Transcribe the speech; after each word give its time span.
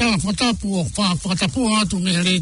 ta 0.00 0.16
fata 0.18 0.48
pu 0.60 0.68
o 0.80 0.84
fa 0.96 1.04
fata 1.22 1.46
pu 1.54 1.60
ha 1.72 1.78
tu 1.90 1.96
me 2.04 2.12
le 2.26 2.34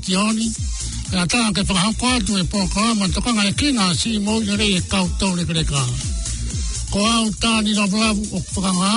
ka 1.12 1.20
ta 1.32 1.38
ke 1.56 1.62
fa 1.68 1.74
ha 1.82 1.88
kwa 2.00 2.12
tu 2.26 2.32
e 2.42 2.44
po 2.52 2.58
ka 2.74 2.82
ma 2.98 3.06
to 3.14 3.18
ka 3.26 3.30
ngai 3.38 3.50
e 3.52 3.54
kina 3.60 3.84
si 4.00 4.10
mo 4.26 4.34
ye 4.48 4.54
le 4.60 4.68
ka 4.92 5.00
to 5.20 5.26
le 5.38 5.42
kre 5.48 5.62
ka 5.70 5.82
ko 6.94 6.98
a 7.14 7.14
ta 7.42 7.52
ni 7.64 7.72
ra 7.78 7.84
bla 7.92 8.08
bu 8.16 8.22
o 8.36 8.38
fa 8.52 8.70
ha 8.80 8.92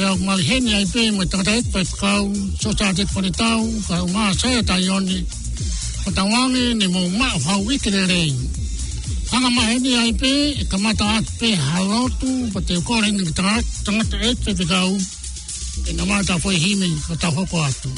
e 0.00 0.04
o 0.14 0.16
mal 0.26 0.40
hen 0.48 0.68
ya 0.72 0.78
pe 0.92 1.02
mo 1.16 1.22
ta 1.32 1.38
ta 1.48 1.54
pe 1.72 1.80
ka 2.00 2.12
u 2.28 2.28
so 2.60 2.70
ta 2.80 2.86
te 2.96 3.04
po 3.12 3.18
le 3.24 3.30
ta 3.40 3.48
u 3.64 3.66
ka 3.88 3.96
ma 4.14 4.24
sa 4.40 4.50
ta 4.68 4.76
yo 4.88 4.96
ni 5.08 5.16
ta 6.16 6.22
wa 6.32 6.40
me 6.52 6.62
ni 6.80 6.86
mo 6.94 7.00
ma 7.20 7.28
fa 7.44 7.54
u 7.64 7.64
ke 7.82 7.88
re 8.12 8.24
Ana 9.36 9.48
ma 9.56 9.62
hene 9.70 9.90
ai 10.00 10.12
pe, 10.20 10.30
e 10.62 10.64
kamata 10.70 11.04
at 11.16 11.26
pe 11.40 11.48
halotu, 11.66 12.30
pa 12.52 12.60
te 12.66 12.74
ukore 12.80 13.08
ni 13.16 13.22
tangata 13.38 14.16
et 14.28 14.36
pe 14.44 14.52
pe 14.58 14.64
kau, 14.72 14.90
mata 15.80 15.90
então, 15.90 16.06
tá, 16.24 16.38
foi 16.38 16.56
que 16.58 17.16
tá 17.16 17.32
Cotton. 17.32 17.94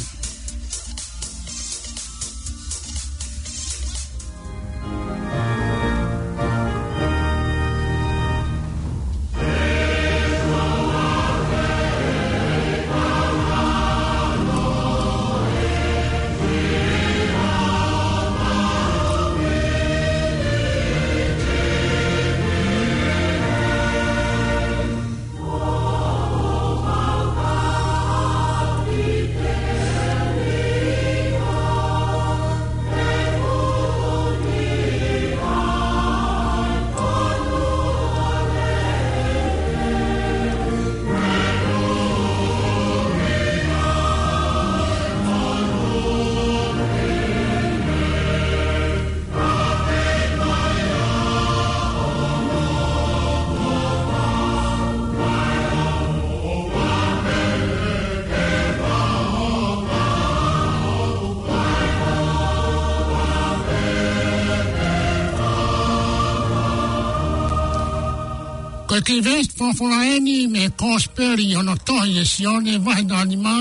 Koe 68.95 69.03
ki 69.07 69.17
vest 69.27 69.51
fofora 69.59 70.05
eni 70.15 70.47
me 70.55 70.63
kosperi 70.81 71.47
ono 71.61 71.75
tohi 71.87 72.13
e 72.23 72.25
sione 72.35 72.73
vahe 72.87 73.03
dani 73.11 73.35
ma, 73.45 73.57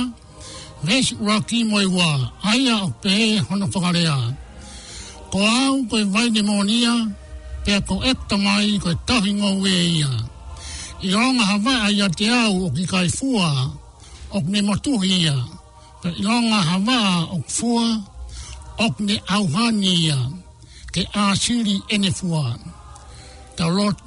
vest 0.87 1.11
ura 1.23 1.37
moi 1.71 1.87
wa, 1.97 2.09
aia 2.51 2.75
o 2.85 2.93
pe 3.01 3.09
e 3.35 3.39
hono 3.47 3.65
whakarea. 3.73 4.17
Ko 5.31 5.37
au 5.63 5.75
koe 5.89 6.03
vai 6.13 6.29
demonia, 6.37 6.93
pe 7.65 7.73
ko 7.87 7.95
ekta 8.11 8.35
mai 8.45 8.69
koe 8.83 8.93
tohi 9.07 9.31
ngou 9.39 9.59
e 9.75 9.77
ia. 9.99 10.11
I 11.01 11.07
ronga 11.15 11.43
hawai 11.51 11.79
aia 11.87 12.07
te 12.17 12.25
au 12.43 12.55
o 12.67 12.69
ki 12.75 12.83
kai 12.91 13.09
fua, 13.17 13.49
o 14.35 14.37
ne 14.51 14.59
motuhi 14.67 15.13
ia. 15.25 15.37
Pe 16.01 16.09
i 16.13 16.21
ronga 16.27 16.59
hawai 16.69 17.33
o 17.35 17.39
ki 17.47 17.51
fua, 17.57 17.85
o 18.85 18.85
ne 19.05 19.15
auhani 19.35 19.93
ia, 20.05 20.19
ke 20.93 21.01
a 21.11 21.23
siri 21.41 21.75
ene 21.95 22.11
fua. 22.19 22.45
Tau 23.57 23.71
lotu 23.77 24.03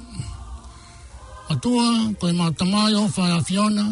atua 1.49 2.13
koe 2.19 2.31
mātamai 2.33 2.93
o 2.99 3.07
whai 3.15 3.31
a 3.37 3.41
Fiona, 3.41 3.83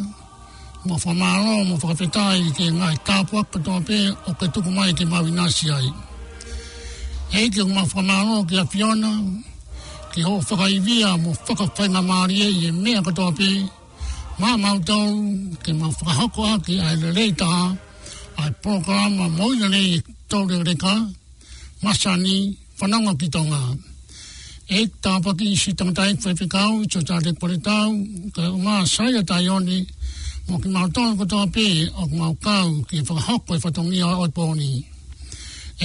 mo 0.85 0.95
whamaro, 0.97 1.53
mo 1.67 1.75
whakawhetai 1.79 2.39
i 2.43 2.49
te 2.57 2.65
ngai 2.77 2.95
kāpua 3.07 3.41
katoa 3.51 3.79
pē 3.87 3.99
o 4.29 4.33
ke 4.39 4.47
tuku 4.53 4.71
mai 4.75 4.91
te 4.97 5.05
mawi 5.11 5.31
nasi 5.31 5.69
ai. 5.71 5.87
Hei 7.33 7.49
ke 7.49 7.61
kuma 7.63 7.83
whamaro 7.87 8.43
ki 8.49 8.57
a 8.59 8.65
Fiona, 8.65 9.11
ke 10.13 10.21
ho 10.27 10.39
whakaivia 10.49 11.15
mo 11.23 11.31
whakawhenga 11.47 12.01
mārie 12.09 12.47
i 12.59 12.67
e 12.67 12.71
mea 12.71 13.01
katoa 13.07 13.31
pē, 13.37 13.49
mā 14.39 14.51
mautau 14.59 15.07
ke 15.63 15.71
mā 15.79 15.87
whakahakoa 15.95 16.59
ki 16.65 16.79
a 16.83 16.91
Lereita, 17.01 17.49
ai 18.37 18.51
programa 18.61 19.29
moina 19.31 19.69
nei 19.71 20.01
tōre 20.29 20.59
reka, 20.67 20.93
masani 21.83 22.35
whanonga 22.79 23.15
ki 23.15 23.15
tō 23.15 23.15
ngā. 23.15 23.15
Masani 23.15 23.15
whanonga 23.15 23.19
ki 23.19 23.29
tō 23.31 23.43
ngā 23.49 23.93
e 24.67 24.87
tāpaki 25.01 25.51
i 25.53 25.55
si 25.55 25.73
tangatai 25.77 26.15
whaipikau 26.17 26.81
i 26.83 26.87
tōtā 26.89 27.19
te 27.23 27.31
koretau, 27.37 27.91
ka 28.33 28.41
o 28.49 28.57
ngā 28.57 28.81
saia 28.89 29.21
tai 29.23 29.45
oni, 29.53 29.83
mō 30.47 30.57
ki 30.63 30.69
mau 30.73 30.87
tōna 30.89 31.17
katoa 31.19 31.45
pē, 31.53 31.65
o 31.93 32.07
ki 32.09 32.15
mau 32.17 32.33
kau, 32.41 32.71
ki 32.89 33.01
whakahoko 33.05 33.53
i 33.53 33.59
e 33.59 33.61
whatongi 33.61 34.01
a 34.01 34.09
oi 34.25 34.29
pōni. 34.33 34.69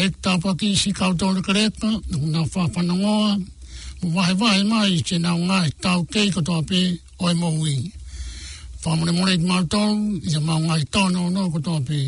E 0.00 0.06
tāpaki 0.24 0.72
i 0.72 0.78
si 0.80 0.92
kau 0.96 1.12
tōna 1.12 1.44
karepa, 1.44 1.90
o 1.92 2.16
ki 2.16 2.32
ngā 2.32 2.46
whāwhanangoa, 2.54 3.36
mō 4.00 4.12
wahe 4.16 4.34
wahe 4.40 4.64
mai 4.64 4.88
i 4.96 5.04
tēnā 5.04 5.36
o 5.36 5.44
ngā 5.44 5.60
i 5.68 5.76
tau 5.84 6.06
kei 6.08 6.32
katoa 6.32 6.64
pē, 6.70 6.80
oi 7.20 7.34
mōui. 7.42 7.76
Whamone 8.80 9.12
mōne 9.12 9.34
i 9.34 9.38
mau 9.44 9.60
tōna, 9.74 10.24
i 10.24 10.36
a 10.40 10.40
mau 10.40 10.56
ngā 10.64 10.80
i 10.80 10.88
o 10.88 11.30
nō 11.36 11.48
katoa 11.58 11.84
pē 11.84 12.00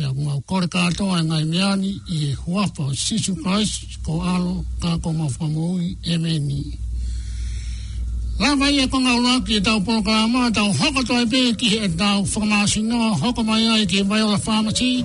e 0.00 0.04
a 0.04 0.12
mua 0.14 0.38
kore 0.46 0.68
katoa 0.68 1.20
e 1.20 1.24
ngai 1.24 1.44
meani 1.44 1.90
i 2.14 2.30
e 2.30 2.32
huapa 2.42 2.82
o 2.90 2.94
sisu 2.94 3.32
kais 3.44 3.70
ko 4.06 4.12
alo 4.34 4.64
kako 4.82 5.08
mawhamui 5.18 5.98
e 6.02 6.14
meni. 6.22 6.62
Lama 8.38 8.70
ia 8.70 8.86
konga 8.86 9.16
ula 9.18 9.42
ki 9.42 9.56
e 9.56 9.60
tau 9.60 9.80
programa, 9.82 10.50
tau 10.54 10.70
hoko 10.78 11.02
toi 11.08 11.24
pe 11.30 11.40
ki 11.60 11.68
e 11.78 11.88
tau 12.00 12.22
whakamasi 12.30 12.80
noa, 12.88 13.10
hoko 13.20 13.42
mai 13.48 13.66
ai 13.74 13.86
ki 13.90 13.96
e 13.98 14.02
Viola 14.10 14.38
Pharmacy, 14.38 15.04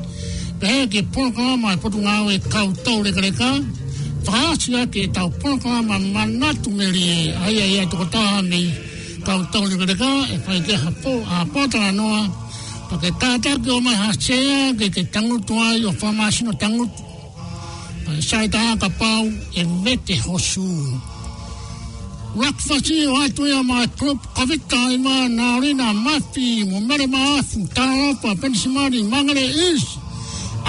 pe 0.59 0.65
hea 0.67 0.87
ki 0.87 1.01
programa 1.13 1.73
e 1.73 1.77
putu 1.81 1.97
ngau 2.05 2.29
e 2.29 2.37
kau 2.53 2.69
tau 2.85 3.01
rekareka, 3.03 3.51
whakasi 4.25 4.75
a 4.79 4.85
ki 4.85 4.99
e 4.99 5.07
tau 5.15 5.29
programa 5.41 5.97
manatu 5.99 6.69
me 6.69 6.85
li 6.93 7.01
e 7.01 7.33
ai 7.45 7.55
ai 7.65 7.79
atu 7.81 7.97
kotaha 7.97 8.41
ni 8.43 8.61
kau 9.25 9.41
tau 9.51 9.65
rekareka, 9.65 10.11
e 10.33 10.37
whai 10.45 10.61
te 10.61 10.73
hapo 10.77 11.11
a 11.25 11.45
patara 11.53 11.89
noa, 11.91 12.21
Pake 12.89 13.11
tātea 13.19 13.57
ki 13.63 13.69
o 13.71 13.79
mai 13.81 13.95
hasea 13.95 14.73
ki 14.77 14.89
te 14.95 15.03
tangutu 15.13 15.55
ai 15.61 15.83
o 15.87 15.91
whamasino 16.01 16.51
tangutu. 16.61 17.03
Pake 18.05 18.21
sai 18.27 18.47
tā 18.53 18.61
ka 18.81 18.89
pau 18.99 19.25
e 19.55 19.63
vete 19.87 20.17
hosu. 20.27 20.67
Rakwhati 22.35 22.95
o 23.13 23.17
aitui 23.21 23.51
a 23.53 23.61
mai 23.63 23.87
klub 23.97 24.19
kawita 24.35 24.79
i 24.95 24.99
mā 25.05 25.17
nā 25.31 25.49
rina 25.63 25.91
mafi 25.93 26.47
mo 26.69 26.79
mere 26.89 27.05
mā 27.07 27.23
afu 27.39 27.63
tā 27.77 27.85
rapa 27.89 28.33
pensimari 28.43 29.03
mangare 29.15 29.43
is. 29.69 29.83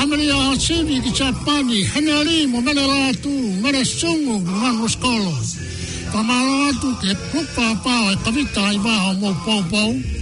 Amere 0.02 0.28
a 0.30 0.40
hasevi 0.50 1.00
ki 1.04 1.12
sa 1.18 1.30
pani 1.46 1.82
henari 1.94 2.44
mo 2.52 2.60
mere 2.66 2.82
rātu 2.92 3.32
mere 3.62 3.80
sungu 3.84 4.40
mano 4.62 4.86
skolo. 4.96 5.32
Pamaratu 6.12 6.90
ke 7.00 7.16
pupa 7.32 7.72
pau 7.86 8.12
e 8.12 8.16
kawita 8.26 8.68
i 8.76 8.84
mā 8.86 8.98
mo 9.20 9.32
pau 9.32 9.34
pau. 9.44 9.64
Pau 9.70 9.70
pau. 9.72 10.20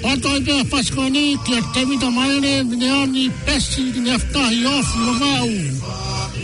Όταν 0.00 0.34
η 0.44 0.58
απασχολεί 0.60 1.28
και 1.46 1.54
εκτεμεί 1.60 1.96
το 2.02 2.10
μάινε, 2.16 2.54
μειώνει 2.68 3.24
πέσει 3.44 3.82
την 3.94 4.06
ευτόχεια 4.16 4.74
φλουβάου. 4.90 5.56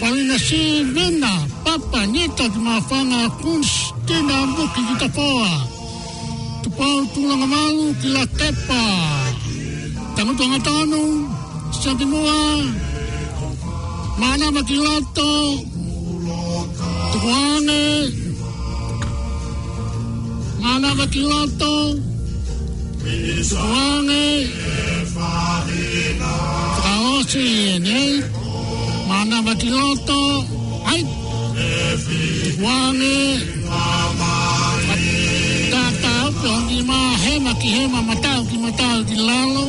Παρήνεση 0.01 0.61
βίνα, 0.95 1.35
πάπα 1.65 2.01
νίτα 2.13 2.47
τη 2.53 2.59
μαφάνα 2.67 3.17
ακούν 3.29 3.61
στην 3.75 4.27
αμπούκη 4.39 4.81
και 4.89 4.97
τα 5.03 5.09
πόα. 5.17 5.55
Του 6.63 6.71
πάου 6.79 7.01
του 7.13 7.21
λαγμάλου 7.29 7.89
και 8.01 8.09
λατέπα. 8.17 8.83
Τα 10.15 10.21
μου 10.27 10.35
το 10.39 10.45
ατάνου, 10.57 11.07
σαν 11.81 11.95
τη 11.99 12.05
μουά, 12.11 12.43
μάνα 14.21 14.49
λάτο, 14.85 15.31
του 17.13 17.19
γουάνε, 17.23 17.85
μάνα 20.63 20.91
λάτο, 21.29 21.75
Wangi. 23.03 24.49
Kaosi 26.85 27.45
ini. 27.77 28.23
E 28.23 28.25
Mana 29.09 29.43
mati 29.43 29.69
loto. 29.71 30.47
Ai. 30.87 31.03
Wangi. 32.63 33.23
Tatau 35.73 36.29
pionggi 36.43 36.79
ma 36.89 36.99
hema 37.25 37.53
ki 37.61 37.69
hema 37.75 38.01
matau 38.09 38.41
ki 38.49 38.57
matau 38.65 38.99
di 39.09 39.17
lalu. 39.27 39.65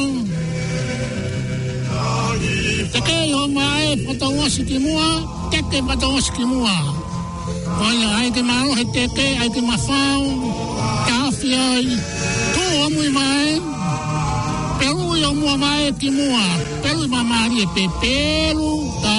te 2.94 3.02
kei 3.08 3.32
ho 3.34 3.42
mā 3.56 3.66
e 3.88 3.90
pata 4.06 4.28
wasi 4.38 4.62
ki 4.70 4.78
mua, 4.84 5.08
te 5.50 5.64
te 5.72 5.82
pata 5.88 6.06
wasi 6.14 6.30
ki 6.38 6.44
mua. 6.52 6.76
Oia, 7.80 8.08
ai 8.20 8.30
te 8.30 8.42
maro 8.46 8.74
he 8.78 8.84
teke, 8.94 9.26
ai 9.42 9.50
te 9.58 9.66
mawhau, 9.70 10.54
te 11.06 11.12
hawhi 11.18 11.52
ai, 11.64 12.00
tō 12.54 12.66
amui 12.84 13.08
mai, 13.18 13.59
ia 15.22 15.30
mua 15.40 15.54
mai 15.62 15.82
ki 16.00 16.08
e 16.08 16.10
mua 16.24 16.44
pelu 16.82 17.04
ma 17.12 17.20
mari 17.30 17.56
e 17.64 17.66
pe 17.74 17.84
pelu 18.00 18.68
ta 19.04 19.16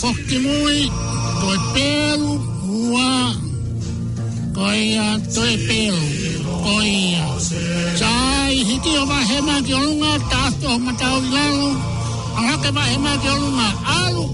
fok 0.00 0.16
ki 0.28 0.36
mui 0.44 0.78
ko 1.40 1.48
e 1.58 1.58
pelu 1.74 2.30
mua 2.68 3.10
ko 4.56 4.64
ia 4.90 5.06
to 5.34 5.42
e 5.54 5.56
pelu 5.68 6.02
ko 6.64 6.74
ia 7.02 7.24
chai 8.00 8.54
hiti 8.68 8.90
o 9.02 9.04
ma 9.10 9.18
he 9.30 9.38
ma 9.48 9.56
ki 9.66 9.72
o 9.78 9.80
lunga 9.86 10.12
ta 10.32 10.42
to 10.60 10.70
ma 10.84 10.92
ta 11.00 11.06
o 11.16 11.20
lalu 11.34 11.70
ala 12.38 12.54
ke 12.62 12.70
ma 12.76 12.84
he 12.90 12.96
ma 13.06 13.12
ki 13.22 13.28
o 13.34 13.36
lunga 13.42 13.68
alu 14.02 14.24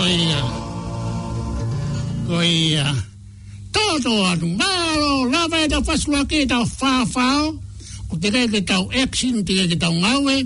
Oi 0.01 0.15
ya. 0.33 0.41
Oi 2.39 2.55
ya. 2.77 2.89
Todo 3.77 4.13
anu 4.31 4.47
malo. 4.61 5.13
Lava 5.33 5.59
e 5.65 5.69
da 5.73 5.79
ki 6.31 6.41
da 6.53 6.61
fa 6.79 6.93
fa. 7.15 7.29
O 8.11 8.15
te 8.21 8.29
kai 8.35 8.47
ke 8.53 8.61
tau 8.71 8.85
exin, 9.01 9.37
te 9.47 9.53
kai 9.59 9.69
ke 9.73 9.77
tau 9.83 9.93
ngawe. 10.03 10.37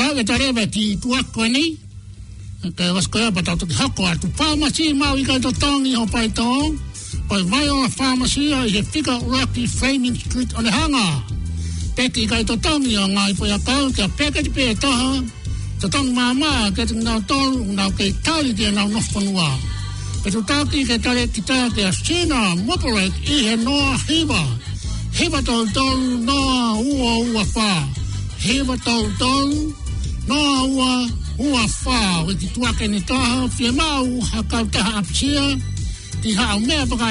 Lava 0.00 0.20
e 0.20 0.24
da 0.28 0.34
reba 0.42 0.64
ki 0.74 0.84
tuako 1.02 1.40
e 1.46 1.48
nei. 1.54 1.70
Ke 2.78 2.84
wasko 2.96 3.16
ya 3.22 3.30
patau 3.36 3.56
toki 3.60 3.74
hako 3.80 4.02
atu. 4.12 4.26
Pharmacy 4.38 4.92
mau 5.00 5.16
i 5.16 5.22
kai 5.28 5.38
to 5.44 5.50
tongi 5.62 5.92
ho 5.98 6.04
pai 6.14 6.28
tong. 6.38 6.72
Oi 7.32 7.42
vai 7.50 7.66
ola 7.74 7.88
pharmacy 7.98 8.42
ya 8.52 8.60
i 8.68 8.68
he 8.76 8.82
fika 8.92 9.14
uraki 9.28 9.62
Flaming 9.76 10.14
Street 10.22 10.50
on 10.58 10.64
the 10.64 10.70
hangar. 10.78 11.14
Peki 11.96 12.26
kai 12.30 12.42
to 12.48 12.54
o 12.54 13.06
ngai 13.14 13.32
po 13.38 13.44
ya 13.52 13.58
kau. 13.68 13.84
Ke 13.96 14.02
a 14.06 14.08
peke 14.18 14.40
te 14.44 14.50
pe 14.56 14.64
e 14.70 14.74
toha 14.74 15.36
tatong 15.78 16.10
mama 16.10 16.74
ke 16.74 16.82
tong 16.82 17.02
na 17.06 17.22
tol 17.22 17.54
na 17.70 17.86
ke 17.94 18.10
tali 18.26 18.50
ke 18.50 18.66
na 18.74 18.82
no 18.90 18.98
fonwa 19.14 19.46
pe 20.26 20.26
to 20.34 20.42
taki 20.42 20.82
ke 20.82 20.98
tali 20.98 21.22
ke 21.30 21.38
ta 21.46 21.54
ke 21.70 21.86
asina 21.86 22.58
moporet 22.66 23.14
i 23.22 23.46
he 23.46 23.54
no 23.62 23.78
hiba 24.10 24.42
hiba 25.14 25.38
tol 25.46 25.62
tol 25.70 25.94
no 26.26 26.34
uwa 26.82 27.10
uwa 27.30 27.44
fa 27.54 27.70
hiba 28.42 28.74
tol 28.82 29.06
tol 29.22 29.48
no 30.26 30.38
uwa 30.66 30.90
uwa 31.46 31.62
fa 31.70 32.26
we 32.26 32.34
ti 32.34 32.50
tua 32.50 32.74
ke 32.74 32.90
ni 32.90 32.98
ta 33.06 33.46
fie 33.54 33.70
ma 33.70 34.02
ha 34.34 34.42
ka 34.50 34.66
ta 34.74 34.82
apsia 34.98 35.46
ti 36.18 36.34
ha 36.34 36.58
me 36.58 36.74
ba 36.90 36.94
ka 37.06 37.08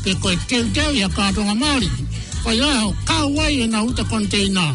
pe 0.00 0.16
ko 0.24 0.32
ke 0.48 0.64
ke 0.72 0.84
ya 0.96 1.08
ka 1.12 1.28
tonga 1.36 1.52
mari 1.52 1.92
pa 2.40 2.56
ya 2.56 2.72
ka 3.04 3.28
wai 3.36 3.60
e 3.68 3.68
na 3.68 3.84
uta 3.84 4.08
container 4.08 4.72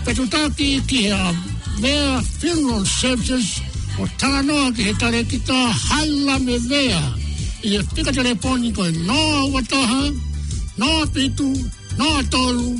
pe 0.00 0.16
to 0.16 0.24
taki 0.32 0.80
ki 0.88 1.12
ha 1.12 1.28
their 1.80 2.20
funeral 2.38 2.84
services 2.84 3.60
Otano 3.96 4.68
Hekarekita 4.72 5.60
Halla 5.88 6.38
Medea 6.38 7.00
i 7.62 7.78
pika 7.94 8.12
telefónico 8.12 8.84
en 8.86 9.06
no 9.06 9.48
Wataha, 9.52 10.02
no 10.76 10.86
Pitu, 11.12 11.50
no 11.98 12.22
Tolu, 12.32 12.70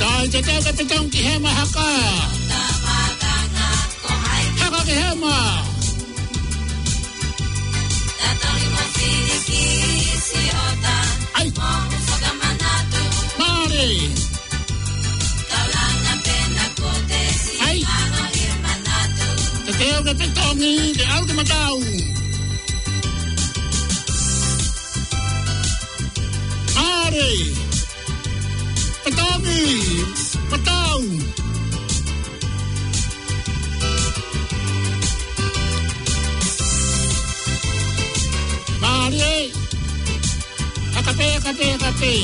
Ay. 0.08 0.12
Ay, 0.12 0.26
te 0.32 0.40
tengo 0.48 0.62
que 0.66 0.72
picar 0.78 0.98
un 1.04 1.10
quijema 1.14 1.50
acá. 1.64 1.86
Acá 4.64 4.78
quijema. 4.86 5.36
Ay. 11.38 11.48
Mari. 13.38 13.92
Ay. 17.66 17.80
Te 19.66 19.72
tengo 19.80 19.98
que 20.06 20.12
picar 20.20 20.48
un 20.52 20.56
quijema 20.58 21.42
acá. 21.42 21.62
Pare! 27.12 27.54
Patami! 29.04 29.68
Pataw! 30.50 31.00
Pare! 38.80 39.34
Akape, 40.98 41.26
akape, 41.36 41.68
akape! 41.76 42.18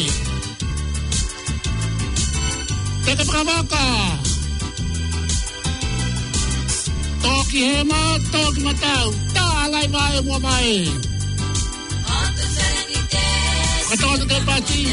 Teka 3.04 3.25
Prakawaka! 3.28 3.85
Toki 7.21 7.61
hema, 7.68 8.00
toki 8.33 8.61
mataw! 8.64 9.09
Ta 9.37 9.45
alay 9.68 9.85
bae 9.92 10.25
bae! 10.25 10.88
Ketua 13.88 14.21
Parti. 14.45 14.85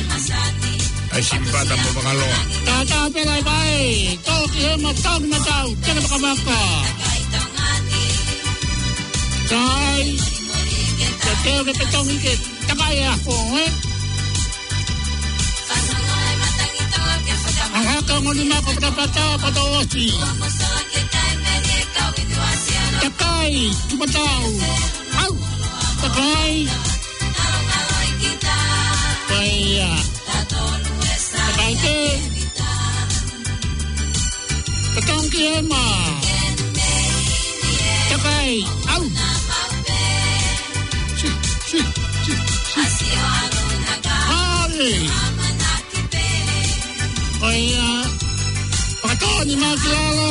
Asim 1.20 1.44
bata 1.52 1.76
mo 1.76 1.90
pangalawa. 2.00 2.38
Tata 2.64 3.00
pera 3.12 3.36
bay. 3.44 4.16
Tok 4.24 4.52
ye 4.56 4.72
matog 4.84 5.22
na 5.28 5.36
daw. 5.44 5.68
Kaya 5.84 5.94
makamaka. 6.00 6.62
Tay. 9.52 10.06
Tateo 11.28 11.60
ka 11.68 11.74
higit. 12.08 12.40
Takaya 12.72 13.12
ako. 13.20 13.36
Eh. 13.68 13.72
Ang 17.76 17.86
hakaw 17.92 18.20
mo 18.24 18.32
lima 18.32 18.64
ko 18.64 18.70
patapata 18.80 19.24
patawasin. 19.44 20.20
Takay. 23.04 23.52
Tumataw. 23.92 24.48
Au. 25.28 25.34
Takay. 26.00 26.54
Takay 26.64 26.94
ella. 29.46 29.94
¿Están 30.40 31.74
qué? 31.84 31.98
¿Están 35.00 35.24
qué, 35.30 35.62
ma? 35.70 35.84
¿Qué 38.10 38.14
¡Au! 38.94 39.04
Sí, 41.20 41.28
sí, 41.30 41.30
sí, 41.70 41.80
sí. 42.98 43.08
¡Abre! 44.30 44.94
para 49.02 49.16
todo 49.20 49.42
ni 49.46 49.56
más 49.58 49.78
claro. 49.80 50.28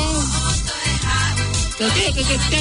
Te 1.79 1.85
digo 1.91 2.23
que 2.29 2.37
te 2.51 2.61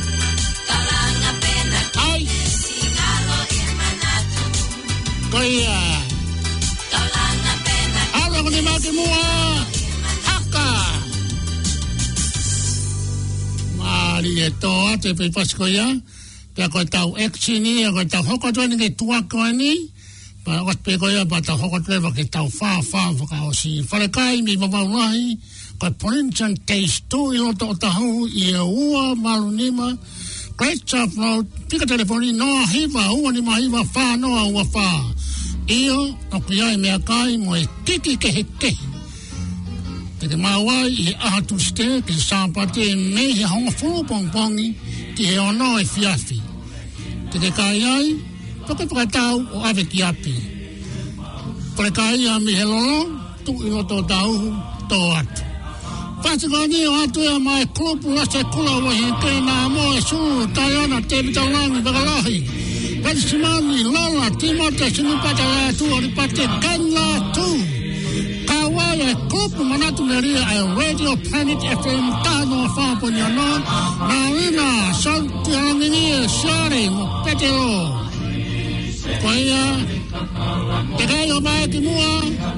koia. 5.33 5.79
Alo 8.21 8.37
ni 8.53 8.61
mati 8.67 8.89
mua. 8.97 9.23
Haka. 10.27 10.67
Mari 13.77 14.31
e 14.47 14.49
toa 14.63 14.91
te 15.03 15.09
pe 15.19 15.25
pas 15.35 15.51
koia. 15.59 15.87
Pea 16.55 16.67
koe 16.73 16.83
tau 16.93 17.09
eksi 17.25 17.53
ni, 17.65 17.71
a 17.87 17.89
koe 17.95 18.05
tau 18.13 18.23
hoko 18.29 18.47
tue 18.55 18.65
ni 18.69 18.75
ke 18.83 18.89
tua 18.99 19.17
koe 19.31 19.49
ni. 19.61 19.73
Pa 20.45 20.53
oas 20.65 20.77
pe 20.85 20.93
koia, 21.01 21.23
pa 21.31 21.37
tau 21.47 21.57
hoko 21.61 21.77
tue 21.85 21.97
vake 22.05 22.23
tau 22.35 22.47
faa 22.59 22.79
faa 22.91 23.09
vaka 23.19 23.37
osi. 23.49 23.73
Fale 23.89 24.07
kai 24.17 24.35
mi 24.45 24.53
vavau 24.61 24.87
nahi. 24.95 25.25
Koe 25.79 25.91
ponen 25.99 26.27
chan 26.37 26.53
teistu 26.67 27.21
ilo 27.35 27.49
to 27.59 27.65
otahu 27.73 28.09
i 28.41 28.43
e 28.57 28.59
ua 28.59 28.63
malunima. 28.63 28.63
Koe 28.63 28.67
ponen 28.67 28.67
chan 28.67 28.67
teistu 28.67 28.67
ilo 28.67 28.69
to 28.69 28.93
otahu 28.93 28.93
i 28.93 28.93
e 28.93 28.93
ua 28.93 29.05
malunima. 29.25 29.89
Christchurch 30.63 31.13
Road, 31.21 31.45
pika 31.69 31.85
telefoni 31.87 32.33
noa 32.33 32.63
hiva, 32.65 33.05
ua 33.13 33.31
ni 33.31 33.41
ma 33.41 33.57
hiva, 33.57 33.81
fa 33.93 34.15
noa 34.17 34.43
ua 34.43 34.63
fa. 34.65 34.85
Io, 35.67 35.97
toki 36.31 36.61
ai 36.61 36.77
mea 36.77 36.99
kai, 37.09 37.33
titi 37.85 38.13
ke 38.21 38.27
he 38.35 38.43
te. 38.61 38.69
Te 40.19 40.27
te 40.29 40.37
mawai, 40.37 40.93
i 41.07 41.15
aha 41.17 41.41
tu 41.47 41.57
ste, 41.59 41.85
ki 42.05 42.13
sampa 42.13 42.67
te 42.69 42.85
me 42.93 43.23
he 43.37 43.43
honga 43.49 43.71
fulu 43.71 44.03
pong 44.05 44.29
ono 44.35 45.79
e 45.81 45.85
fiafi. 45.93 46.37
Te 47.31 47.39
te 47.41 47.49
kai 47.57 47.81
ai, 47.95 48.07
toki 48.67 48.85
pukatau 48.85 49.41
o 49.53 49.63
ave 49.65 49.83
ki 49.89 50.01
api. 50.03 50.33
Pukatau 51.73 52.37
mi 52.45 52.53
tu 53.45 53.51
ino 53.65 53.81
tō 53.81 53.97
tau, 54.05 54.29
Pasikoni 56.23 56.87
watu 56.87 57.23
ja 57.23 57.39
mai 57.39 57.65
klupu 57.65 58.09
lase 58.13 58.43
kulovoihin 58.43 59.13
teinaa 59.15 59.69
moe 59.69 60.01
suu 60.01 60.47
tai 60.55 60.75
ona 60.83 61.01
tee 61.01 61.21
mitä 61.23 61.45
langi 61.53 61.83
vaikka 61.83 62.05
lahi. 62.05 62.37
Pensimani 63.03 63.83
lolla 63.83 64.29
Timote 64.39 64.89
sinupata 64.89 65.41
ja 65.43 65.73
tuori 65.77 66.07
pate 66.15 66.47
kellaa 66.61 67.19
tuu. 67.35 67.57
Kauaa 68.45 68.93
ja 68.95 69.15
klupu 69.15 69.63
manatuneria 69.63 70.41
a 70.41 70.55
Radio 70.79 71.17
Planet 71.17 71.59
FM 71.59 72.05
taanoa 72.23 72.67
faaponia 72.75 73.29
noon. 73.29 73.61
na 74.55 74.93
santti 74.93 75.51
hanginie 75.53 76.27
siari 76.29 76.89
mu 76.89 77.05
petelo. 77.25 78.01
Koia, 79.21 79.63
tekee 80.97 81.25
jo 81.27 81.39
maeki 81.39 81.81
mua. 81.81 82.21
Tekee 82.21 82.33
jo 82.33 82.51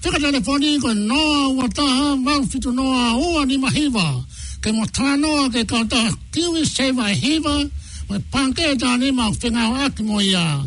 Te 0.00 0.08
ka 0.10 0.18
telefoni 0.26 0.78
ko 0.80 0.92
noa 0.94 1.48
ua 1.58 1.66
taha, 1.68 2.16
mau 2.26 2.42
fitu 2.50 2.72
noa 2.72 3.18
ua 3.18 3.44
ni 3.44 3.56
mahiwa. 3.58 4.24
Ke 4.62 4.72
mo 4.72 4.84
tā 4.96 5.18
noa 5.20 5.50
ke 5.50 5.64
kauta 5.66 6.00
kiwi 6.32 6.64
sewa 6.64 7.10
e 7.12 7.14
hiwa, 7.14 7.68
mai 8.08 8.20
panke 8.32 8.62
e 8.72 8.76
tāne 8.80 9.12
mau 9.12 9.32
whenga 9.40 9.62
o 9.70 9.74
aki 9.84 10.02
mo 10.04 10.20
ia. 10.20 10.62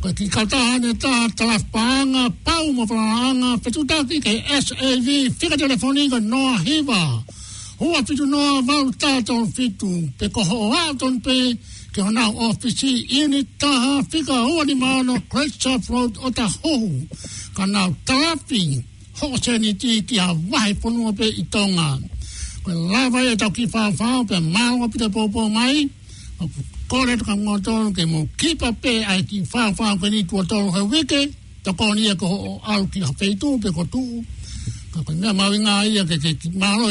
Ko 0.00 0.08
ki 0.16 0.26
kauta 0.28 0.56
hane 0.56 0.92
tā 0.96 1.12
talaf 1.36 1.62
paanga, 1.72 2.30
pau 2.46 2.72
mo 2.72 2.86
prana 2.86 3.28
anga, 3.28 3.50
fitu 3.62 3.84
taki 3.86 4.18
ke 4.24 4.32
SAV, 4.64 5.06
te 5.38 5.48
ka 5.52 5.56
telefoni 5.60 6.08
ko 6.10 6.18
noa 6.18 6.56
hiwa. 6.64 7.02
Ke 7.20 7.36
hua 7.78 8.02
fitu 8.02 8.24
noa 8.26 8.60
vau 8.62 8.90
tātou 8.98 9.46
fitu 9.54 9.88
pe 10.18 10.28
koho 10.34 10.56
o 10.66 10.68
aton 10.82 11.20
pe 11.22 11.34
ke 11.94 12.00
ona 12.02 12.24
ofisi 12.46 12.92
ini 13.20 13.40
taha 13.62 13.92
fika 14.10 14.34
hua 14.46 14.64
ni 14.68 14.74
maano 14.74 15.14
Christchurch 15.30 15.88
Road 15.90 16.18
o 16.26 16.30
ta 16.30 16.46
hohu 16.58 16.90
ka 17.56 17.66
nao 17.66 17.94
tarafi 18.06 18.82
hose 19.20 19.52
ni 19.62 19.72
ti 19.74 20.02
ki 20.08 20.18
a 20.18 20.26
wahi 20.52 20.74
ponua 20.82 21.12
pe 21.18 21.28
i 21.42 21.44
tonga 21.54 21.88
koe 22.64 22.74
lava 22.90 23.20
e 23.30 23.36
tau 23.42 23.50
ki 23.56 23.64
whawhau 23.74 24.20
pe 24.30 24.38
maa 24.54 24.88
pita 24.94 25.08
popo 25.14 25.48
mai 25.56 25.78
o 26.42 26.46
ku 26.52 26.60
kore 26.90 27.14
tuka 27.20 27.32
ngō 27.44 27.54
tonu 27.66 27.92
ke 27.96 28.02
mo 28.12 28.26
kipa 28.40 28.72
pe 28.82 28.92
ai 29.12 29.22
ki 29.30 29.38
whawhau 29.54 29.94
pe 30.00 30.10
ni 30.14 30.24
tua 30.30 30.42
tonu 30.50 30.74
he 30.76 30.82
wike 30.90 31.20
ta 31.62 31.72
koni 31.78 32.10
e 32.12 32.14
koho 32.20 32.36
o 32.50 32.52
au 32.72 32.82
ki 32.92 33.00
hafeitu 33.06 33.48
pe 33.62 33.70
ko 33.76 33.84
tuu 33.92 34.24
Kapag 34.98 35.14
nga 35.22 35.30
ke 36.10 36.18
ke 36.18 36.32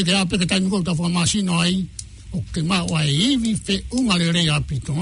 ke 0.07 0.11
ape 0.15 0.35
ke 0.39 0.45
ta 0.47 0.55
ai 0.55 1.75
eh? 1.75 2.63
ma 2.63 2.79
i 3.03 3.35
vi 3.35 3.51
fe 3.55 3.75
un 3.91 4.07
ale 4.07 4.31
re 4.31 4.47
ape 4.47 4.79
to 4.79 4.95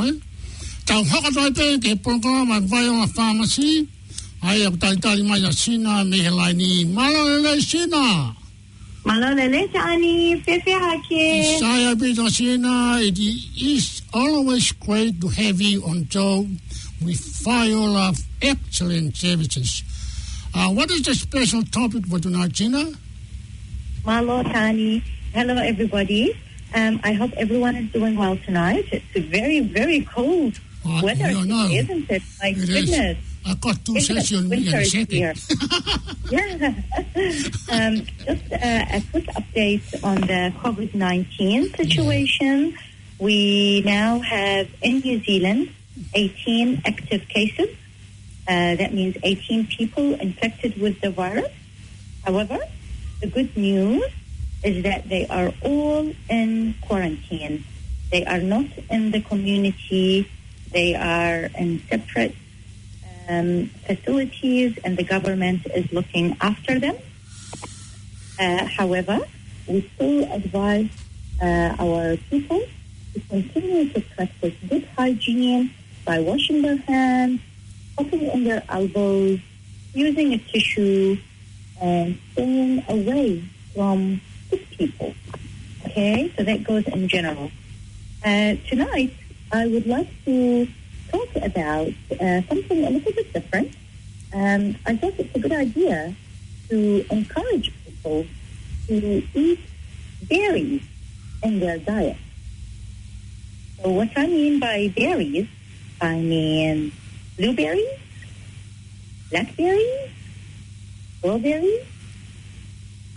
Ta 0.90 0.98
ke 0.98 1.06
ma 1.06 2.58
vai 2.66 2.90
ai 4.46 4.66
tai 4.82 4.96
tai 4.98 5.22
mai 5.22 5.44
a 5.46 5.52
sina 5.54 6.02
me 6.06 6.18
lai 6.30 6.54
ni 6.54 6.86
malo 6.86 7.22
le 7.46 7.62
sina. 7.62 8.30
Malo 9.06 9.30
le 9.38 9.46
le 9.54 9.70
fe 10.44 10.58
fe 10.66 10.74
Sai 11.62 11.94
to 12.16 12.26
sina 12.30 12.98
it 13.06 13.20
is 13.22 14.02
always 14.18 14.72
great 14.82 15.22
to 15.22 15.28
have 15.30 15.62
you 15.62 15.84
on 15.86 16.10
show 16.10 16.42
excellent 18.42 19.14
services. 19.16 19.84
Uh, 20.56 20.70
what 20.70 20.90
is 20.90 21.02
the 21.02 21.14
special 21.14 21.62
topic 21.64 22.06
for 22.06 22.18
tonight, 22.18 22.50
Gina? 22.54 22.88
Malo 24.06 24.42
Tani. 24.42 25.04
Hello, 25.36 25.52
everybody. 25.60 26.32
Um, 26.74 26.98
I 27.04 27.12
hope 27.12 27.32
everyone 27.36 27.76
is 27.76 27.92
doing 27.92 28.16
well 28.16 28.38
tonight. 28.48 28.86
It's 28.90 29.20
very, 29.28 29.60
very 29.60 30.06
cold 30.08 30.56
uh, 30.88 31.02
weather, 31.04 31.30
you 31.30 31.44
know, 31.46 31.68
isn't 31.68 32.10
it? 32.10 32.24
My 32.42 32.50
it 32.56 32.66
goodness. 32.72 33.18
Is. 33.20 33.24
I 33.46 33.56
got 33.56 33.84
two 33.84 33.96
isn't 33.98 34.16
sessions 34.16 34.50
in 34.50 34.68
a 34.72 34.86
second. 34.86 35.12
Here. 35.12 35.34
yeah. 36.32 36.74
Um, 37.76 37.94
just 38.24 38.44
uh, 38.56 38.96
a 38.96 39.04
quick 39.12 39.28
update 39.36 39.84
on 40.08 40.22
the 40.24 40.54
COVID-19 40.64 41.76
situation. 41.76 42.72
Yeah. 42.72 42.78
We 43.20 43.82
now 43.84 44.20
have 44.20 44.70
in 44.82 45.00
New 45.00 45.22
Zealand 45.26 45.68
18 46.14 46.84
active 46.86 47.28
cases 47.28 47.68
uh, 48.48 48.76
that 48.76 48.94
means 48.94 49.18
18 49.24 49.66
people 49.68 50.14
infected 50.20 50.78
with 50.80 51.02
the 51.02 51.10
virus. 51.10 51.52
However, 52.24 52.60
the 53.20 53.28
good 53.28 53.56
news 53.58 54.04
is 54.64 54.84
that 54.84 55.10
they 55.10 55.26
are 55.28 55.52
all 55.64 56.14
in 56.30 56.76
quarantine. 56.82 57.64
They 58.12 58.24
are 58.26 58.40
not 58.42 58.68
in 58.92 59.10
the 59.12 59.22
community. 59.22 60.30
They 60.72 60.94
are 60.94 61.50
in 61.60 61.82
separate 61.90 62.36
um, 63.28 63.72
facilities, 63.88 64.78
and 64.84 64.96
the 64.96 65.04
government 65.04 65.66
is 65.76 65.92
looking 65.92 66.38
after 66.40 66.80
them. 66.80 66.96
Uh, 68.40 68.66
however, 68.68 69.20
we 69.68 69.90
still 69.96 70.32
advise 70.32 70.90
uh, 71.42 71.76
our 71.80 72.16
people 72.30 72.62
to 73.16 73.20
continue 73.22 73.90
to 73.92 74.02
practice 74.02 74.54
good 74.70 74.88
hygiene 74.96 75.72
by 76.06 76.20
washing 76.20 76.62
their 76.62 76.78
hands, 76.78 77.42
poking 77.98 78.24
in 78.30 78.44
their 78.44 78.64
elbows, 78.70 79.40
using 79.94 80.34
a 80.34 80.38
tissue, 80.38 81.18
and 81.82 82.18
staying 82.34 82.84
away 82.90 83.44
from 83.74 84.22
sick 84.50 84.68
people. 84.72 85.14
Okay, 85.86 86.32
so 86.38 86.44
that 86.44 86.64
goes 86.64 86.86
in 86.88 87.08
general. 87.08 87.52
Uh, 88.26 88.56
tonight, 88.70 89.14
I 89.52 89.68
would 89.68 89.86
like 89.86 90.08
to 90.26 90.66
talk 91.12 91.30
about 91.36 91.94
uh, 92.20 92.42
something 92.52 92.84
a 92.86 92.90
little 92.90 93.12
bit 93.14 93.32
different. 93.32 93.72
Um, 94.34 94.76
I 94.86 94.96
think 94.98 95.20
it's 95.20 95.34
a 95.36 95.40
good 95.40 95.52
idea 95.54 96.16
to 96.70 97.06
encourage 97.12 97.72
people 97.86 98.26
to 98.88 99.24
eat 99.34 99.60
berries 100.30 100.82
in 101.44 101.60
their 101.60 101.78
diet. 101.78 102.18
So 103.82 103.90
what 103.92 104.10
I 104.18 104.26
mean 104.26 104.60
by 104.60 104.92
berries, 104.96 105.48
I 106.02 106.16
mean 106.18 106.92
blueberries, 107.38 108.00
blackberries, 109.30 110.10
strawberries. 111.18 111.84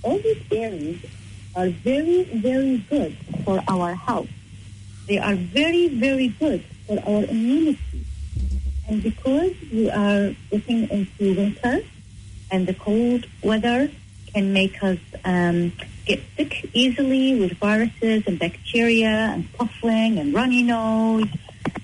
All 0.02 0.18
these 0.18 0.42
berries 0.48 1.04
are 1.56 1.68
very, 1.70 2.24
very 2.24 2.78
good 2.88 3.16
for 3.44 3.62
our 3.68 3.94
health. 3.94 4.28
They 5.08 5.18
are 5.18 5.34
very, 5.34 5.88
very 5.88 6.28
good 6.28 6.64
for 6.86 6.98
our 7.00 7.24
immunity. 7.24 8.06
And 8.88 9.02
because 9.02 9.52
we 9.72 9.90
are 9.90 10.34
looking 10.52 10.88
into 10.88 11.34
winter 11.34 11.80
and 12.50 12.66
the 12.66 12.74
cold 12.74 13.26
weather 13.42 13.90
can 14.32 14.52
make 14.52 14.82
us 14.82 14.98
um, 15.24 15.72
get 16.06 16.20
sick 16.36 16.70
easily 16.72 17.40
with 17.40 17.52
viruses 17.58 18.24
and 18.26 18.38
bacteria 18.38 19.08
and 19.08 19.50
coughing 19.58 20.18
and 20.18 20.32
runny 20.32 20.62
nose, 20.62 21.26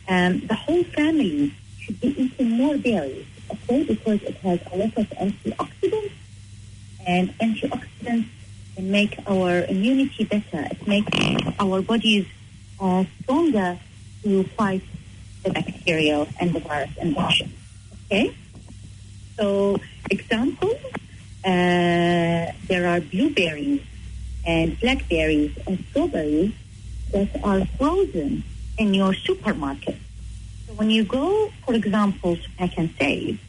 um, 0.08 0.40
the 0.46 0.54
whole 0.54 0.84
family 0.84 1.52
should 1.84 2.00
be 2.00 2.08
eating 2.22 2.50
more 2.52 2.76
berries, 2.78 3.26
okay, 3.50 3.82
because 3.84 4.22
it 4.22 4.36
has 4.38 4.58
a 4.72 4.76
lot 4.76 4.96
of 4.96 5.06
antioxidants, 5.10 6.12
and 7.06 7.28
antioxidants 7.38 8.26
make 8.78 9.18
our 9.28 9.64
immunity 9.66 10.24
better. 10.24 10.66
It 10.70 10.86
makes 10.86 11.08
our 11.60 11.82
bodies 11.82 12.26
uh, 12.80 13.04
stronger 13.22 13.78
to 14.22 14.42
fight 14.56 14.82
the 15.42 15.50
bacteria 15.50 16.26
and 16.40 16.52
the 16.54 16.60
virus 16.60 16.90
infection. 16.98 17.52
Okay? 18.06 18.34
So, 19.38 19.78
example, 20.10 20.70
uh, 21.44 21.44
there 22.68 22.88
are 22.88 23.00
blueberries 23.00 23.82
and 24.46 24.78
blackberries 24.80 25.56
and 25.66 25.84
strawberries 25.90 26.54
that 27.12 27.28
are 27.44 27.64
frozen 27.78 28.42
in 28.78 28.94
your 28.94 29.12
supermarket 29.14 29.96
when 30.76 30.90
you 30.90 31.04
go, 31.04 31.50
for 31.64 31.74
example, 31.74 32.36
to 32.36 32.50
Pack 32.58 32.76
and 32.78 32.90
Save, 32.98 33.40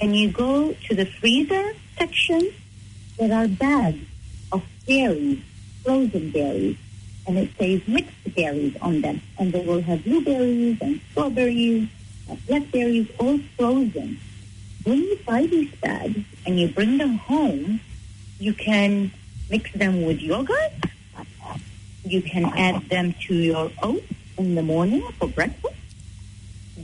and 0.00 0.14
you 0.14 0.30
go 0.30 0.72
to 0.72 0.94
the 0.94 1.06
freezer 1.06 1.72
section, 1.96 2.52
there 3.18 3.32
are 3.32 3.48
bags 3.48 3.98
of 4.52 4.62
berries, 4.86 5.40
frozen 5.82 6.30
berries, 6.30 6.76
and 7.26 7.38
it 7.38 7.50
says 7.58 7.80
mixed 7.88 8.12
berries 8.34 8.76
on 8.80 9.00
them. 9.00 9.20
And 9.38 9.52
they 9.52 9.64
will 9.64 9.80
have 9.80 10.04
blueberries 10.04 10.78
and 10.82 11.00
strawberries, 11.10 11.88
and 12.28 12.46
blackberries, 12.46 13.08
all 13.18 13.38
frozen. 13.58 14.18
When 14.84 14.98
you 14.98 15.18
buy 15.26 15.46
these 15.46 15.74
bags 15.76 16.18
and 16.46 16.60
you 16.60 16.68
bring 16.68 16.98
them 16.98 17.16
home, 17.18 17.80
you 18.38 18.52
can 18.52 19.10
mix 19.50 19.72
them 19.72 20.04
with 20.04 20.20
yogurt. 20.20 20.72
You 22.04 22.22
can 22.22 22.44
add 22.44 22.88
them 22.88 23.14
to 23.26 23.34
your 23.34 23.72
oats 23.82 24.04
in 24.38 24.54
the 24.54 24.62
morning 24.62 25.02
for 25.18 25.26
breakfast 25.26 25.74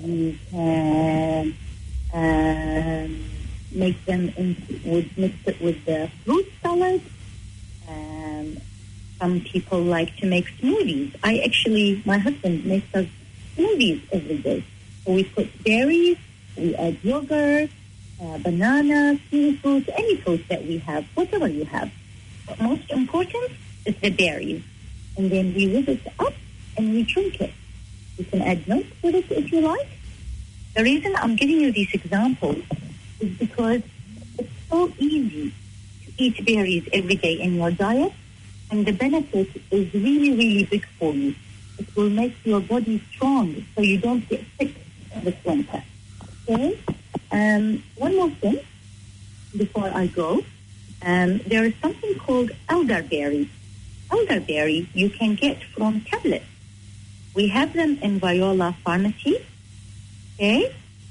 we 0.03 0.37
can 0.51 1.55
um, 2.13 3.25
make 3.71 4.05
them 4.05 4.29
in, 4.37 4.81
with, 4.85 5.07
mix 5.17 5.35
it 5.47 5.61
with 5.61 5.85
the 5.85 6.11
fruit 6.25 6.47
salad. 6.63 7.01
Um, 7.89 8.59
some 9.19 9.41
people 9.43 9.81
like 9.81 10.17
to 10.19 10.27
make 10.27 10.47
smoothies. 10.59 11.15
I 11.23 11.39
actually, 11.39 12.03
my 12.05 12.19
husband 12.19 12.65
makes 12.65 12.93
us 12.95 13.07
smoothies 13.57 14.03
every 14.13 14.39
day. 14.39 14.65
So 15.07 15.13
we 15.13 15.25
put 15.25 15.65
berries, 15.65 16.19
we 16.57 16.75
add 16.75 16.99
yogurt, 17.03 17.71
uh, 18.23 18.39
bananas, 18.39 19.21
fruit, 19.31 19.89
any 19.97 20.17
fruit 20.17 20.45
that 20.49 20.65
we 20.65 20.79
have, 20.79 21.05
whatever 21.15 21.49
you 21.49 21.65
have. 21.67 21.93
But 22.47 22.61
most 22.61 22.91
important 22.91 23.53
is 23.87 23.95
the 24.01 24.11
berries. 24.11 24.63
And 25.17 25.31
then 25.31 25.55
we 25.55 25.73
whip 25.73 25.89
it 25.89 26.01
up 26.19 26.35
and 26.77 26.91
we 26.93 27.03
drink 27.05 27.41
it. 27.41 27.53
You 28.19 28.25
can 28.25 28.43
add 28.43 28.69
milk 28.69 28.87
with 29.03 29.15
it 29.15 29.27
if 29.31 29.53
you 29.53 29.61
like. 29.63 29.89
The 30.77 30.83
reason 30.83 31.13
I'm 31.17 31.37
giving 31.37 31.61
you 31.61 31.73
these 31.73 31.93
examples 31.95 32.57
is 33.21 33.39
because 33.39 33.83
it's 34.39 34.51
so 34.71 34.93
easy 34.99 35.51
to 36.05 36.13
eat 36.23 36.45
berries 36.47 36.89
every 36.93 37.17
day 37.17 37.35
in 37.41 37.55
your 37.55 37.71
diet, 37.71 38.13
and 38.71 38.85
the 38.87 38.93
benefit 38.93 39.51
is 39.71 39.93
really, 39.95 40.31
really 40.33 40.65
big 40.65 40.87
for 40.99 41.13
you. 41.15 41.35
It 41.79 41.95
will 41.97 42.11
make 42.11 42.35
your 42.45 42.61
body 42.61 43.03
strong 43.13 43.65
so 43.75 43.83
you 43.83 43.99
don't 43.99 44.27
get 44.29 44.45
sick 44.59 44.75
this 45.23 45.35
winter. 45.45 45.83
Okay? 46.49 46.79
Um, 47.31 47.83
one 47.97 48.17
more 48.17 48.31
thing 48.31 48.59
before 49.57 49.89
I 49.89 50.07
go. 50.07 50.43
Um, 51.05 51.39
there 51.47 51.65
is 51.65 51.75
something 51.81 52.15
called 52.19 52.51
elderberry. 52.69 53.49
Elderberry 54.11 54.89
you 54.95 55.11
can 55.11 55.35
get 55.35 55.63
from 55.65 56.03
tablets. 56.03 56.45
We 57.35 57.49
have 57.49 57.73
them 57.73 57.99
in 58.03 58.19
Viola 58.21 58.77
Pharmacy. 58.85 59.39
Okay, 60.35 60.71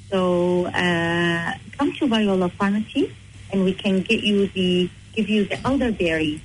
so 0.09 0.65
uh, 0.67 1.51
come 1.77 1.91
to 1.97 2.07
Viola 2.07 2.49
Pharmacy, 2.49 3.09
and 3.51 3.63
we 3.65 3.73
can 3.73 4.01
get 4.01 4.21
you 4.23 4.45
the 4.47 4.87
give 5.15 5.29
you 5.29 5.45
the 5.45 5.57
elderberry 5.65 6.39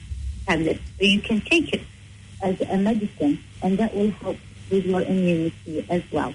tablet, 0.46 0.80
so 0.98 1.04
you 1.04 1.20
can 1.20 1.40
take 1.42 1.74
it 1.74 1.82
as 2.42 2.58
a 2.62 2.76
medicine, 2.78 3.38
and 3.62 3.76
that 3.78 3.94
will 3.94 4.10
help 4.22 4.38
with 4.70 4.86
your 4.86 5.02
immunity 5.02 5.84
as 5.90 6.02
well. 6.10 6.32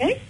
Okay, 0.00 0.20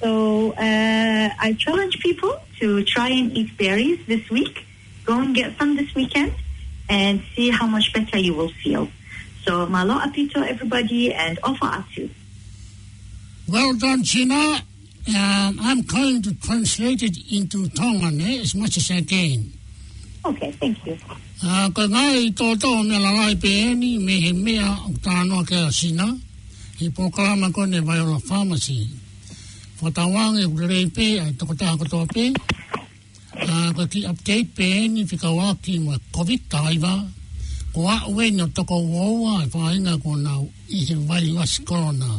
so 0.00 0.52
uh, 0.52 1.28
I 1.38 1.54
challenge 1.58 1.98
people 1.98 2.40
to 2.60 2.82
try 2.84 3.10
and 3.10 3.36
eat 3.36 3.58
berries 3.58 4.00
this 4.06 4.28
week. 4.30 4.64
Go 5.04 5.20
and 5.20 5.34
get 5.34 5.58
some 5.58 5.76
this 5.76 5.94
weekend, 5.94 6.32
and 6.88 7.22
see 7.36 7.50
how 7.50 7.66
much 7.66 7.92
better 7.92 8.16
you 8.16 8.32
will 8.32 8.52
feel. 8.62 8.88
So 9.46 9.66
malo 9.66 9.94
apito, 9.98 10.40
everybody, 10.46 11.12
and 11.12 11.38
offer 11.42 11.66
atiu. 11.68 12.10
Well 13.46 13.74
done, 13.74 14.02
Gina. 14.02 14.62
Um, 15.06 15.58
I'm 15.60 15.82
going 15.82 16.22
to 16.22 16.34
translate 16.36 17.02
it 17.02 17.18
into 17.30 17.68
Tongan 17.68 18.22
eh, 18.22 18.38
as 18.40 18.54
much 18.54 18.78
as 18.78 18.90
I 18.90 19.02
can. 19.02 19.52
Okay, 20.24 20.50
thank 20.56 20.80
you. 20.86 20.96
Uh, 21.44 21.68
ka 21.76 21.84
ngai 21.84 22.32
tō 22.32 22.54
tō 22.56 22.70
me 22.88 22.96
la 22.98 23.10
lai 23.20 23.34
pē 23.34 23.76
ni 23.76 23.98
me 23.98 24.16
he 24.24 24.32
mea 24.32 24.64
o 24.88 24.92
tānoa 25.04 25.44
ke 25.46 25.56
a 25.68 25.70
sina. 25.70 26.06
He 26.78 26.88
pōkalama 26.88 27.50
kone 27.52 27.80
Viola 27.84 28.18
Pharmacy. 28.20 28.88
Whatawangi 29.82 30.46
o 30.46 30.50
rei 30.66 30.86
pē 30.86 31.20
ai 31.20 31.32
toko 31.38 31.52
taha 31.52 31.76
katoa 31.76 32.06
pē. 32.16 32.32
Uh, 33.36 33.72
ka 33.76 33.84
ki 33.92 34.04
update 34.06 34.48
pē 34.56 34.90
ni 34.90 35.04
whikawaki 35.04 35.82
mo 35.84 35.96
COVID-19 36.16 37.08
ko 37.74 37.88
a 37.88 38.08
we 38.08 38.30
no 38.30 38.46
toko 38.54 38.78
wo 38.78 39.04
wa 39.26 39.34
fa 39.50 39.74
inga 39.74 39.98
ko 39.98 40.14
na 40.16 40.32
i 40.70 40.78
se 40.86 40.94
vai 41.08 41.24
la 41.34 41.42
skona 41.54 42.10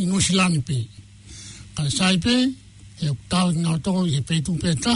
i 0.00 0.04
no 0.08 0.16
shilani 0.24 0.60
pe 0.68 0.78
ka 1.74 1.82
sai 1.96 2.16
pe 2.24 2.34
e 3.06 3.10
ta 3.30 3.40
na 3.64 3.72
to 3.86 3.92
i 4.06 4.18
pe 4.28 4.34
tu 4.46 4.52
pe 4.62 4.70
ta 4.84 4.94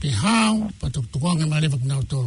pe 0.00 0.08
ha 0.20 0.34
pa 0.78 0.86
to 0.94 1.00
to 1.12 1.16
ko 1.22 1.28
ma 1.50 1.58
le 1.62 1.68
ba 1.74 1.78
na 1.90 1.96
to 2.10 2.20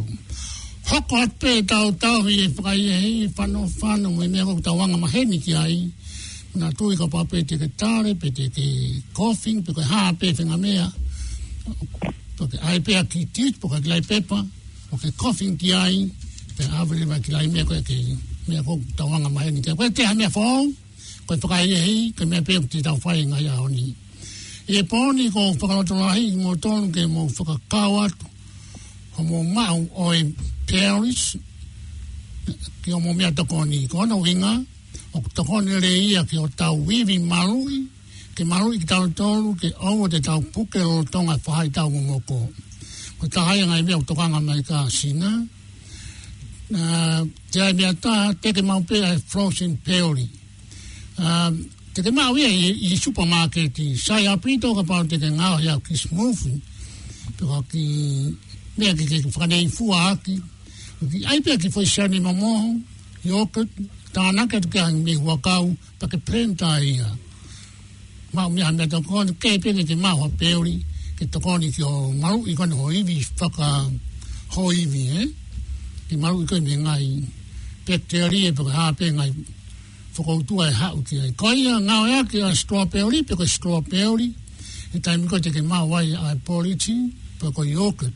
ho 0.88 0.96
ko 1.08 1.14
at 1.24 1.32
pe 1.40 1.50
ta 1.70 1.76
o 1.88 1.90
ta 2.02 2.12
i 2.36 2.48
pa 2.56 2.70
i 2.74 2.84
e 3.24 3.28
pa 3.36 3.44
no 3.52 3.60
fa 3.78 3.90
no 4.02 4.08
me 4.18 4.26
me 4.32 4.40
ko 4.46 4.52
ta 4.66 4.72
wa 4.78 4.84
nga 4.90 4.98
ma 5.02 5.08
he 5.14 5.20
ni 5.30 5.38
ki 5.44 5.52
ai 5.64 5.76
na 6.60 6.66
tu 6.76 6.84
i 6.92 6.96
ko 7.00 7.06
pa 7.14 7.20
pe 7.30 7.38
te 7.48 7.54
ta 7.80 7.90
re 8.04 8.12
pe 8.20 8.28
te 8.36 8.44
te 8.56 8.66
coughing 9.18 9.58
pe 9.64 9.70
ko 9.76 9.82
ha 9.92 10.02
pe 10.20 10.26
fe 10.36 10.44
mea 10.64 10.86
to 12.36 12.42
ai 12.68 12.78
pe 12.86 12.92
a 13.00 13.02
ki 13.10 13.20
ti 13.34 13.44
pe 13.60 13.64
ko 13.72 13.76
ai 13.96 14.02
pe 14.10 14.16
pa 14.30 14.38
ko 14.88 14.94
ke 15.02 15.08
coughing 15.22 15.56
ki 15.62 15.70
ai 15.86 15.96
pe 16.56 16.64
ave 16.78 16.92
le 16.98 17.04
ko 17.68 17.74
te 17.88 17.96
me 18.48 18.56
ko 18.66 18.72
ta 18.96 19.04
mai 19.36 19.48
ni 19.54 19.60
te 19.66 19.70
e 19.72 19.76
ko 19.78 19.84
te 19.96 20.02
ha 20.08 20.14
me 20.20 20.26
fo 20.36 20.44
ko 21.26 21.34
to 21.40 21.46
kai 21.52 21.64
ye 21.72 21.78
hi 21.86 21.96
ko 22.16 22.24
me 22.30 22.38
pe 22.46 22.52
ti 22.72 22.78
ta 22.86 22.92
fai 23.02 23.20
nga 23.30 23.38
ya 23.46 23.54
oni 23.66 23.84
e 24.76 24.78
po 24.90 24.98
ni 25.18 25.24
ko 25.34 25.42
ko 25.60 25.66
to 25.88 25.94
lai 26.02 26.22
mo 26.42 26.50
ton 26.64 26.78
mo 27.14 27.22
fo 27.36 27.42
ka 27.48 27.56
ka 27.72 27.82
wa 27.94 28.04
mo 29.28 29.38
ma 29.56 29.66
o 30.04 30.06
e 30.18 30.20
paris 30.68 31.22
o 32.96 32.98
mo 33.04 33.10
me 33.18 33.24
ta 33.38 33.42
winga 34.26 34.52
o 35.14 35.18
to 35.36 35.44
ki 36.30 36.36
o 36.44 36.46
ta 36.60 36.66
wi 36.86 37.16
marui 37.32 37.76
ke 38.36 38.42
marui 38.50 38.74
ki 38.80 38.84
tau 38.92 39.04
tolu 39.18 39.50
ke 39.60 39.68
ongo 39.88 40.04
te 40.12 40.18
tau 40.28 40.40
o 40.94 40.96
tonga 41.12 41.34
whahai 41.44 41.70
tau 41.76 41.88
ngomoko. 41.94 42.38
Ko 43.18 43.24
ta 43.34 43.40
hai 43.48 43.62
ngai 43.70 43.80
mea 43.86 43.96
o 44.02 44.04
tokanga 44.08 44.38
mai 44.46 44.60
ka 44.68 44.78
sina 44.98 45.30
uh, 46.74 46.76
ah, 46.80 47.24
te 47.50 47.72
mea 47.72 47.92
ta 47.94 48.32
te 48.40 48.52
te 48.52 48.62
mau 48.62 48.80
pe 48.82 48.96
eh, 48.98 49.04
ai 49.08 49.18
frozen 49.26 49.76
peori 49.84 50.28
uh, 51.18 51.24
ah, 51.26 51.52
te 51.92 52.00
te 52.02 52.10
mau 52.10 52.36
ia 52.36 52.48
i, 52.48 52.72
i 52.90 52.96
supermarket 52.98 53.76
i 53.78 53.94
sai 53.96 54.26
apito 54.26 54.74
ka 54.74 54.82
pao 54.82 55.04
te 55.04 55.18
te 55.18 55.30
ngau 55.30 55.56
hea 55.58 55.78
ki 55.86 55.94
smufu 55.96 56.50
pe 57.36 57.44
ka 57.46 57.60
ki 57.70 57.84
mea 58.78 58.94
ki 58.94 59.04
ke 59.06 59.38
whanei 59.38 59.64
i 59.64 59.68
fua 59.68 60.10
aki 60.12 60.34
ki 61.10 61.24
ai 61.30 61.40
pe 61.40 61.56
ki 61.62 61.68
fwai 61.74 61.86
sani 61.94 62.20
ma 62.20 62.32
moho 62.32 62.74
i 63.24 63.30
okut 63.42 63.68
tāna 64.14 64.46
ke 64.50 64.60
tu 64.64 64.68
kia 64.74 64.90
mi 64.90 65.14
huakau 65.22 65.74
pa 66.00 66.06
ke 66.08 66.18
prenta 66.28 66.74
ia 66.90 67.08
mau 68.34 68.50
mea 68.50 68.70
mea 68.78 68.86
tō 68.92 69.00
kone 69.08 69.34
ke 69.40 69.56
pe 69.62 69.72
te 69.90 69.94
mau 70.04 70.18
ha 70.24 70.28
peori 70.42 70.76
ke 71.18 71.24
tō 71.32 71.40
kone 71.46 71.70
ki 71.74 71.82
o 71.82 71.96
maru 72.22 72.44
i 72.50 72.54
kone 72.58 72.74
hoivi 72.80 73.16
whaka 73.40 73.68
hoivi 74.54 75.04
eh 75.20 75.24
i 76.10 76.16
maru 76.16 76.42
i 76.42 76.46
koe 76.46 76.60
me 76.60 76.76
ngai 76.76 77.24
pe 77.86 77.96
te 77.98 78.22
ori 78.22 78.44
e 78.46 78.52
pe 78.52 78.62
hape 78.72 79.10
ngai 79.12 79.30
whakoutua 80.16 80.68
e 80.68 80.72
hau 80.80 81.02
ki 81.06 81.16
ai. 81.22 81.28
E 81.28 81.32
koe 81.40 81.54
ia 81.62 81.78
ngau 81.78 82.06
ea 82.06 82.24
ki 82.30 82.42
a 82.42 82.54
stroa 82.56 82.86
pe 82.86 83.02
ori, 83.02 83.22
pe 83.24 83.32
e 83.34 83.36
koe 83.36 83.46
stroa 83.48 83.82
pe 83.88 84.04
ori, 84.04 84.30
e 84.94 84.98
tai 85.00 85.16
miko 85.16 85.38
te 85.40 85.50
ke 85.50 85.60
mau 85.62 85.94
ai 85.98 86.12
a 86.14 86.36
politi, 86.44 86.94
pe 87.38 87.46
koe 87.52 87.68
i 87.70 87.74
oket. 87.88 88.12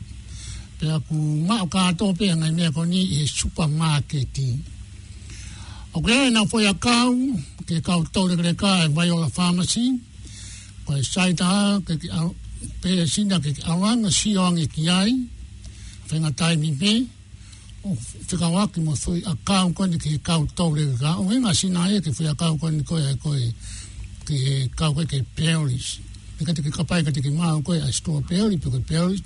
Pe 0.78 0.88
aku 0.96 1.14
mau 1.50 1.66
kato 1.68 2.14
pe 2.18 2.32
ngai 2.34 2.50
mea 2.52 2.70
koe 2.70 2.86
ni 2.86 3.00
e 3.22 3.26
supermarketi. 3.26 4.48
O 5.92 6.00
koe 6.00 6.26
e 6.26 6.30
nau 6.30 6.46
foia 6.46 6.74
kau, 6.78 7.12
ke 7.66 7.80
kau 7.82 8.04
tole 8.12 8.36
kare 8.36 8.54
ka 8.54 8.84
e 8.84 8.88
Viola 8.88 9.28
Pharmacy, 9.28 9.84
koe 10.84 11.02
saita 11.02 11.44
ha, 11.44 11.62
ke 11.86 11.96
ki 12.00 12.08
au, 12.08 12.34
pe 12.80 12.88
e 13.02 13.06
sinda 13.06 13.40
ke 13.40 13.52
ki 13.56 13.62
awanga 13.66 14.10
si 14.10 14.36
oang 14.36 14.58
e 14.62 14.66
ki 14.66 14.88
ai, 14.88 15.12
whenga 16.10 16.30
tai 16.36 16.56
mi 16.56 16.70
pei, 16.72 17.00
fika 18.26 18.48
waki 18.48 18.80
mo 18.80 18.94
soi 18.96 19.22
a 19.24 19.34
ka 19.44 19.64
un 19.64 19.72
kwani 19.74 19.98
ki 20.00 20.08
e 20.14 20.18
ka 20.20 20.38
utau 20.38 20.74
lewe 20.76 20.94
ka 21.00 21.16
o 21.16 21.32
inga 21.32 21.54
sina 21.54 21.88
e 21.88 22.00
te 22.00 22.12
fui 22.12 22.26
a 22.28 22.34
ka 22.34 22.50
un 22.50 22.58
kwani 22.58 22.82
koe 22.84 23.00
e 23.00 23.16
ki 24.26 24.34
e 24.52 24.68
ka 24.78 24.92
koe 24.92 25.06
ki 25.06 25.18
peolis 25.36 25.98
e 26.40 26.44
ka 26.44 26.52
tiki 26.52 26.70
kapai 26.70 27.02
ka 27.02 27.10
tiki 27.10 27.30
maa 27.30 27.54
un 27.56 27.62
koe 27.62 27.80
a 27.80 27.92
stua 27.92 28.20
peoli 28.22 28.58
piko 28.58 28.76
i 28.78 29.18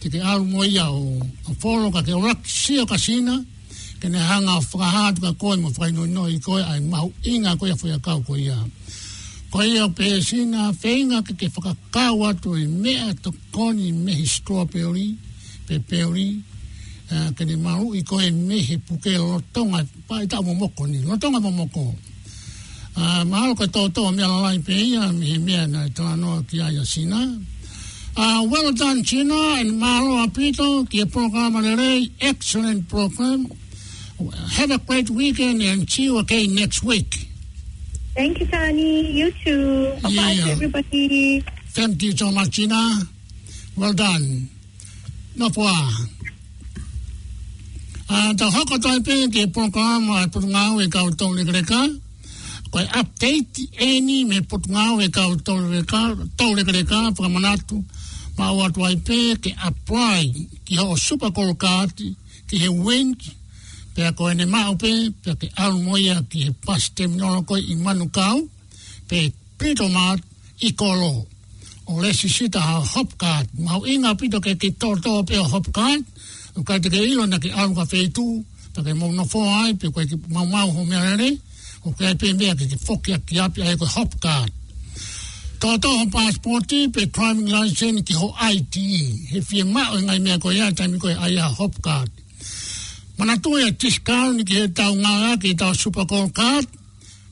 Te 0.00 0.10
tiki 0.10 0.20
aru 0.20 0.44
mo 0.44 0.64
ia 0.64 0.90
o 0.90 1.20
a 1.48 1.52
folo 1.60 1.90
ka 1.90 2.02
ke 2.02 2.12
o 2.12 2.20
raki 2.24 2.48
si 2.50 2.78
o 2.80 2.86
ka 2.86 2.96
sina 2.96 3.44
ke 4.00 4.08
ne 4.08 4.18
hanga 4.18 4.56
o 4.56 4.60
whakahatu 4.64 5.20
ka 5.20 5.32
koe 5.32 5.56
mo 5.56 5.68
whaino 5.76 6.06
no 6.06 6.28
i 6.28 6.40
koi 6.40 6.62
a 6.64 6.80
mahu 6.80 7.12
inga 7.24 7.56
koe 7.56 7.70
a 7.72 7.76
fui 7.76 7.92
a 7.92 8.00
ka 8.00 8.16
u 8.16 8.24
koe 8.24 8.40
ia 8.40 8.56
koe 9.52 9.64
ia 9.66 9.84
o 9.84 9.90
pe 9.92 10.20
sina 10.24 10.72
whainga 10.72 11.20
ke 11.22 11.36
ke 11.36 11.48
whakakau 11.52 12.24
atu 12.28 12.56
i 12.56 12.64
mea 12.66 13.12
to 13.22 13.32
koni 13.52 13.92
me 13.92 14.14
hi 14.16 14.24
stua 14.26 14.64
pe 14.66 15.78
peoli 15.88 16.42
kene 17.08 17.52
eh, 17.52 17.58
mau 17.58 17.94
i 17.94 18.02
koe 18.02 18.30
mehe 18.30 18.76
puke 18.88 19.10
lotonga 19.18 19.86
pa 20.08 20.22
i 20.22 20.26
tau 20.26 20.42
momoko 20.42 20.86
ni 20.86 20.98
lotonga 21.04 21.40
momoko 21.40 21.92
eh, 22.96 23.22
mahalo 23.28 23.52
ka 23.54 23.66
tōtō 23.68 24.14
mea 24.14 24.28
la 24.28 24.38
lai 24.44 24.58
pe 24.58 24.72
mi 24.72 24.96
mehe 25.20 25.38
mea 25.38 25.66
na 25.66 25.84
i 25.86 25.90
tā 25.92 26.16
noa 26.16 26.40
ki 26.48 26.60
aia 26.64 26.84
sina 26.84 27.20
eh, 28.16 28.40
well 28.50 28.72
done 28.72 29.04
China 29.04 29.36
and 29.60 29.72
mahalo 29.76 30.24
a 30.24 30.28
pito 30.28 30.88
ki 30.88 31.00
a 31.04 31.06
programa 31.06 31.60
le 31.60 31.76
rei 31.76 32.10
excellent 32.20 32.88
program 32.88 33.46
have 34.56 34.70
a 34.70 34.78
great 34.78 35.10
weekend 35.10 35.60
and 35.60 35.90
see 35.90 36.04
you 36.04 36.18
again 36.18 36.54
next 36.54 36.82
week 36.82 37.20
thank 38.14 38.40
you 38.40 38.46
Tani 38.46 39.12
you 39.12 39.28
too 39.44 39.92
bye 40.02 40.08
bye 40.16 40.44
everybody 40.56 41.44
thank 41.76 42.02
you 42.02 42.16
so 42.16 42.32
much 42.32 42.52
China 42.56 42.96
well 43.76 43.92
done 43.92 44.48
no 45.36 45.50
problem 45.50 46.13
A 48.14 48.16
ah, 48.28 48.34
ta 48.38 48.46
hoko 48.46 48.76
toi 48.78 49.00
pe 49.06 49.14
ke 49.34 49.46
poko 49.54 49.78
amo 49.82 50.12
a 50.14 50.28
putungau 50.32 50.78
e 50.80 50.86
kau 50.94 51.08
tolu 51.20 51.42
kareka. 51.48 51.80
Koe 52.72 52.84
update 53.00 53.58
eni 53.90 54.18
me 54.30 54.38
putungau 54.50 55.00
e 55.02 55.08
kau 55.16 55.34
tolu 56.36 56.62
kareka 56.66 56.98
whakamanatu. 57.16 57.82
Ma 58.36 58.52
o 58.54 58.62
atu 58.66 58.84
ai 58.86 58.96
pe 59.08 59.18
ke 59.42 59.50
apply 59.70 60.24
ki 60.64 60.74
hao 60.78 60.94
super 61.06 61.30
kolokati 61.36 62.08
ki 62.48 62.56
he 62.62 62.68
wind 62.68 63.18
pe 63.94 64.06
a 64.06 64.12
koe 64.12 64.32
ne 64.34 64.44
mao 64.54 64.76
pe 64.84 64.92
pe 65.24 65.34
ke 65.40 65.50
alu 65.56 65.82
moia 65.88 66.22
ki 66.30 66.38
he 66.44 66.50
pas 66.66 66.86
terminolo 66.96 67.42
koe 67.42 67.58
i 67.74 67.74
manu 67.74 68.06
kau 68.18 68.38
pe 69.08 69.26
pito 69.58 69.88
mat 69.88 70.20
i 70.60 70.70
kolo. 70.74 71.26
O 71.90 71.98
lesi 72.02 72.28
sita 72.28 72.60
hao 72.60 72.82
hopkat. 72.94 73.46
Mau 73.66 73.82
inga 73.86 74.14
pito 74.14 74.38
ke 74.40 74.54
ki 74.54 74.70
tortoa 74.78 75.24
pe 75.26 75.36
hopkat. 75.54 76.13
o 76.54 76.62
ka 76.62 76.78
te 76.82 76.88
kei 76.92 77.08
ilo 77.12 77.24
na 77.26 77.38
ke 77.42 77.50
au 77.60 77.70
ka 77.78 77.84
feitu 77.92 78.26
ta 78.74 78.82
ke 78.86 78.92
mo 78.98 79.10
no 79.12 79.24
fo 79.32 79.40
ai 79.62 79.72
pe 79.80 79.88
koe 79.94 80.04
ki 80.10 80.16
mau 80.34 80.46
mau 80.54 80.70
ho 80.76 80.84
mea 80.90 81.02
rere 81.06 81.30
o 81.84 81.92
ke 81.98 82.14
pe 82.20 82.28
mea 82.38 82.54
ke 82.58 82.66
ke 82.70 82.78
foki 82.86 83.12
a 83.16 83.18
ki 83.26 83.38
api 83.44 83.62
ai 83.62 83.76
koe 83.80 83.90
hop 83.96 84.12
card 84.26 84.50
to 85.64 85.74
ho 85.98 86.06
passporti 86.14 86.78
pe 86.94 87.06
driving 87.14 87.48
license 87.54 88.02
ki 88.08 88.14
ho 88.20 88.28
IT 88.54 88.74
he 89.32 89.40
fie 89.48 89.64
ma 89.76 89.84
o 89.94 89.98
ngai 90.06 90.18
mea 90.26 90.38
koe 90.38 90.54
ia 90.54 90.70
taimi 90.78 90.98
koe 91.02 91.14
ai 91.14 91.34
a 91.46 91.48
hop 91.60 91.78
card 91.82 92.10
Mana 93.16 93.38
tu 93.38 93.54
e 93.54 93.70
discount 93.70 94.42
ki 94.46 94.54
he 94.60 94.68
tau 94.74 94.90
ngā 94.98 95.38
ki 95.40 95.48
he 95.48 95.54
tau 95.58 95.70
supercall 95.82 96.30
card 96.38 96.66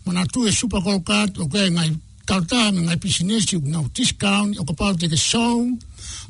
Mana 0.06 0.22
tu 0.32 0.46
e 0.46 0.52
supercall 0.54 1.02
card 1.06 1.34
o 1.42 1.46
ke 1.52 1.62
ngai 1.76 1.90
tauta 2.26 2.62
ngai 2.70 2.98
pisinesi 3.02 3.58
o 3.58 3.62
nau 3.70 3.86
discount 3.94 4.54
o 4.62 4.66
ka 4.68 4.74
pau 4.82 4.94
te 4.98 5.10
ke 5.14 5.18
song 5.30 5.74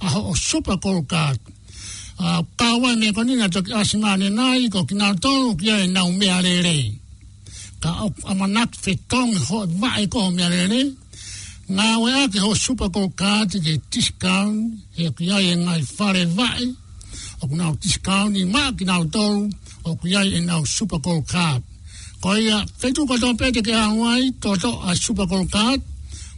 a 0.05 0.09
ho 0.17 0.21
o 0.33 0.35
supercall 0.45 1.05
card 1.09 1.41
a 2.25 2.37
ah, 2.39 2.43
kawa 2.59 2.95
ne 2.97 3.13
koni 3.13 3.35
na 3.37 3.49
toki 3.49 3.73
asima 3.75 4.17
ne 4.17 4.29
nai 4.31 4.69
ko 4.75 4.85
kina 4.89 5.09
tonu 5.23 5.57
kia 5.59 5.77
e 5.85 5.89
nau 5.97 6.11
mea 6.21 6.39
re 6.47 6.55
re 6.67 6.79
ka 7.83 7.91
ok 8.07 8.15
ama 8.31 8.47
nat 8.57 8.71
fe 8.83 8.93
tong 9.11 9.35
ho 9.49 9.59
mai 9.83 10.07
ko 10.15 10.31
mea 10.37 10.49
re 10.55 10.63
re 10.73 10.83
ngā 11.77 11.87
we 12.03 12.09
ake 12.23 12.39
ho 12.45 12.51
super 12.65 12.89
ko 12.97 13.03
kāti 13.21 13.57
ke 13.67 13.75
tiskaun 13.93 14.53
he 14.97 15.07
kia 15.19 15.39
e 15.51 15.55
ngai 15.65 15.83
fare 15.97 16.25
vai 16.39 16.63
o 17.43 17.45
kuna 17.51 17.65
o 17.73 17.75
tiskaun 17.83 18.31
i 18.41 18.43
maa 18.55 18.71
kina 18.79 18.95
o 19.03 19.05
tolu 19.17 19.43
o 19.89 19.91
kia 20.01 20.21
e 20.39 20.39
super 20.77 21.01
ko 21.07 21.13
kāti 21.33 21.65
ko 22.23 22.29
ia 22.45 22.59
fetu 22.81 23.03
kato 23.11 23.29
pete 23.39 23.61
ke 23.67 23.75
hawai 23.83 24.23
to 24.43 24.51
a 24.89 24.91
super 25.05 25.27
ko 25.33 25.39
kāti 25.55 25.83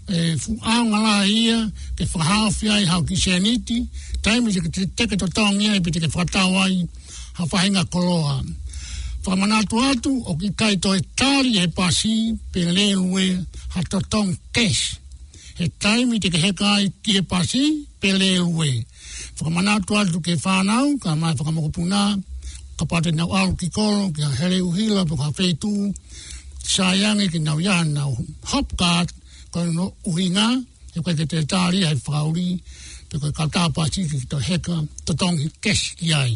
e 0.09 0.37
fu 0.37 0.59
anga 0.63 0.99
la 1.07 1.25
ia 1.27 1.71
ke 1.97 2.05
fa 2.07 2.21
hafi 2.31 2.69
ai 2.69 2.85
ha 2.85 2.97
seniti 3.25 3.79
taimi 4.23 4.53
se 4.55 4.61
ke 4.61 4.71
te 4.97 5.05
ke 5.11 5.17
to 5.17 5.29
tong 5.37 5.61
ia 5.63 5.81
te 5.81 6.09
fa 6.17 6.23
tau 6.35 6.53
ai 6.65 6.77
ha 7.37 7.45
fa 7.51 7.59
hinga 7.65 7.85
koloa 7.93 8.37
fa 9.25 9.33
mana 9.41 9.57
tu 9.69 9.77
atu 9.91 10.13
o 10.31 10.33
ki 10.41 10.51
kai 10.61 10.75
to 10.83 10.91
etari 11.01 11.51
e 11.65 11.67
pasi 11.77 12.15
pe 12.53 12.61
le 12.77 12.87
lue 13.01 13.27
ha 13.75 13.81
to 13.91 13.99
tong 14.13 14.31
kes 14.55 14.81
e 15.65 15.67
taimi 15.83 16.21
te 16.23 16.29
ke 16.33 16.39
he 16.45 16.51
kai 16.61 16.85
ki 17.03 17.13
e 17.21 17.23
pasi 17.31 17.65
pe 18.01 18.09
le 18.21 18.31
lue 18.45 18.71
fa 19.39 19.47
mana 19.55 19.73
tu 19.87 19.93
atu 20.01 20.19
ke 20.27 20.35
fa 20.45 20.55
nau 20.69 20.87
ka 21.03 21.11
mai 21.21 21.33
fa 21.37 21.43
ka 21.49 21.53
puna 21.77 22.03
ka 22.77 22.85
pate 22.91 23.11
nau 23.19 23.31
au 23.41 23.49
ki 23.61 23.69
kolo 23.77 24.05
ki 24.15 24.21
ha 24.27 24.31
hele 24.39 24.59
uhila 24.69 25.01
po 25.09 25.15
ka 25.23 25.29
feitu 25.37 25.75
Sayangi 26.75 27.27
ki 27.33 27.39
nau 27.47 27.59
yan 27.69 27.87
nau 27.97 28.13
hopkat 28.51 29.09
koe 29.55 29.67
no 29.71 29.95
te 30.93 31.41
tāri 31.53 31.85
hei 31.87 31.95
whauri, 32.07 32.47
pe 33.09 33.21
koe 33.23 33.31
kautāpa 33.39 33.87
tiki 33.93 34.19
ki 34.27 34.39
heka, 34.49 34.77
tō 35.07 35.15
tongi 35.21 35.49
kesh 35.63 35.85
ai. 36.23 36.35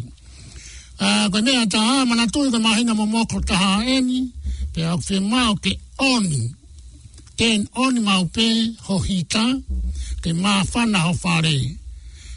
Uh, 0.99 1.25
koe 1.31 1.41
mea 1.41 1.65
tā, 1.73 1.81
mana 2.07 2.25
tui 2.31 2.47
koe 2.51 2.59
mahinga 2.63 2.95
mo 2.95 3.05
moko 3.05 3.41
taha 3.49 3.83
eni, 3.85 4.31
pe 4.73 4.83
au 4.91 4.99
mau 5.21 5.55
ke 5.55 5.73
oni, 5.97 6.43
ten 7.37 7.67
oni 7.75 7.99
mau 8.03 8.23
pe 8.35 8.47
ho 8.87 8.97
hita, 9.07 9.43
ke 10.23 10.31
mā 10.43 10.53
ho 10.63 11.13
whare. 11.23 11.57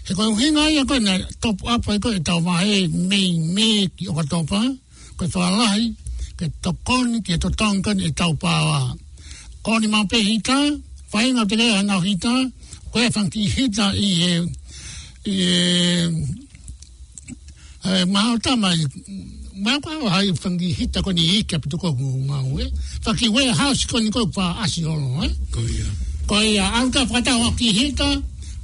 He 0.07 0.15
koe 0.15 0.27
uhinga 0.35 0.67
ia 0.71 0.85
koe 0.85 0.99
na 0.99 1.17
topu 1.43 1.63
apa 1.75 1.95
i 1.95 1.99
koe 2.05 2.19
tau 2.29 2.41
mahe 2.49 2.89
mei 3.11 3.39
me 3.39 3.87
ki 3.97 4.09
o 4.11 4.13
katopa, 4.19 4.61
koe 5.17 5.95
ke 6.39 6.47
tokoni 6.65 7.19
ki 7.25 7.33
e 7.37 7.39
totonkan 7.39 8.01
e 8.03 8.11
tau 8.13 8.35
pāwaa 8.43 8.97
ko 9.63 9.79
ma 9.81 9.89
mape 9.99 10.19
hita 10.29 10.55
fai 11.11 11.31
na 11.33 11.43
tele 11.51 11.67
na 11.87 11.97
hita 12.03 12.35
ko 12.93 12.97
e 13.07 13.11
fan 13.15 13.29
ki 13.31 13.41
hita 13.55 13.87
i 13.95 14.09
e 14.29 14.33
i 15.31 15.35
e 17.85 18.05
mai 18.07 18.77
ma 19.63 19.79
ko 19.79 20.09
ha 20.11 20.19
i 20.27 20.33
fan 20.43 20.59
ki 20.59 20.69
hita 20.79 20.99
ko 21.03 21.11
ni 21.15 21.25
ike 21.39 21.57
pe 21.63 21.69
toko 21.71 21.95
ko 21.95 22.03
ma 22.27 22.43
o 22.43 22.59
e 22.59 22.67
eh? 22.67 22.71
fa 23.05 23.15
ki 23.15 23.29
we 23.31 23.47
house 23.61 23.87
ko 23.87 24.01
ni 24.03 24.11
ko 24.11 24.27
pa 24.37 24.45
asi 24.67 24.83
o 24.85 24.97
no 24.99 25.23
e 25.23 25.31
eh? 25.31 25.33
ko 26.27 26.39
ia 26.43 26.67
anka 26.83 27.07
fa 27.07 27.23
ta 27.23 27.39
ho 27.39 27.55
ki 27.55 27.71
hita 27.79 28.11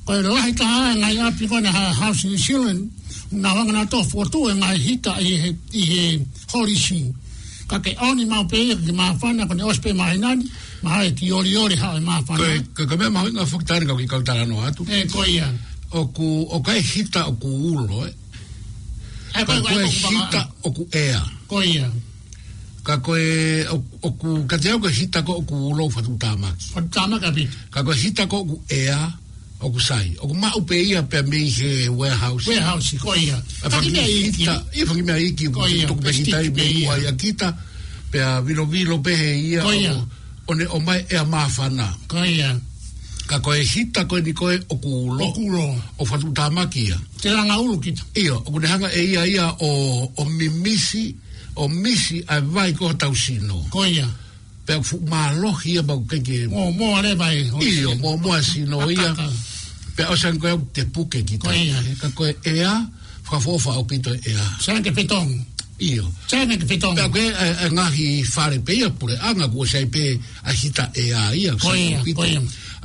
ko 0.04 0.18
e 0.18 0.20
la 0.26 0.34
hita 0.50 0.66
ha 0.72 0.94
na 0.98 1.14
ia 1.14 1.30
pi 1.38 1.46
ko 1.46 1.62
na 1.62 1.70
ha 1.78 1.84
house 2.00 2.24
ni 2.26 2.36
shilen 2.44 2.78
na 3.30 3.54
wanga 3.54 3.72
na 3.72 3.84
to 3.86 4.02
fortu 4.10 4.48
e 4.50 4.54
ma 4.58 4.74
hita 4.74 5.14
i 5.22 5.30
e 5.46 5.54
i 5.78 5.86
holy 6.50 6.74
shit 6.84 7.14
ka 7.68 7.76
ke 7.84 7.92
oni 8.00 8.24
mau 8.24 8.44
pe 8.48 8.56
ia 8.58 8.74
ke 8.80 8.92
mawhana 8.96 9.44
kone 9.48 9.62
os 9.70 9.78
pe 9.84 9.92
mai 10.00 10.16
nani 10.22 10.44
ma 10.82 10.90
hae 10.94 11.10
ki 11.18 11.26
ori 11.38 11.56
ori 11.62 11.76
hae 11.82 12.00
mawhana 12.08 12.40
koe 12.42 12.56
ka 12.78 12.84
ka 12.90 12.96
mea 13.00 13.12
mawhinga 13.16 13.44
fuk 13.52 13.62
tāre 13.68 13.84
ka 13.90 13.96
ki 14.00 14.06
kau 14.12 14.22
tāra 14.28 14.46
no 14.50 14.62
atu 14.68 14.88
e 14.98 15.04
koe 15.14 15.28
ia 15.36 15.48
o 16.00 16.06
ku 16.16 16.28
o 16.56 16.60
kai 16.68 16.80
hita 16.92 17.26
o 17.32 17.34
ku 17.42 17.46
ulo 17.46 18.08
eh? 18.08 18.14
e 19.40 19.44
ka 19.50 19.58
koe 19.60 19.84
hita 19.84 20.48
o 20.64 20.72
ku 20.78 20.88
ea 21.04 21.20
koe 21.52 21.64
ia 21.68 21.92
ka 22.88 22.96
koe 23.06 23.78
o 24.08 24.10
ku 24.20 24.40
ka 24.50 24.56
te 24.64 24.72
au 24.76 24.80
ka 24.88 24.94
hita 25.00 25.20
ko 25.28 25.36
o 25.42 25.46
ku 25.50 25.56
ulo 25.72 25.90
fatu 25.96 26.16
tāmaki 26.24 26.68
fatu 26.72 26.88
tāmaki 26.98 27.44
ka 27.74 27.84
koe 27.84 28.00
hita 28.04 28.24
ko 28.32 28.44
o 28.44 28.50
ku 28.50 28.56
ea 28.80 29.00
Oku 29.60 29.78
sai 29.80 30.14
Oku 30.22 30.34
ma 30.34 30.50
u 30.56 30.62
pe 30.62 30.74
ia 30.76 31.02
pe 31.02 31.22
me 31.22 31.38
he 31.50 31.88
warehouse 31.90 32.46
warehouse 32.46 32.94
ko 33.02 33.10
ia 33.18 33.38
e 33.38 33.66
fa 33.66 33.80
kimia 33.82 34.02
iki 34.06 34.44
e 34.74 34.80
fa 34.86 34.94
kimia 34.94 35.18
iki 35.18 35.48
ko 35.50 35.66
ia 35.66 35.86
to 35.88 35.94
pe 35.98 36.10
kita 36.14 36.38
i 36.46 36.50
me 36.50 36.86
ua 36.86 36.94
ia 36.98 37.10
kita 37.12 37.52
pe 38.10 38.22
a 38.22 38.40
vilo 38.40 38.64
vilo 38.70 39.02
pe 39.02 39.10
he 39.18 39.30
ia 39.50 39.62
ko 39.66 39.72
ia 39.74 39.94
o 40.46 40.54
ne 40.54 40.64
o 40.70 40.78
mai 40.78 41.02
e 41.10 41.16
a 41.18 41.24
mafana 41.24 41.90
ko 42.06 42.22
ia 42.22 42.54
ka 43.26 43.40
ko 43.42 43.50
e 43.50 43.64
hita 43.66 44.06
ko 44.06 44.18
e 44.18 44.22
ni 44.22 44.32
ko 44.32 44.46
e 44.54 44.60
o 44.70 44.76
ku 44.78 45.10
ulo 45.10 45.26
o 45.26 45.32
ku 45.34 45.42
ulo 45.50 45.64
o 45.98 46.04
fa 46.06 46.16
tu 46.22 46.30
tamaki 46.30 46.88
ia 46.94 46.98
te 47.20 47.34
langa 47.34 47.58
ulo 47.58 47.82
kita 47.82 48.06
ia 48.14 48.38
o 48.38 48.46
ku 48.46 48.62
nehanga 48.62 48.94
e 48.94 49.10
ia 49.10 49.26
ia 49.26 49.50
o 49.58 49.68
o 50.06 50.22
mimisi 50.38 51.16
o 51.58 51.66
misi 51.66 52.22
a 52.30 52.38
vai 52.40 52.70
ko 52.78 52.94
tau 52.94 53.10
sino 53.10 53.58
ko 53.74 53.82
ia 53.82 54.06
pe 54.62 54.78
fu 54.86 55.02
ma 55.10 55.32
lo 55.34 55.50
hia 55.50 55.82
ba 55.82 55.96
u 55.98 56.06
ke 56.06 56.20
mo 56.46 56.70
mo 56.78 57.00
le 57.02 57.16
vai 57.18 57.42
io 57.58 57.96
mo 57.98 58.14
mo 58.22 58.36
sino 58.38 58.86
ia 58.86 59.10
pe 59.98 60.06
o 60.06 60.14
sang 60.14 60.38
ko 60.42 60.48
te 60.74 60.82
puke 60.94 61.20
ki 61.28 61.34
ko 61.42 61.50
ia 61.50 61.74
ka 61.98 62.06
ko 62.14 62.22
e 62.30 62.54
a 62.62 62.74
fa 63.26 63.40
fo 63.42 63.58
fa 63.58 63.80
o 63.82 63.84
pito 63.90 64.14
e 64.14 64.30
a 64.32 64.46
sang 64.62 64.78
ke 64.78 64.94
io 65.88 66.04
sang 66.30 66.46
ke 66.50 66.62
pitong 66.70 66.94
ka 66.98 67.06
ko 67.10 67.18
e 67.18 67.66
nga 67.74 67.84
hi 67.96 68.22
fare 68.22 68.58
pe 68.66 68.72
io 68.78 68.90
pure 68.98 69.18
anga 69.18 69.46
ko 69.50 69.66
sai 69.72 69.86
pe 69.90 70.14
a 70.46 70.50
hita 70.54 70.84
e 70.94 71.10
a 71.12 71.34
ia 71.34 71.50
ko 71.58 71.74
pito 72.06 72.22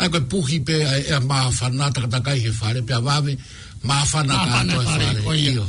a 0.02 0.10
ko 0.10 0.18
puhi 0.32 0.58
pe 0.68 0.76
a 1.18 1.20
ma 1.30 1.50
fa 1.58 1.70
na 1.70 1.94
ta 1.94 2.02
ka 2.14 2.18
ka 2.26 2.34
hi 2.42 2.50
fare 2.62 2.82
pe 2.88 2.94
a 2.98 3.02
va 3.08 3.22
ve 3.22 3.34
ma 3.88 4.02
fa 4.12 4.22
na 4.26 4.46
ka 4.46 4.62
ko 4.74 4.80
fare 4.90 5.06
ko 5.26 5.32
ia 5.38 5.62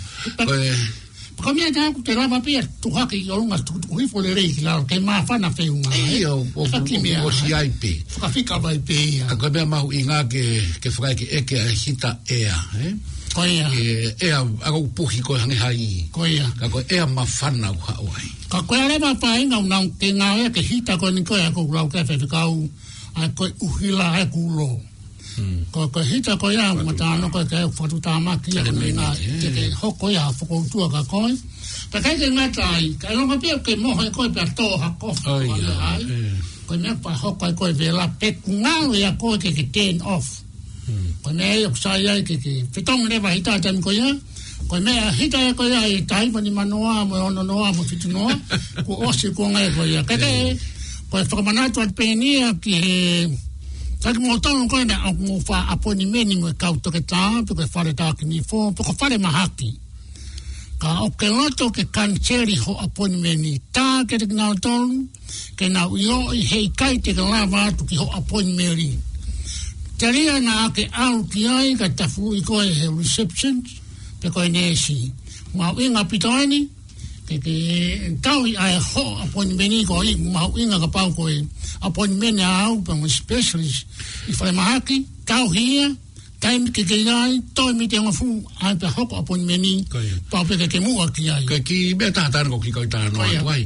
Ko 1.40 1.51
mi 1.53 1.64
ata 1.66 1.90
ku 1.92 2.01
tera 2.05 2.29
ma 2.31 2.38
pia 2.40 2.62
tu 2.81 2.90
ha 2.94 3.05
ki 3.11 3.18
yo 3.27 3.42
nga 3.51 3.59
tu 3.66 3.75
ku 3.90 3.99
fo 4.09 4.18
le 4.25 4.33
rei 4.38 4.55
la 4.62 4.79
ke 4.88 4.99
ma 5.03 5.23
fa 5.29 5.37
na 5.40 5.51
fe 5.51 5.66
unga. 5.68 5.90
Ei 5.90 6.23
o 6.25 6.47
o 6.55 6.62
o 6.64 7.31
si 7.35 7.53
ai 7.53 7.70
pe. 7.81 7.92
Ka 8.20 8.29
fi 8.29 8.40
ka 8.47 8.59
mai 8.62 8.79
pe 8.79 8.94
ia. 8.94 9.27
Ka 9.35 9.49
be 9.53 9.62
ma 9.66 9.83
i 9.90 10.01
nga 10.09 10.23
ke 10.31 10.44
ke 10.83 10.88
fra 10.94 11.11
eh? 11.11 11.14
ki 11.18 11.27
e 11.37 11.40
ke 11.42 11.59
hita 11.59 12.11
e 12.31 12.38
a, 12.49 12.59
e. 12.79 12.88
Ko 13.35 13.42
ia. 13.44 13.66
E 13.75 13.83
e 14.23 14.29
a 14.31 14.40
a 14.40 14.68
ku 14.73 14.81
pu 14.97 15.03
ki 15.11 15.20
ko 15.27 15.35
hane 15.35 15.57
ha 15.59 15.68
i. 15.75 16.07
Ko 16.14 16.23
ia. 16.27 16.47
Ka 16.61 16.70
ko 16.70 16.79
e 16.87 16.97
a 16.99 17.05
ma 17.07 17.25
fa 17.27 17.51
na 17.51 17.68
ku 17.75 17.83
ha 17.90 17.97
oi. 18.01 18.27
Ka 18.49 18.61
ko 18.64 18.73
ale 18.79 18.97
ma 19.03 19.12
pa 19.18 19.35
inga 19.37 19.59
una 19.59 19.79
un 19.85 19.90
ke 19.99 20.09
nga 20.14 20.38
e 20.38 20.47
ke 20.55 20.62
hita 20.62 20.94
ko 20.97 21.11
ni 21.11 21.23
ko 21.29 21.35
e 21.37 21.49
ko 21.53 21.66
ra 21.75 21.83
ka 21.90 22.07
fe 22.09 22.14
ka 22.31 22.47
u 22.49 22.62
a 23.18 23.27
ko 23.37 23.44
u 23.66 23.68
hila 23.83 24.07
e 24.23 24.25
ku 24.33 24.42
lo 24.59 24.70
ko 25.73 25.88
ko 25.90 26.01
hita 26.01 26.35
ko 26.38 26.51
ya 26.53 26.70
mo 26.79 26.92
ta 26.94 27.18
no 27.18 27.27
ko 27.29 27.40
e 27.42 27.47
ka 27.51 27.57
fo 27.77 27.85
tu 27.90 27.99
ta 28.01 28.18
ma 28.23 28.33
ki 28.42 28.51
le 28.55 28.70
me 28.79 28.92
na 28.94 29.05
te 29.18 29.27
eh. 29.51 29.51
ke 29.51 29.62
ho 29.81 29.88
ko 30.01 30.07
ya 30.09 30.31
fo 30.37 30.47
ko 30.47 30.55
tu 30.70 30.77
ka 30.94 31.03
ko 31.11 31.20
ta 31.90 31.99
ka 32.05 32.11
ke 32.14 32.27
ma 32.31 32.47
ta 32.55 32.68
i 32.79 32.88
ka 33.01 33.09
no 33.14 33.27
ka 33.31 33.35
pe 33.42 33.49
ke 33.66 33.73
mo 33.83 33.90
ho 33.99 34.05
ko 34.14 34.20
pe 34.37 34.44
to 34.59 34.68
ha 34.81 34.88
ko 35.01 35.09
ko 35.11 35.42
ya 35.42 35.99
ko 36.70 36.75
ne 36.83 36.90
pa 37.03 37.11
ho 37.23 37.31
ko 37.40 37.47
ko 37.59 37.64
ve 37.81 37.88
la 37.90 38.07
pe 38.18 38.29
ku 38.42 38.51
na 38.64 38.73
ya 38.94 39.11
ko 39.20 39.35
ke 39.42 39.51
ke 39.57 39.64
ten 39.75 39.94
off 40.14 40.27
e 40.87 40.94
eh. 40.94 41.07
ko 41.27 41.31
ne 41.38 41.47
yo 41.66 41.70
sa 41.83 41.92
ya 42.07 42.14
ke 42.29 42.38
ke 42.38 42.53
fe 42.73 42.81
to 42.87 42.92
ne 42.94 43.16
va 43.18 43.31
hita 43.37 43.59
ta 43.64 43.70
ko 43.85 43.90
ya 43.90 44.07
ko 44.70 44.79
me 44.87 44.92
hita 45.18 45.38
ya 45.42 45.51
e 45.51 45.55
ko 45.59 45.64
ya 45.66 45.81
i 45.83 45.99
ta 46.07 46.23
i 46.23 46.29
ni 46.47 46.51
ma 46.55 46.62
no 46.62 46.79
a 46.87 47.03
mo 47.09 47.18
no 47.35 47.42
no 47.42 47.55
a 47.64 47.75
mo 47.75 47.83
fi 47.90 47.97
tu 47.99 48.07
no 48.14 48.31
ko 48.87 48.92
o 49.09 49.11
se 49.18 49.29
ko 49.37 49.42
ngai 49.51 49.68
ko 49.77 49.83
ya 49.94 50.01
ka 50.09 50.14
ke 50.14 50.23
eh. 50.51 50.55
ko 51.11 51.14
fo 51.31 51.37
ma 51.47 51.51
na 51.57 51.62
to 51.75 51.81
pe 51.99 52.07
ni 52.20 52.31
ki 52.62 52.79
Whare 54.05 54.19
mō 54.21 54.35
tōngu 54.37 54.67
koe 54.69 54.83
na 54.85 54.97
au 55.09 55.12
mō 55.17 55.38
whā 55.49 55.59
a 55.73 55.75
pōni 55.81 56.05
meni 56.12 56.35
mō 56.37 56.51
e 56.53 56.57
kau 56.61 56.75
toke 56.85 57.01
tā, 57.11 57.21
pō 57.49 57.55
whare 57.57 57.95
tā 57.97 58.11
ni 58.29 58.43
fō, 58.45 58.67
pō 58.77 58.85
koe 58.85 58.93
whare 59.01 59.17
mahaki. 59.23 59.69
Ka 60.83 60.93
o 61.07 61.09
ke 61.09 61.31
loto 61.33 61.71
ke 61.73 61.87
kan 61.88 62.12
tēri 62.21 62.59
ho 62.67 62.75
a 62.85 62.85
pōni 62.85 63.17
meni 63.25 63.55
tā 63.73 63.85
ke 64.05 64.19
te 64.21 64.29
kina 64.29 64.51
tōngu, 64.67 65.07
ke 65.57 65.71
nā 65.73 65.87
uio 65.88 66.19
i 66.37 66.43
hei 66.51 66.69
kai 66.77 66.99
te 67.01 67.17
ka 67.17 67.25
lava 67.31 67.62
atu 67.71 67.88
ki 67.88 67.97
ho 68.03 68.11
a 68.12 68.21
pōni 68.29 68.53
meri. 68.59 68.90
Te 69.97 70.12
rea 70.12 70.37
nā 70.51 70.67
ke 70.77 70.85
au 71.09 71.25
ki 71.33 71.49
ai 71.57 71.73
ka 71.81 71.88
tafu 72.03 72.35
i 72.37 72.45
koe 72.45 72.61
he 72.77 72.93
reception, 72.99 73.64
pe 74.21 74.29
koe 74.37 74.53
nēsi. 74.59 75.01
Mā 75.57 75.73
uinga 75.81 76.05
pitoani, 76.12 76.61
te 77.27 77.37
te 77.39 77.55
tau 78.21 78.45
i 78.47 78.55
ai 78.61 78.77
ho 78.79 79.05
appointment 79.25 79.85
ko 79.89 80.03
i 80.05 80.13
mau 80.29 80.53
inga 80.61 80.77
ka 80.85 80.89
pau 80.93 81.09
ko 81.17 81.29
i 81.33 81.41
appointment 81.81 82.41
a 82.41 82.45
e 82.45 82.55
au 82.69 82.83
pa 82.85 82.93
mo 82.95 83.09
specialist 83.09 83.87
i 84.29 84.33
fai 84.39 84.53
mahaki 84.53 84.99
tau 85.25 85.49
hia 85.53 85.89
time 86.45 86.69
ke 86.69 86.85
ke 86.85 86.99
ai 87.09 87.41
to 87.57 87.65
mi 87.73 87.89
te 87.89 87.97
mafu 88.01 88.27
ai 88.61 88.75
pa 88.77 88.93
hoko 88.97 89.17
appointment 89.23 89.65
pa 90.31 90.45
pe 90.45 90.61
ke 90.69 90.81
mu 90.85 91.01
aki 91.05 91.31
ai 91.33 91.45
ka 91.49 91.57
ki 91.65 91.95
be 91.97 92.11
ta 92.13 92.29
ta 92.29 92.45
ko 92.45 92.59
ki 92.61 92.71
ko 92.77 92.85
ta 92.93 93.09
no 93.09 93.21
ai 93.25 93.41
ai 93.41 93.63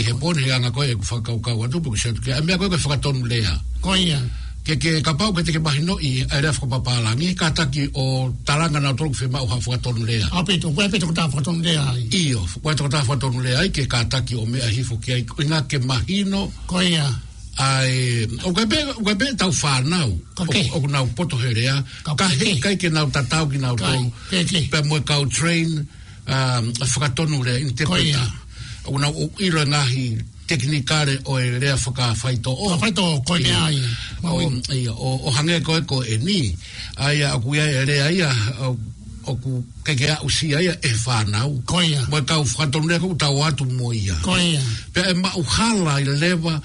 i 0.00 0.02
he 0.04 0.12
pone 0.20 0.42
ga 0.44 0.60
na 0.60 0.68
ko 0.70 0.82
e 0.84 0.92
fa 1.10 1.16
ka 1.24 1.32
ka 1.40 1.54
wa 1.56 1.64
tu 1.68 1.80
pu 1.80 1.96
se 1.96 2.12
ke 2.12 2.36
a 2.36 2.42
me 2.44 2.60
ko 2.60 2.68
ke 2.68 2.76
fa 2.76 2.92
ka 2.92 3.08
ton 3.08 3.24
le 3.32 3.40
ko 3.80 3.96
ia 3.96 4.20
ke 4.68 4.76
ke 4.76 4.90
kapau 5.00 5.32
ke 5.32 5.40
te 5.40 5.48
ke 5.56 5.60
mahi 5.64 5.80
noi 5.80 6.20
e 6.20 6.24
papa 6.28 6.68
la 6.68 6.78
pālangi 6.86 7.28
ka 7.32 7.48
taki 7.56 7.88
o 7.96 8.28
talanga 8.44 8.78
nao 8.84 8.92
toru 8.92 9.08
whemau 9.16 9.48
ha 9.48 9.56
whakatonu 9.56 10.04
lea 10.04 10.26
a 10.30 10.44
pito 10.44 10.68
kua 10.76 10.84
pito 10.92 11.08
kata 11.08 11.24
whakatonu 11.32 11.64
lea 11.64 11.80
ai 11.88 12.04
i 12.12 12.36
o 12.36 12.44
kua 12.60 12.76
pito 12.76 12.84
kata 12.84 13.00
whakatonu 13.08 13.40
lea 13.40 13.56
ai 13.64 13.70
ke 13.72 13.88
ka 13.88 14.04
taki 14.12 14.36
o 14.36 14.44
mea 14.44 14.68
hifo 14.68 15.00
ki 15.00 15.10
ai 15.16 15.24
inga 15.40 15.64
ke 15.70 15.78
mahi 15.88 16.24
no 16.28 16.52
koea 16.68 17.08
ai 17.56 18.28
o 18.44 18.52
ka 18.52 18.62
be 18.68 18.76
o 19.00 19.00
ka 19.02 19.14
be 19.16 19.26
tau 19.40 19.52
fa 19.52 19.80
nau 19.80 20.12
o 20.36 20.44
na 20.52 21.00
nau 21.00 21.06
poto 21.16 21.40
rea 21.40 21.80
ka 22.04 22.28
he 22.36 22.58
kai 22.60 22.76
ke 22.76 22.88
nau 22.92 23.08
tatau 23.10 23.48
ki 23.48 23.56
nau 23.56 23.72
tau 23.76 24.00
pe 24.72 24.78
mo 24.84 25.00
ka 25.08 25.16
train 25.32 25.80
um 26.28 26.64
whakatonu 26.84 27.40
lea 27.48 27.60
interpreta 27.64 28.24
o 28.84 28.92
ka 28.92 28.98
nau 29.00 29.12
o 29.16 29.24
ilo 29.40 29.64
ngahi 29.64 30.36
teknikare 30.48 31.14
o 31.28 31.38
e 31.38 31.58
rea 31.60 31.76
whaka 31.76 32.14
whaito 32.22 32.50
o. 32.52 32.68
Whaito 32.80 33.04
o 33.14 33.20
koe 33.22 33.38
ne 33.38 33.52
ai. 33.52 33.78
O, 34.24 34.40
ia, 34.80 34.92
o, 34.92 35.30
hange 35.36 35.60
koe 35.62 35.80
ko 35.86 36.00
e 36.02 36.16
ni. 36.24 36.40
Aia 36.96 37.34
a 37.36 37.38
kuia 37.38 37.64
e 37.68 37.84
rea 37.84 38.08
ia 38.10 38.30
o 39.28 39.36
ku 39.36 39.60
keke 39.84 40.08
a 40.08 40.16
usi 40.24 40.54
aia 40.56 40.72
e 40.82 40.90
whanau. 41.04 41.60
Koe 41.68 41.84
ia. 41.84 42.02
Moe 42.08 42.24
kau 42.24 42.44
whato 42.56 42.80
nea 42.80 42.98
kou 42.98 43.14
tau 43.20 43.40
atu 43.44 43.64
mo 43.78 43.92
ia. 43.92 44.16
Koe 44.24 44.40
ia. 44.56 44.60
Pea 44.92 45.10
e 45.12 45.14
mau 45.20 45.42
hala 45.56 46.00
i 46.00 46.04
lewa 46.04 46.56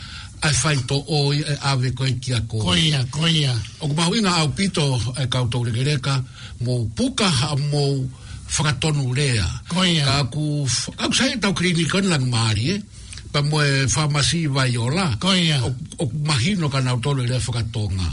a 0.44 0.50
whaito 0.64 1.04
o 1.12 1.34
i 1.36 1.44
e 1.44 1.56
ave 1.68 1.92
koe 1.92 2.16
ki 2.24 2.34
a 2.40 2.42
koe. 2.48 2.64
Koe 2.64 2.80
ia, 2.80 3.04
koe 3.12 3.28
ia. 3.30 3.52
O 3.84 3.88
ku 3.92 3.94
mahuinga 4.00 4.32
au 4.40 4.48
pito 4.56 4.88
e 5.20 5.28
kau 5.28 5.48
tau 5.52 5.64
regereka 5.68 6.22
mo 6.64 6.86
puka 6.96 7.28
ha 7.28 7.56
mo 7.60 8.00
whakatonu 8.48 9.12
rea. 9.12 9.44
Koe 9.68 9.92
ia. 10.00 10.06
Ka 10.06 10.32
ku, 10.32 10.64
ka 10.96 11.12
ku 11.12 11.16
sae 11.20 11.36
tau 11.44 11.52
lang 12.08 12.26
maari 12.32 12.68
e 12.80 13.03
pa 13.34 13.42
mo 13.42 13.58
e 13.66 13.90
famasi 13.90 14.46
vai 14.46 14.78
o 14.78 14.86
Ko 15.20 15.34
ia. 15.34 15.58
O 15.98 16.06
imagino 16.06 16.70
ka 16.70 16.80
nau 16.86 17.02
tolo 17.02 17.26
ile 17.26 17.42
foka 17.42 17.66
tonga. 17.74 18.06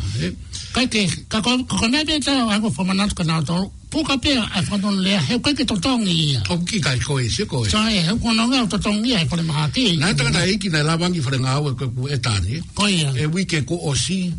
Kai 0.73 0.89
te, 0.89 1.05
ka 1.29 1.45
kone 1.45 2.01
pe 2.09 2.17
te 2.25 2.33
ako 2.33 2.73
foma 2.73 2.97
nato 2.97 3.13
ka 3.13 3.25
nau 3.29 3.45
tolo, 3.45 3.69
puka 3.93 4.17
pe 4.17 4.33
a 4.33 4.61
fadon 4.65 4.97
le 5.05 5.21
heu 5.29 5.39
kai 5.45 5.53
ke 5.53 5.65
totong 5.69 6.09
ia. 6.09 6.41
O 6.49 6.57
ki 6.65 6.81
kai 6.81 6.97
koe, 7.05 7.29
se 7.29 7.45
koe. 7.45 7.69
So 7.69 7.77
e, 7.93 8.01
heu 8.09 8.17
kono 8.17 8.49
ngeo 8.49 8.65
totong 8.73 9.05
ia, 9.05 9.21
e 9.21 9.29
kore 9.29 9.45
maha 9.45 9.69
ki. 9.69 10.01
Na 10.01 10.09
e 10.09 10.17
takata 10.17 10.47
eiki 10.49 10.73
na 10.73 10.83
lawangi 10.89 11.21
fare 11.21 11.37
ngau 11.39 11.69
e 11.69 11.77
kweku 11.77 12.09
e 12.09 12.17
tani. 12.19 12.57
Ko 12.73 12.89
ia. 12.89 13.13
E 13.13 13.27
wike 13.29 13.61
ku 13.69 13.77
o 13.77 13.93
si, 13.93 14.33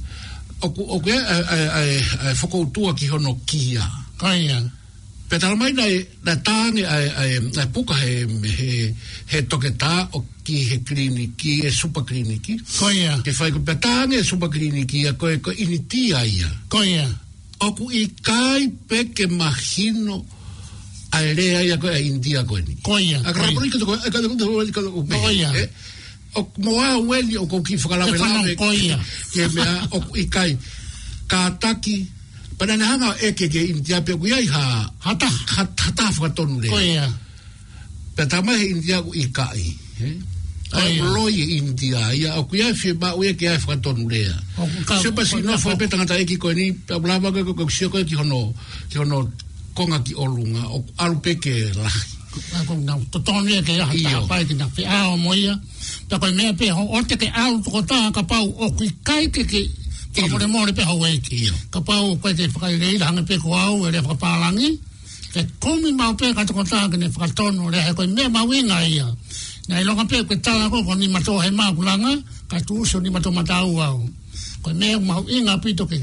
o 0.66 0.70
ku 0.74 0.82
o 0.98 0.98
kwe 0.98 1.14
e 1.14 2.34
foko 2.34 2.58
e, 2.58 2.58
e, 2.58 2.62
e, 2.66 2.66
utua 2.66 2.94
ki 2.98 3.06
hono 3.14 3.38
Ko 4.18 4.30
ia. 4.34 4.58
Petalmai 5.32 5.72
na 6.26 6.34
tāne 6.44 6.84
a 6.84 7.64
puka 7.72 7.94
he, 8.04 8.26
he, 8.44 8.52
he, 8.52 8.52
he, 8.52 8.52
he, 8.52 8.52
he, 8.52 8.52
he, 8.52 8.52
he, 8.52 8.52
he, 8.52 8.52
he, 8.52 8.52
he, 8.52 8.92
he, 8.94 8.96
he 9.32 9.42
toke 9.48 9.70
tā 9.80 9.92
o 10.18 10.22
ki 10.44 10.58
he 10.68 10.78
kliniki, 10.84 11.60
e 11.66 11.72
super 11.72 12.04
kliniki. 12.08 12.58
Koia. 12.68 13.16
Te 13.26 13.32
whai 13.38 13.50
kupia 13.56 13.78
tāne 13.84 14.20
e 14.20 14.26
super 14.28 14.50
kliniki, 14.52 15.06
a 15.08 15.14
koe 15.20 15.38
ko 15.44 15.54
ini 15.56 15.78
tia 15.88 16.20
ia. 16.28 16.50
Koia. 16.72 17.06
Oku 17.62 17.92
i 17.96 18.06
kai 18.26 18.68
peke 18.90 19.30
mahino 19.32 20.20
a 21.14 21.22
rea 21.38 21.64
ia 21.64 21.78
koe 21.80 21.94
a 21.94 22.02
india 22.02 22.44
koe 22.44 22.60
ni. 22.68 22.76
Koia. 22.84 23.22
A 23.24 23.32
kai 23.34 23.54
poni 23.56 23.72
kato 23.72 23.88
koe, 23.88 24.00
a 24.02 24.12
kato 24.12 24.28
koe, 24.28 24.36
a 24.36 24.36
kato 24.36 24.48
koe, 24.52 24.62
a 24.62 24.76
kato 24.80 24.92
koe, 24.92 25.08
a 25.08 25.24
koia. 25.24 25.54
Eh? 25.62 25.68
O 26.40 26.46
moa 26.64 26.92
weli 27.08 27.38
o 27.40 27.46
koki 27.52 27.78
whakalawe 27.80 28.20
lawe. 28.20 28.52
Te 28.52 28.58
koia. 28.60 29.00
Ke 29.36 29.48
mea, 29.56 29.78
oku 29.92 30.20
i 30.20 30.28
kai, 30.28 30.50
ka 31.32 31.48
taki, 31.60 32.00
Pana 32.62 32.76
nahanga 32.78 33.16
eke 33.26 33.48
ke 33.50 33.58
intia 33.72 34.04
pe 34.06 34.14
kuyai 34.14 34.46
ha... 34.54 34.86
Hata. 35.02 35.26
Hata 35.50 36.10
whakatonu 36.14 36.60
le. 36.62 36.70
Koia. 36.70 37.08
Koia 37.08 37.31
pe 38.16 38.24
ta 38.32 38.38
mai 38.46 38.60
india 38.76 38.98
ko 39.06 39.10
ikai 39.24 39.48
kai 39.48 39.68
eh 40.08 40.16
ai 40.80 40.94
ah. 41.04 41.08
loi 41.16 41.38
india 41.62 42.02
ia 42.22 42.30
o 42.40 42.42
kuia 42.50 42.68
fi 42.82 42.90
ba 43.02 43.10
o 43.18 43.20
ia 43.28 43.34
kia 43.40 43.54
fa 43.66 43.74
ton 43.84 44.00
lea 44.12 44.36
se 45.04 45.10
pa 45.16 45.22
si 45.30 45.38
no 45.48 45.56
fa 45.64 45.72
pe 45.80 45.86
ta 45.92 45.98
ta 46.10 46.16
e 46.22 46.24
ki 46.32 46.36
ko 46.44 46.50
ni 46.60 46.66
pa 46.88 46.96
bla 47.04 47.16
ba 47.24 47.30
ko 47.36 47.52
ko 47.60 47.64
si 47.76 47.86
ko 47.92 47.98
ki 48.10 48.16
ho 48.20 48.24
no 48.32 48.42
ki 48.90 48.96
ho 49.00 49.04
no 49.12 49.18
konga 49.78 49.98
ki 50.06 50.14
o 50.24 50.26
lunga 50.36 50.64
o 50.76 50.78
alu 51.04 51.18
pe 51.26 51.32
ke 51.44 51.56
la 51.84 51.88
to 53.12 53.18
ton 53.28 53.48
ia 53.50 53.60
ke 53.68 53.74
ia 53.80 53.86
ta 54.14 54.20
pa 54.30 54.36
ki 54.50 54.56
na 54.62 54.66
fi 54.76 54.82
a 54.98 55.00
o 55.14 55.16
mo 55.24 55.32
ta 56.10 56.16
ko 56.22 56.28
me 56.38 56.46
pe 56.60 56.68
ho 56.78 56.84
orte 56.98 57.16
ke 57.22 57.28
alu 57.44 57.58
ko 57.74 57.80
ta 57.92 58.00
ka 58.16 58.24
pau 58.32 58.48
o 58.64 58.68
ki 58.78 58.88
kai 59.08 59.26
ke 59.38 59.44
ke 59.54 59.64
Kapa 60.12 60.44
le 60.44 60.48
mōre 60.52 60.72
pe 60.80 60.84
hawaiki. 60.90 61.38
Kapa 61.74 61.94
o 62.08 62.10
kwa 62.22 62.30
te 62.40 62.44
whakai 62.54 62.76
rei, 62.82 62.96
hanga 63.08 63.24
pe 63.30 63.36
kua 63.44 63.60
au, 63.72 63.78
ere 63.88 64.00
whakapālangi. 64.04 64.70
Kapa 64.76 64.91
Te 65.34 65.42
kumi 65.64 65.92
mau 66.00 66.14
pe 66.20 66.28
ka 66.36 66.44
toko 66.48 66.64
tāke 66.72 66.98
ne 67.00 67.08
whakatono 67.14 67.70
le 67.74 67.78
hei 67.88 67.94
koi 67.98 68.08
mea 68.16 68.30
mau 68.36 68.50
inga 68.58 68.78
ia. 68.94 69.08
Nga 69.68 69.76
i 69.82 69.84
longa 69.88 70.04
pe 70.12 70.18
koe 70.30 70.38
tāna 70.46 70.66
koko 70.72 70.94
ni 71.02 71.08
mato 71.08 71.40
he 71.44 71.50
ma 71.60 71.72
kulanga, 71.78 72.12
ka 72.52 72.58
tu 72.68 72.74
usio 72.82 73.00
ni 73.00 73.10
mato 73.16 73.30
matau 73.38 73.80
au. 73.88 74.00
Koi 74.64 74.74
mea 74.82 75.00
mau 75.00 75.24
inga 75.36 75.54
pito 75.64 75.84
ke 75.90 75.98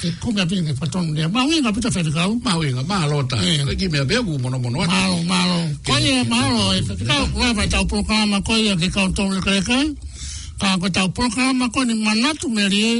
te 0.00 0.08
kumi 0.22 0.40
apine 0.42 0.62
ke 0.66 0.72
whakatono 0.78 1.10
le 1.16 1.26
mau 1.34 1.48
inga 1.56 1.70
pito 1.74 1.88
whetikau. 1.94 2.30
Mau 2.46 2.60
inga, 2.68 2.82
maa 2.90 3.04
lota. 3.10 3.36
Koi 3.66 3.76
ki 3.80 3.86
mea 3.92 4.04
beku 4.10 4.38
mono 4.42 4.58
mono 4.64 4.76
ati. 4.82 4.90
Malo, 4.94 5.16
malo. 5.32 5.58
Koi 5.88 6.04
e 6.18 6.22
malo 6.32 6.62
e 6.78 6.80
whetikau 6.86 7.22
kulava 7.32 7.62
i 7.66 7.68
tau 7.74 7.84
programa 7.92 8.36
koi 8.48 8.62
e 8.72 8.74
ke 8.80 8.88
kautou 8.94 9.28
le 9.34 9.40
kreka. 9.46 9.78
Ka 10.60 10.68
koe 10.80 10.88
tau 10.96 11.08
programa 11.18 11.64
koi 11.74 11.84
ni 11.90 11.94
manatu 12.04 12.46
meri 12.56 12.82
e 12.92 12.94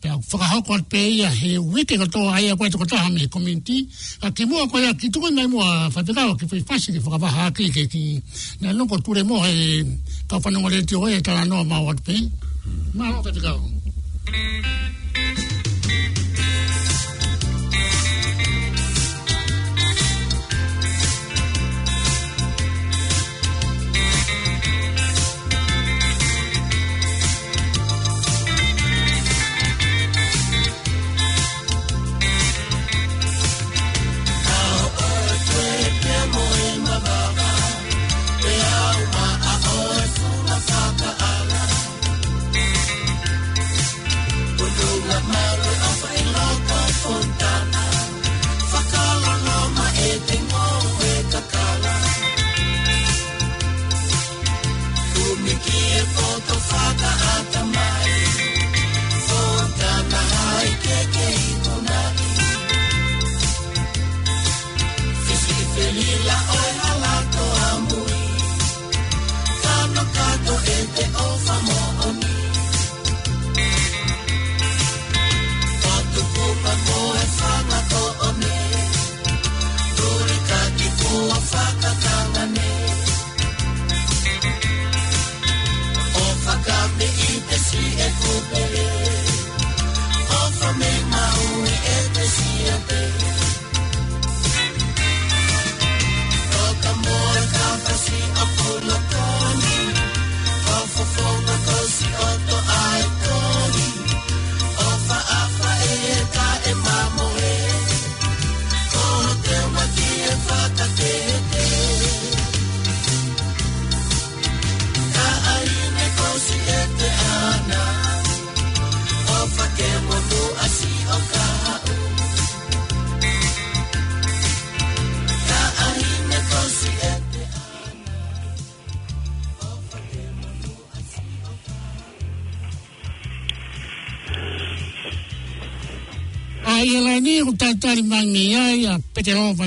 pea 0.00 0.16
whakahoko 0.16 0.74
at 0.80 0.84
pēia 0.92 1.28
he 1.34 1.50
wete 1.60 1.98
katoa 2.00 2.32
ai 2.38 2.48
a 2.52 2.56
koe 2.56 2.70
te 2.72 2.78
katoa 2.80 3.10
me 3.16 3.26
komenti 3.34 3.76
a 4.24 4.30
ke 4.32 4.46
mua 4.50 4.64
koe 4.72 4.80
a 4.88 4.94
ki 5.00 5.10
tuku 5.12 5.28
nai 5.36 5.46
mua 5.54 5.90
whatekawa 5.94 6.36
ki 6.40 6.48
whai 6.50 6.62
pasi 6.68 6.94
ki 6.96 7.00
whakawaha 7.04 7.50
aki 7.52 7.68
ke 7.76 7.84
ki 7.92 8.04
na 8.64 8.72
lungo 8.72 8.96
ture 9.04 9.22
mo 9.28 9.42
he 9.44 9.84
kawhanunga 10.32 10.72
reti 10.74 10.94
oe 10.96 11.12
e 11.20 11.22
tala 11.26 11.44
noa 11.44 11.64
mao 11.70 11.84
at 11.92 12.00
pēi 12.08 12.20
maa 12.96 13.12
whatekawa 13.20 13.60
Thank 15.12 15.52
you. 15.52 15.59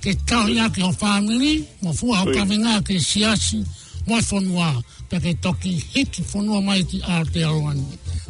ke 0.00 0.16
tau 0.24 0.44
ni 0.48 0.56
ake 0.60 0.80
ho 0.80 0.90
whāmiri, 0.96 1.52
mo 1.84 1.92
fua 1.92 2.24
ho 2.24 2.26
kawenga 2.32 2.80
ke 2.82 2.96
siasi, 2.96 3.60
mo 4.08 4.16
e 4.16 4.24
whanua, 4.30 4.82
pe 5.08 5.20
ke 5.20 5.36
toki 5.42 5.76
hiki 5.76 6.22
whanua 6.32 6.62
mai 6.64 6.80
ki 6.84 7.00
Aotearoa 7.04 7.74
ni. 7.76 7.84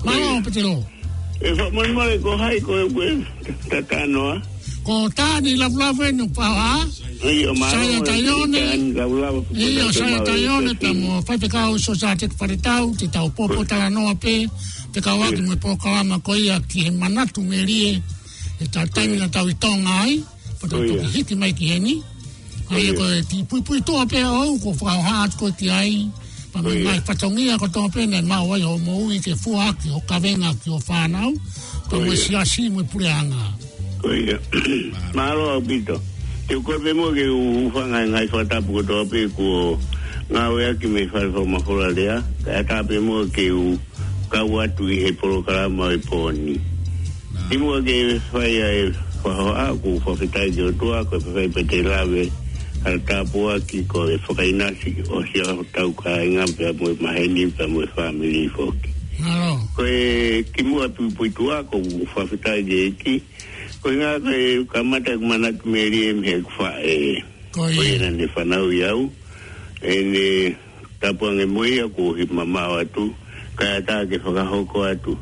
Mai 0.05 0.18
o 0.29 0.41
pete 0.43 0.61
lo. 0.66 0.83
E 1.41 1.51
wha 1.55 1.71
mani 1.71 1.93
mare 1.95 2.18
ko 2.18 2.37
hai 2.37 2.59
ko 2.61 2.75
e 2.75 2.87
koe 2.91 3.11
ta 3.71 3.79
kanoa. 3.91 4.43
Ko 4.85 5.07
tāni 5.14 5.55
lau 5.61 5.71
lau 5.79 5.95
enu 6.09 6.27
pau 6.35 6.59
a. 6.75 6.75
Ia 7.23 7.51
o 7.53 7.55
maro. 7.55 7.71
Saia 7.71 7.99
taione. 8.09 8.62
E 9.55 9.71
ia 9.77 9.87
saia 9.93 10.18
taione 10.27 10.75
pe 10.75 10.91
mo 10.99 11.23
whai 11.27 11.39
pe 11.39 11.47
kau 11.49 11.75
iso 11.79 11.95
sa 11.95 12.16
te 12.18 12.27
kwhare 12.29 12.59
tau, 12.61 12.91
te 12.99 13.07
tau 13.07 13.31
popo 13.31 13.62
tala 13.64 13.89
noa 13.89 14.14
pe. 14.14 14.35
Pe 14.91 14.99
kau 15.01 15.23
aki 15.23 15.41
mo 15.47 15.53
e 15.55 15.61
pokawama 15.62 16.18
ko 16.18 16.35
ia 16.35 16.59
ki 16.66 16.85
he 16.91 16.91
manatu 16.91 17.41
me 17.47 17.62
rie. 17.62 18.03
E 18.61 18.66
tau 18.75 18.87
taimina 18.91 19.31
tau 19.31 19.47
i 19.49 19.55
tonga 19.55 20.03
Pata 20.61 20.77
oh, 20.77 20.85
yeah. 20.85 21.03
hiti 21.09 21.33
mai 21.35 21.53
ki 21.57 21.73
eni. 21.73 21.95
Oh, 22.71 22.75
Aia 22.77 22.93
yeah. 22.93 22.93
koe 22.97 23.17
ti 23.29 23.37
pui 23.49 23.63
pui 23.65 23.81
toa 23.81 24.05
pe 24.07 24.21
au, 24.23 24.59
ko 24.63 24.75
whao 24.81 25.01
haat 25.01 25.33
koe 25.41 25.49
ti 25.57 25.71
ai. 25.73 26.05
Pa 26.53 26.61
mai 26.61 26.85
oh, 26.85 26.93
yeah. 26.93 27.01
patongia 27.05 27.57
ko 27.59 27.65
toa 27.73 27.89
pe, 27.89 28.05
nei 28.07 28.21
mau 28.21 28.53
ai 28.53 28.61
ho 28.61 28.77
mou 28.79 29.09
i 29.11 29.17
te 29.25 29.33
fua 29.35 29.73
ki 29.81 29.89
ho 29.97 30.01
kavenga 30.09 30.53
ki 30.61 30.71
Te 36.51 36.57
koe 36.67 36.75
pe 36.83 36.91
mua 36.93 37.15
ke 37.15 37.23
uwhanga 37.31 37.99
i 38.03 38.07
ngai 38.11 38.27
whatapu 38.33 38.73
ko 38.81 38.83
toa 38.83 39.03
pe 39.07 39.21
ko 39.39 39.79
ngā 40.35 40.45
wea 40.55 40.73
ki 40.83 40.87
mei 40.91 41.07
whare 41.07 41.29
whao 41.31 41.47
makora 41.47 41.93
lea. 41.95 42.17
Ka 42.45 42.51
e 42.61 42.63
tāpe 42.67 42.99
he 45.01 45.11
porokarama 45.15 45.93
i 45.95 45.95
e 45.95 46.01
pōni. 46.11 46.57
Ti 47.49 47.55
mua 47.57 47.79
ke 47.83 47.95
e 48.19 48.19
whai 48.35 48.93
wa 49.25 49.33
ho 49.37 49.49
a 49.53 49.66
ku 49.77 50.01
fo 50.01 50.14
fitai 50.16 50.49
jo 50.51 50.73
tua 50.73 51.05
ko 51.05 51.21
pe 51.21 51.49
pe 51.53 51.62
pe 51.68 51.79
lave 51.85 52.31
al 52.89 52.97
tapo 53.05 53.51
a 53.53 53.61
ki 53.68 53.85
ko 53.85 54.09
e 54.09 54.16
fo 54.25 54.33
kai 54.35 54.53
nasi 54.57 54.97
o 55.12 55.21
si 55.29 55.39
a 55.45 55.53
ho 55.57 55.62
tau 55.77 55.91
ka 56.01 56.11
e 56.25 56.33
ngam 56.35 56.49
pe 56.57 56.62
a 56.73 56.73
mui 56.79 56.95
maheni 57.03 57.45
pe 57.53 57.62
a 57.68 57.68
mui 57.68 57.85
family 57.95 58.49
fo 58.55 58.64
ki 58.81 58.91
ko 59.77 59.83
e 59.85 60.41
ki 60.57 60.62
mua 60.64 60.89
tu 60.97 61.05
pui 61.16 61.29
tua 61.37 61.61
ko 61.68 61.77
ku 61.85 62.01
fo 62.14 62.21
fitai 62.33 62.61
je 62.68 62.83
ki 63.01 63.14
ko 63.85 63.93
e 63.93 64.01
ngaka 64.01 64.33
e 64.45 64.64
kamata 64.73 65.12
kumana 65.21 65.49
kumeri 65.61 66.01
e 66.09 66.12
mhe 66.16 66.35
kufa 66.47 66.68
e 66.81 66.97
ko 67.53 67.68
e 67.68 67.99
nande 68.01 68.25
fanau 68.35 68.73
iau 68.73 69.05
e 69.85 69.95
ne 70.12 70.29
tapo 71.01 71.29
a 71.29 71.33
ngemui 71.37 71.73
a 71.85 71.89
ku 71.95 72.16
hi 72.16 72.25
mamau 72.25 72.81
atu 72.81 73.12
kaya 73.59 73.85
ta 73.85 74.01
ke 74.09 74.16
fo 74.25 74.33
ka 74.33 74.45
hoko 74.49 74.81
atu 74.89 75.12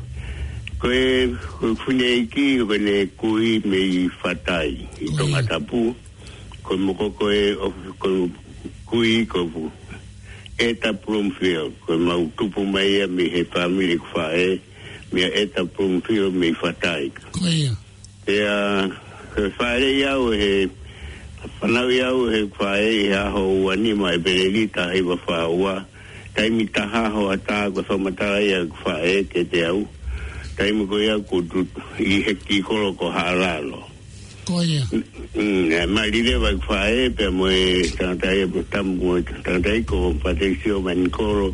koe 0.81 1.35
fune 1.83 2.07
i 2.07 2.21
ki 2.33 2.45
wene 2.67 2.97
kui 3.19 3.59
me 3.69 3.77
i 3.83 4.03
whatai 4.21 4.73
i 5.05 5.09
tonga 5.17 5.41
tapu 5.49 5.79
ko 6.63 6.71
moko 6.85 7.07
koe 7.19 7.41
ko 8.01 8.09
kui 8.89 9.25
ko 9.31 9.39
fu 9.53 9.63
e 10.55 10.67
ta 10.81 10.89
plum 11.03 11.27
fio 11.37 11.61
ko 11.83 11.91
ma 12.05 12.13
utupu 12.25 12.61
mai 12.73 12.91
e 13.03 13.07
mi 13.15 13.23
he 13.33 13.41
family 13.53 13.95
ko 14.01 14.07
fa 14.13 14.25
e 14.45 14.49
mi 15.13 15.21
e 15.27 15.43
ta 15.53 15.61
plum 15.73 15.93
fio 16.05 16.25
me 16.39 16.47
i 16.47 16.55
whatai 16.59 17.05
e 18.23 18.37
a 18.57 18.87
ko 19.35 19.39
whare 19.59 19.89
i 19.91 20.03
au 20.13 20.23
he 20.41 20.53
whanau 21.59 21.87
i 21.91 21.99
au 22.09 22.19
he 22.31 22.39
fa 22.57 22.71
e 22.79 22.89
i 23.05 23.13
aho 23.23 23.43
uani 23.67 23.91
mai 24.01 24.15
berelita 24.23 24.83
i 24.95 25.01
wa 25.09 25.19
ua 25.61 25.75
taimi 26.35 26.65
taha 26.75 27.03
ho 27.13 27.21
a 27.35 27.35
tā 27.49 27.59
kwa 27.73 27.83
whamatara 27.87 28.39
i 28.49 28.63
a 28.63 28.63
fa 28.81 28.93
e 29.13 29.27
ke 29.31 29.41
te 29.51 29.61
au 29.71 29.81
kaimu 30.59 30.83
ko 30.91 30.99
ya 30.99 31.15
kutu 31.23 31.63
ihe 31.95 32.35
kikolo 32.35 32.91
ko 32.91 33.07
halalo 33.15 33.87
koya 34.43 34.83
mm 35.31 35.71
ma 35.87 36.03
lile 36.11 36.35
va 36.35 36.51
fae 36.67 37.07
pe 37.15 37.25
mo 37.31 37.47
tanta 37.95 38.27
e 38.35 38.43
tam 38.71 38.99
mo 38.99 39.15
tanta 39.45 39.71
e 39.71 39.87
ko 39.87 39.97
patricio 40.21 40.75
mancoro 40.85 41.47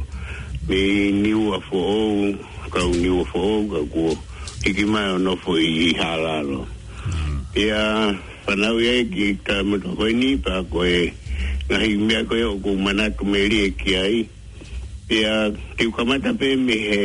me 0.67 0.79
niu 1.21 1.41
afo 1.57 1.77
o 1.77 2.33
ka 2.73 2.81
niu 3.01 3.21
afo 3.21 3.37
o 3.53 3.57
ka 3.71 3.81
ko 3.93 4.05
ikima 4.69 5.01
no 5.23 5.31
fo 5.43 5.51
i 5.85 5.93
halalo 5.99 6.61
ya 7.67 7.83
panau 8.49 8.77
ya 8.87 8.95
ki 9.13 9.27
ta 9.45 9.55
mo 9.67 9.75
ko 9.97 10.05
ni 10.19 10.31
pa 10.43 10.65
ko 10.71 10.79
e 10.81 11.01
na 11.69 11.75
hi 11.83 11.93
me 12.07 12.17
ko 12.27 12.33
yo 12.41 12.49
ko 12.63 12.69
mana 12.85 13.13
ko 13.17 13.21
me 13.31 13.37
ri 13.51 13.61
ki 13.79 13.91
ai 14.05 14.17
ya 15.21 15.33
ti 15.77 15.83
ko 15.93 16.01
pe 16.41 16.49
me 16.65 16.73
he 16.87 17.01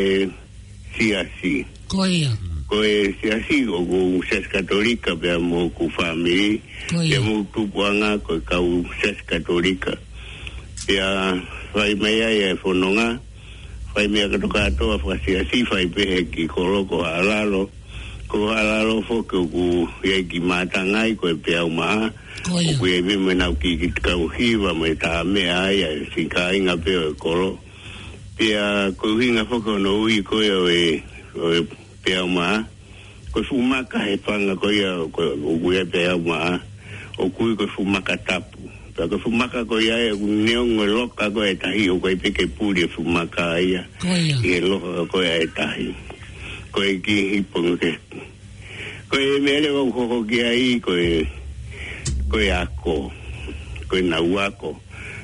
si 0.96 1.06
así 1.20 1.56
Koia. 1.90 2.30
Koe 2.70 3.10
si 3.20 3.26
asi, 3.34 3.66
o 3.66 3.82
ko 3.84 4.22
ses 4.30 4.46
katolika, 4.46 5.10
pia 5.18 5.38
mo 5.42 5.66
ku 5.74 5.90
family. 5.90 6.62
Koia. 6.88 7.08
Pia 7.18 7.18
mo 7.20 7.42
tupuanga, 7.52 8.14
koe 8.22 8.38
ka 8.46 8.60
u 8.62 8.86
ses 9.02 9.18
katolika. 9.26 9.90
Pia 10.86 11.34
fai 11.74 11.94
mea 11.98 12.30
ia 12.30 12.50
e 12.54 12.54
fononga, 12.56 13.18
fai 13.94 14.06
mea 14.06 14.28
kato 14.30 14.46
kato, 14.48 14.92
a 14.94 14.98
fai 14.98 15.18
si 15.26 15.34
asi, 15.36 15.64
fai 15.66 15.86
pehe 15.90 16.24
ki 16.30 16.46
koloko 16.46 17.02
halalo. 17.02 17.66
Ko 18.30 18.46
halalo 18.54 19.02
fo, 19.02 19.22
ke 19.26 19.34
u 19.36 19.48
ku 19.50 19.88
ia 20.06 20.16
e 20.22 20.28
ki 20.30 20.38
matangai, 20.40 21.16
koe 21.18 21.34
pia 21.34 21.64
umaha. 21.66 22.06
Koia. 22.46 22.78
Koe 22.78 23.02
mi 23.02 23.16
mena 23.18 23.50
u 23.50 23.56
ki 23.58 23.76
kitka 23.82 24.14
u 24.16 24.28
hiva, 24.30 24.70
me 24.78 24.94
ta 24.94 25.24
mea 25.24 25.72
ia, 25.74 25.90
si 26.14 26.28
ka 26.30 26.54
inga 26.54 26.76
peo 26.78 27.10
e 27.10 27.12
koloko. 27.18 27.58
Pia 28.38 28.92
kuhinga 28.96 29.44
foko 29.48 29.76
no 29.78 30.00
ui 30.02 30.22
koe 30.22 30.48
o 30.54 30.68
e, 30.70 31.02
e 31.36 31.79
pea 32.04 32.24
ma 32.26 32.64
ko 33.32 33.42
su 33.44 33.56
ma 33.60 33.84
ka 33.84 33.98
e 34.08 34.16
panga 34.16 34.56
ko 34.56 34.68
ia 34.72 35.04
ko 35.12 35.20
uya 35.64 35.84
pea 35.84 36.16
ma 36.16 36.58
o 37.20 37.28
ku 37.28 37.54
ko 37.56 37.66
su 37.76 37.84
ma 37.84 38.00
ka 38.00 38.16
tapu 38.16 38.58
ta 38.96 39.04
ko 39.06 39.18
su 39.20 39.28
ma 39.28 39.46
ka 39.48 39.62
ko 39.68 39.76
ia 39.78 39.96
e 40.08 40.12
un 40.12 40.44
neon 40.44 40.68
e, 40.68 40.74
e, 40.80 40.82
e 40.82 40.86
loka 40.88 41.28
ko 41.30 41.44
e 41.44 41.54
tai 41.54 41.88
o 41.92 41.98
ko 42.00 42.08
e 42.08 42.16
peke 42.16 42.46
puri 42.48 42.88
su 42.96 43.04
ma 43.04 43.26
ka 43.28 43.60
ia 43.60 43.84
e 44.06 44.60
loka 44.64 45.04
ko 45.12 45.16
ia 45.22 45.44
e 45.44 45.46
tai 45.52 45.92
ko 46.72 46.82
e 46.82 46.98
ki 47.04 47.16
e 47.20 47.36
i 47.36 47.40
pono 47.44 47.76
ke 47.76 47.92
ko 49.10 49.14
e 49.20 49.38
mele 49.44 49.68
ko 49.68 49.92
ko 49.92 50.24
ki 50.24 50.38
ai 50.40 50.80
ko 50.80 50.96
e 50.96 51.28
ko 52.32 52.36
e 52.40 52.48
ako 52.50 52.96
ko 53.88 53.94
e 53.96 54.02
nauako 54.02 54.72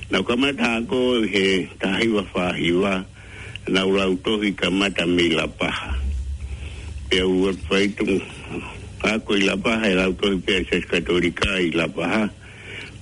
Nau 0.07 0.23
kamata 0.23 0.79
ako 0.79 1.27
he 1.27 1.67
tahiwa 1.83 2.23
fahiwa, 2.31 3.03
nau 3.67 3.91
rautohi 3.91 4.55
kamata 4.55 5.03
mila 5.03 5.51
paha 5.51 5.96
e 7.11 7.23
u 7.23 7.53
faitu 7.69 8.05
e 8.05 8.17
e 8.17 9.09
a 9.13 9.19
ko 9.19 9.37
i 9.37 9.41
la 9.43 9.57
paha 9.57 9.87
e 9.87 9.95
la 9.95 10.05
auto 10.05 10.33
i 10.33 10.37
pia 10.39 10.65
se 10.71 10.81
skatorika 10.81 11.59
i 11.61 11.71
la 11.71 11.89
paha 11.89 12.29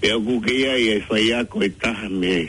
e 0.02 0.12
u 0.14 0.20
kukia 0.22 0.76
i 0.78 0.88
e 0.88 1.00
fai 1.08 1.32
a 1.32 1.44
ko 1.44 1.62
e 1.62 1.68
taha 1.68 2.08
me 2.08 2.46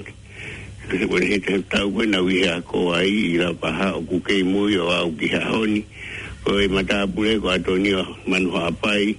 se 0.90 1.08
pone 1.08 1.28
se 1.28 1.40
te 1.40 1.62
tau 1.70 1.92
koe 1.94 2.06
na 2.06 2.20
wihe 2.22 2.50
a 2.50 2.62
ko 2.62 2.94
ai 2.94 3.08
i 3.08 3.38
la 3.38 3.54
paha 3.54 3.94
o 3.96 4.02
kukei 4.02 4.44
mui 4.44 4.78
o 4.78 4.90
au 4.90 5.12
ki 5.16 5.28
ha 5.28 5.40
honi 5.56 5.82
ko 6.44 6.60
e 6.60 6.68
mata 6.68 7.02
apure 7.04 7.40
ko 7.40 7.48
atoni 7.50 7.94
o 7.96 8.04
manu 8.28 8.52
hapai 8.52 9.16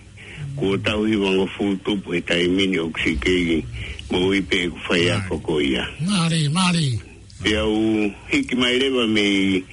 ko 0.57 0.77
tau 0.79 1.07
i 1.09 1.17
wango 1.17 1.47
futu 1.47 1.97
po 2.03 2.13
e 2.15 2.21
taimini 2.21 2.79
o 2.79 2.91
kusikei 2.91 3.65
mo 4.11 4.35
i 4.35 4.43
pe 4.43 4.59
e 4.65 4.69
ku 4.71 4.79
fai 4.89 5.09
a 5.11 5.17
ko 5.29 5.39
ko 5.39 5.61
ia 5.61 5.89
Mari, 6.05 6.49
Mari 6.49 7.01
Ia 7.45 7.63
e 7.63 7.69
u 7.69 8.13
hiki 8.31 8.55
mai 8.57 8.79
rewa 8.79 9.07
me 9.07 9.23
i 9.25 9.65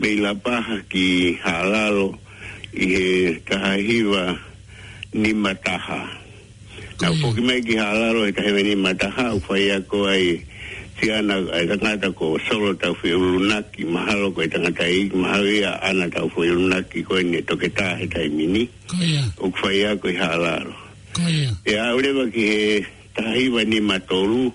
me 0.00 0.16
la 0.16 0.32
paja 0.34 0.82
ki 0.88 1.36
halalo 1.44 2.16
i 2.72 2.86
he 2.96 3.40
kahiva 3.44 4.38
ni 5.12 5.32
mataha. 5.34 6.08
Na 7.00 7.12
mm. 7.12 7.20
poki 7.20 7.44
me 7.44 7.60
ki 7.60 7.76
halalo 7.76 8.24
e 8.24 8.32
kahiva 8.32 8.62
ni 8.64 8.74
mataha 8.76 9.34
u 9.36 9.40
fai 9.40 9.70
ako 9.76 10.08
ai 10.08 10.40
si 10.96 11.12
ana 11.12 11.36
ai 11.52 11.68
tangata 11.68 12.08
ko 12.16 12.38
solo 12.48 12.72
tau 12.80 12.94
fi 12.96 13.12
ulunaki 13.12 13.84
mahalo 13.84 14.32
ko 14.32 14.40
tangata 14.48 14.88
i 14.88 15.12
mahalo 15.20 15.44
ia 15.52 15.76
ana 15.84 16.08
tau 16.08 16.28
fi 16.32 16.48
ulunaki 16.48 17.04
ko 17.04 17.20
ni 17.20 17.42
toketa 17.44 18.00
he 18.00 18.08
tai 18.08 18.28
mini. 18.32 18.64
U 19.44 19.52
fai 19.60 19.84
ako 19.84 20.08
i 20.08 20.16
halalo. 20.16 20.72
E 21.70 21.76
a 21.76 21.92
ulewa 21.92 22.24
ki 22.32 22.42
he 22.50 22.60
kahiva 23.16 23.64
ni 23.68 23.80
matolu 23.84 24.52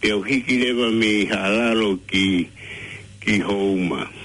Pia 0.00 0.14
hiki 0.14 0.58
lewa 0.62 0.92
me 0.94 1.26
halalo 1.26 1.98
ki 2.06 2.48
ki 3.22 3.38
houma. 3.42 4.06
Mm 4.06 4.17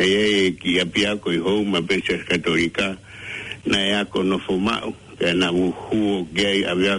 e 0.00 0.06
e 0.08 0.46
e 0.46 0.50
ki 0.56 0.80
a 0.80 0.86
pia 0.86 1.16
koi 1.20 1.36
hou 1.36 1.62
ma 1.64 1.80
pensa 1.84 2.16
katolika 2.28 2.96
na 3.68 3.78
e 3.84 3.92
ako 4.00 4.22
no 4.24 4.38
fomau 4.40 4.94
e 5.20 5.32
na 5.36 5.52
wuhu 5.52 6.20
o 6.20 6.26
gei 6.32 6.64
a 6.64 6.72
bia 6.74 6.96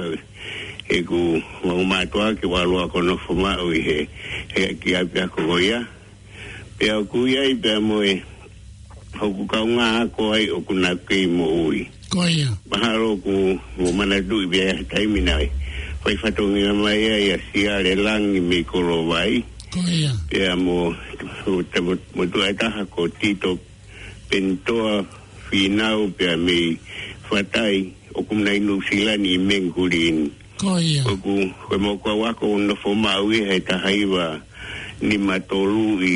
e 0.90 1.02
ku 1.04 1.42
maumatoa 1.66 2.36
ki 2.38 2.46
walu 2.46 2.80
ako 2.86 3.02
no 3.02 3.18
fomau 3.18 3.74
i 3.74 3.82
he 3.82 4.00
e 4.56 4.74
ki 4.78 4.94
a 4.96 5.02
pia 5.06 5.26
koko 5.28 5.58
ia 5.60 5.88
pia 6.78 6.98
o 7.02 7.06
kuia 7.10 7.42
i 7.50 7.56
pia 7.58 7.80
moe 7.82 8.22
hoku 9.18 9.46
kaunga 9.50 10.06
ako 10.06 10.34
ai 10.38 10.50
o 10.54 10.62
kuna 10.62 10.94
kei 10.96 11.26
mo 11.26 11.50
ui 11.74 11.90
koia 12.10 12.54
maharo 12.70 13.18
ku 13.18 13.58
wumana 13.82 14.22
du 14.22 14.46
i 14.46 14.48
bia 14.48 14.78
taimina 14.86 15.38
ai 15.42 15.50
Fai 16.02 16.18
fatongi 16.18 16.66
na 16.66 16.74
mai 16.74 16.98
ai 17.14 17.28
a 17.38 17.38
siare 17.38 17.94
langi 17.94 18.42
mi 18.42 18.66
koro 18.66 19.06
vai. 19.06 19.38
Koia 19.38 19.46
ia 20.36 20.52
mo 20.60 20.92
mo 21.40 22.24
tu 22.28 22.38
ai 22.44 22.52
e 22.52 22.60
taha 22.60 22.84
ko 22.92 23.08
tito 23.08 23.56
pentoa 24.28 25.08
finau 25.48 26.12
pe 26.12 26.26
a 26.36 26.36
mei 26.36 26.76
fatai 27.28 27.96
o 28.12 28.20
kum 28.24 28.44
nai 28.44 28.60
nu 28.60 28.84
silani 28.84 29.30
i 29.40 29.40
mengurin 29.40 30.28
ko 30.60 30.76
ia 30.76 31.04
ko 31.08 31.16
ko 31.68 31.76
mo 31.80 31.96
ko 32.04 32.12
wa 32.20 32.36
ko 32.36 32.52
no 32.60 32.76
fo 32.76 32.90
ma 33.04 33.14
wi 33.24 33.38
he 33.48 33.56
ta 33.68 33.76
haiva 33.84 34.26
ni 35.08 35.16
matolu 35.18 35.84
i 36.04 36.14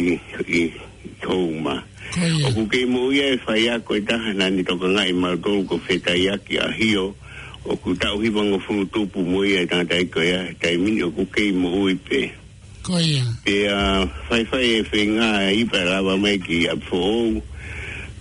i 0.60 0.76
toma 1.24 1.76
ko 2.12 2.22
ia 2.38 2.51
ko 2.56 2.62
ke 2.72 2.80
mo 2.93 3.01
ia 3.16 3.39
fa 3.45 3.56
e 3.56 3.64
ia 3.72 3.80
ko 3.80 3.95
e 3.95 4.01
ta 4.03 4.16
hana 4.20 4.51
ni 4.51 4.64
toka 4.68 4.88
ngai 4.95 5.12
ma 5.22 5.30
ko 5.43 5.64
ko 5.64 5.76
fe 5.80 5.95
ta 6.06 6.12
ia 6.12 6.36
ki 6.43 6.58
a 6.60 6.68
hio 6.78 7.16
o 7.64 7.72
ku 7.82 7.95
ta 7.95 8.12
u 8.20 8.20
hi 8.20 8.28
bango 8.36 8.60
fu 8.60 8.76
tu 8.91 9.08
pu 9.12 9.20
mo 9.32 9.43
ia 9.47 9.64
ta 9.64 9.80
ta 9.88 9.95
ko 10.14 10.20
ia 10.20 10.51
ta 10.60 10.68
mi 10.84 10.99
ko 10.99 11.24
ke 11.34 11.51
mo 11.62 11.70
ui 11.88 11.95
pe 11.95 12.22
koia. 12.86 13.24
Ia, 13.50 14.06
fai 14.30 14.46
fai 14.46 14.68
e 14.78 14.84
fi 14.86 15.02
ngā 15.10 15.32
e 15.50 15.58
ipa 15.64 15.82
rawa 15.90 16.14
mai 16.22 16.38
ki 16.46 16.60
a 16.70 16.78
pōu. 16.86 17.42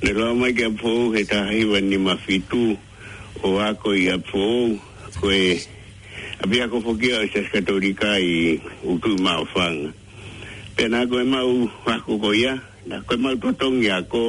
Ne 0.00 0.10
rawa 0.16 0.32
mai 0.40 0.54
ki 0.56 0.64
a 0.70 0.72
pōu 0.72 1.12
he 1.12 1.22
tahiwa 1.28 1.80
ni 1.84 1.98
mawhitu 2.00 2.76
o 3.44 3.52
ako 3.60 3.92
i 3.92 4.08
a 4.14 4.16
pōu. 4.16 4.78
Koe, 5.20 5.52
a 6.40 6.48
pia 6.50 6.68
ko 6.68 6.80
fokia 6.80 7.20
o 7.20 7.28
sas 7.32 7.50
katorika 7.52 8.16
i 8.16 8.56
utu 8.88 9.12
mao 9.20 9.44
whanga. 9.52 9.92
Pia 10.76 10.88
nā 10.88 11.04
koe 11.10 11.22
mau 11.34 11.50
wako 11.86 12.18
koia, 12.24 12.56
nā 12.88 13.04
koe 13.04 13.20
mau 13.20 13.36
totongi 13.36 13.92
ako, 13.92 14.24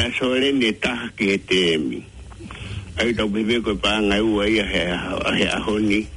nā 0.00 0.06
sore 0.18 0.50
ne 0.52 0.72
taha 0.72 1.12
ki 1.16 1.28
he 1.32 1.38
te 1.48 1.60
emi. 1.74 2.00
Ai 2.98 3.12
tau 3.14 3.28
pibia 3.28 3.60
koe 3.62 3.76
pā 3.76 4.00
ngai 4.08 4.24
ua 4.32 4.48
ia 4.48 4.64
he 4.72 5.42
ahoni. 5.44 6.00
Ia. 6.04 6.16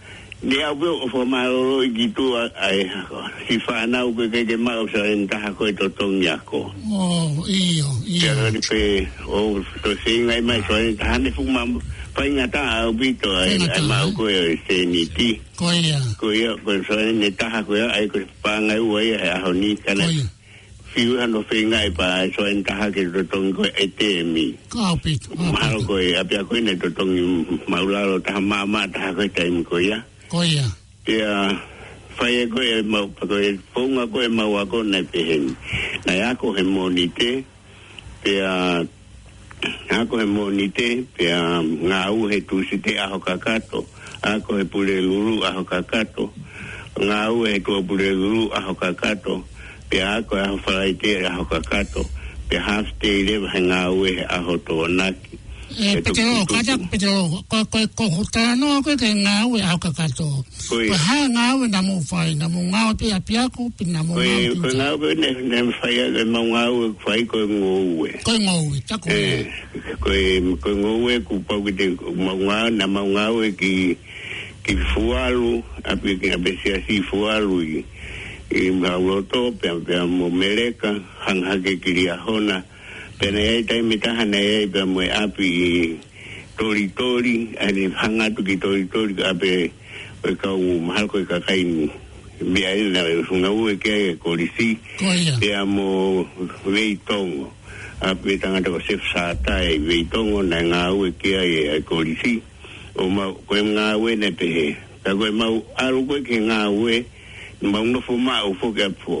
Ni 0.43 0.57
au 0.65 0.73
ke 0.75 0.89
o 0.89 1.05
fa 1.07 1.21
mai 1.23 1.45
o 1.53 1.85
i 1.85 1.89
ki 1.93 2.07
tu 2.17 2.23
ai 2.35 2.79
e 2.81 2.85
ko. 3.09 3.19
Si 3.47 3.57
fa 3.65 3.85
na 3.85 3.99
u 4.01 4.13
ke 4.17 4.41
ke 4.49 4.57
ma 4.57 4.73
o 4.81 4.87
sa 4.89 5.03
en 5.09 5.27
taha 5.29 5.51
ko 5.53 5.67
e 5.69 5.73
to 5.77 5.85
tong 5.93 6.17
ya 6.17 6.33
ko. 6.49 6.65
Oh, 6.89 7.29
io, 7.45 7.85
io. 8.09 8.25
Ya 8.25 8.49
ni 8.49 8.57
pe 8.57 9.05
o 9.29 9.61
to 9.85 9.93
se 10.01 10.17
ngai 10.25 10.41
mai 10.41 10.57
so 10.67 10.73
en 10.73 10.97
taha 10.97 11.17
ni 11.21 11.29
fu 11.29 11.45
ma 11.45 11.61
pa 12.15 12.25
ina 12.25 12.47
ta 12.49 12.61
au 12.87 12.91
bi 12.91 13.13
to 13.21 13.29
ai 13.43 13.53
ai 13.69 13.81
ma 13.85 14.01
u 14.01 14.09
eh? 14.09 14.15
ko 14.17 14.23
e 14.33 14.39
se 14.65 14.75
ni 14.83 15.05
ti. 15.13 15.29
Ko 15.61 15.69
ia. 15.69 15.99
Ko 16.17 16.33
ia 16.33 16.57
ko 16.65 16.69
so 16.89 16.97
en 16.97 17.19
ni 17.21 17.27
e 17.27 17.31
taha 17.37 17.61
ko 17.61 17.77
ai 17.77 18.07
ko 18.09 18.17
pa 18.41 18.57
ngai 18.65 18.81
u 18.81 18.97
ai 18.97 19.13
a 19.37 19.37
ho 19.45 19.51
ni 19.53 19.75
ka 19.77 19.93
na. 19.93 20.09
Si 20.91 21.05
u 21.05 21.21
ano 21.21 21.43
fe 21.45 21.61
ngai 21.69 21.89
pa 21.93 22.25
so 22.33 22.49
en 22.49 22.63
taha 22.65 22.89
ke 22.89 23.05
to 23.13 23.21
tong 23.29 23.53
ko 23.53 23.61
e 23.77 23.85
te 23.93 24.23
mi. 24.25 24.49
Ka 24.73 24.95
pi. 25.05 25.13
Ma 25.53 25.69
ko 25.85 26.01
e 26.01 26.15
a 26.17 26.25
pia 26.25 26.41
ko 26.43 26.57
ni 26.57 26.73
to 26.81 26.89
tong 26.97 27.13
ma 27.69 27.77
u 27.85 27.93
la 27.93 28.01
ro 28.09 28.17
ta 28.17 28.39
ma 28.41 28.65
ma 28.65 28.87
taha 28.89 29.13
ko 29.13 29.21
te 29.29 29.45
mi 29.53 29.61
ko 29.61 29.77
ia. 29.77 30.01
Oia. 30.31 30.63
Ia, 31.11 31.59
fai 32.15 32.35
e 32.41 32.47
koe 32.47 32.79
mau, 32.87 33.07
pako 33.11 33.35
e 33.47 33.59
pounga 33.75 34.03
koe 34.13 34.27
mau 34.37 34.51
ako 34.63 34.77
nei 34.91 35.03
pe 35.11 35.19
hen. 35.29 35.45
Nai 36.05 36.21
ako 36.29 36.45
he 36.55 36.63
moni 36.75 37.05
te, 37.19 37.31
pe 38.23 38.33
a, 38.39 38.81
ako 39.97 40.13
he 40.21 40.25
moni 40.37 40.67
te, 40.77 40.89
pe 41.15 41.25
a 41.39 41.59
ngā 41.89 41.99
u 42.17 42.21
he 42.31 42.37
tūsi 42.49 42.75
te 42.85 42.91
aho 43.05 43.17
kakato, 43.27 43.79
ako 44.33 44.49
he 44.59 44.63
pule 44.71 44.95
luru 45.07 45.35
aho 45.49 45.61
kakato, 45.71 46.25
ngā 47.07 47.19
u 47.37 47.43
he 47.47 47.55
kua 47.65 47.79
pule 47.87 48.07
luru 48.21 48.45
aho 48.57 48.71
kakato, 48.81 49.35
pe 49.91 49.97
a 50.09 50.21
ako 50.21 50.33
e 50.39 50.43
aho 50.47 50.57
farai 50.65 50.93
te 51.01 51.11
aho 51.31 51.43
kakato, 51.51 52.01
pe 52.47 52.55
half 52.67 52.87
day 53.03 53.17
lewa 53.27 53.51
he 53.53 53.61
ngā 53.69 53.83
u 53.97 54.07
he 54.07 54.15
aho 54.37 54.55
tō 54.69 54.79
naki. 54.99 55.40
Eh, 55.79 56.01
petero 56.03 56.43
kata 56.51 56.75
petero 56.91 57.29
ko 57.47 57.63
ko 57.71 57.79
ko 57.95 58.03
hota 58.11 58.55
no 58.59 58.81
ko 58.83 58.91
ke 58.99 59.07
nga 59.23 59.47
u 59.47 59.55
a 59.55 59.79
ka 59.79 59.91
ka 59.95 60.03
to 60.11 60.27
ko 60.67 60.75
ha 60.91 61.27
nga 61.31 61.55
u 61.55 61.63
na 61.63 61.79
mo 61.79 62.01
fa 62.03 62.27
na 62.35 62.51
mo 62.51 62.59
nga 62.75 62.91
u 62.91 62.95
pia 62.99 63.19
pia 63.23 63.47
ku 63.47 63.71
pi 63.71 63.87
na 63.87 64.03
mo 64.03 64.19
ko 64.19 64.19
nga 64.67 64.91
u 64.99 65.07
ne 65.15 65.31
ne 65.47 65.71
fa 65.79 65.87
ya 65.87 66.11
de 66.11 66.27
mo 66.27 66.43
nga 66.51 66.67
u 66.67 66.91
fa 66.99 67.15
ko 67.23 67.47
ngo 67.47 68.03
u 68.03 68.07
ko 68.19 68.31
ngo 68.43 68.53
u 68.67 68.75
ta 68.83 68.99
ko 68.99 69.07
e, 69.15 69.47
ko 70.03 70.11
ko 70.59 70.69
ngo 70.75 70.89
u 71.07 71.07
ku 71.23 71.39
pa 71.39 71.55
ku 71.55 71.71
de 71.71 71.87
mo 72.19 72.31
nga 72.51 72.67
na 72.75 72.83
mo 72.91 73.01
nga 73.15 73.31
u 73.31 73.39
ki 73.55 73.95
ki 74.67 74.73
fualu 74.91 75.63
a 75.87 75.91
pi 75.95 76.19
ke 76.19 76.35
a 76.35 76.37
be 76.43 76.51
si 76.59 76.71
si 76.83 76.95
fualu 77.07 77.63
i 77.63 77.79
i 78.51 78.61
ma 78.79 78.91
u 78.99 79.23
to 79.31 79.39
pe 79.59 79.71
pe 79.87 79.95
mo 80.17 80.27
mereka 80.27 80.89
hanga 81.23 81.53
ke 81.63 81.71
kiria 81.79 82.15
hona 82.25 82.59
pere 83.21 83.37
ai 83.47 83.63
tai 83.63 83.81
me 83.83 83.97
taha 84.01 84.23
nei 84.25 84.55
ai 84.57 84.65
pe 84.69 84.81
moe 84.83 85.05
api 85.23 85.47
i 85.61 85.97
tori 86.57 86.85
tori 86.99 87.33
ane 87.65 87.83
whangatu 87.97 88.41
ki 88.47 88.55
tori 88.63 88.85
tori 88.93 89.13
ape 89.31 89.71
oi 90.25 90.33
ka 90.41 90.49
u 90.57 90.79
mahal 90.87 91.05
koe 91.07 91.21
ka 91.29 91.37
kaini 91.47 91.85
mea 92.51 92.71
ele 92.73 92.89
na 92.95 93.01
reo 93.07 93.21
sunga 93.29 93.49
ue 93.53 93.77
kia 93.83 93.97
e 94.15 94.15
kori 94.23 94.47
si 94.57 94.69
pe 95.39 95.53
a 95.53 95.61
mo 95.75 95.89
vei 96.65 96.97
tongo 97.07 97.47
ape 98.07 98.19
me 98.25 98.33
tangata 98.41 98.73
ko 98.73 98.79
sef 98.89 99.01
sata 99.13 99.53
e 99.73 99.77
vei 99.87 100.01
tongo 100.13 100.41
na 100.51 100.59
ngā 100.69 100.81
ue 100.97 101.13
kia 101.21 101.41
e 101.77 101.81
kori 101.89 102.15
si 102.25 102.33
o 102.97 103.03
ma 103.15 103.29
ko 103.47 103.53
ngā 103.75 103.85
ue 104.01 104.11
ne 104.21 104.29
pe 104.39 104.45
he 104.55 104.67
ta 105.05 105.09
koe 105.19 105.29
mau 105.41 105.55
aru 105.85 105.99
ko 106.09 106.15
ke 106.27 106.37
ngā 106.49 106.59
ue 106.79 106.95
ma 107.69 107.77
unofo 107.85 108.17
ma 108.25 108.35
ufo 108.49 108.73
ke 108.77 108.83
apu 108.89 109.15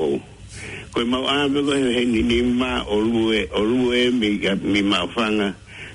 koe 0.91 1.05
mau 1.07 1.23
āmego 1.27 1.71
he 1.75 1.91
hengi 1.95 2.19
ni 2.27 2.41
mā 2.59 2.81
o 2.91 2.97
rue, 2.99 3.45
o 3.55 3.63
rue 3.65 4.09
mi, 4.11 4.35
mi 4.67 4.81
mā 4.83 4.99
whanga 5.15 5.53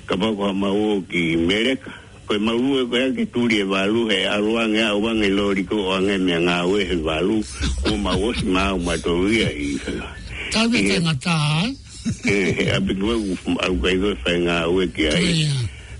ka 0.09 0.15
pako 0.17 0.49
ha 0.49 0.53
mau 0.57 0.97
o 0.97 0.99
ki 1.11 1.37
mereka. 1.37 1.91
Koe 2.27 2.39
mau 2.41 2.57
rue 2.57 2.85
koe 2.89 3.03
ake 3.09 3.27
tūri 3.31 3.61
e 3.63 3.67
wālu 3.69 4.07
he 4.09 4.23
aruange 4.27 4.81
a 4.83 4.95
wange 4.97 5.29
lori 5.31 5.63
ko 5.69 5.77
o 5.87 5.93
ange 5.95 6.17
mea 6.21 6.39
ngā 6.43 6.55
ue 6.67 6.81
he 6.89 6.97
wālu 7.05 7.37
o 7.91 7.95
mau 8.01 8.17
osi 8.29 8.47
mā 8.55 8.65
o 8.73 8.79
mato 8.83 9.13
ria 9.27 9.51
i 9.53 9.69
whanga. 9.85 10.09
Tāwe 10.55 10.81
te 10.89 10.97
ngatā? 11.05 11.37
He 12.25 12.67
api 12.73 12.95
kua 13.01 13.15
ufu 13.31 13.53
au 13.63 13.77
kai 13.85 13.95
koe 14.01 14.13
whai 14.23 14.37
ngā 14.47 14.57
ue 14.73 14.89
ki 14.97 15.07
a 15.11 15.13
i. 15.13 15.45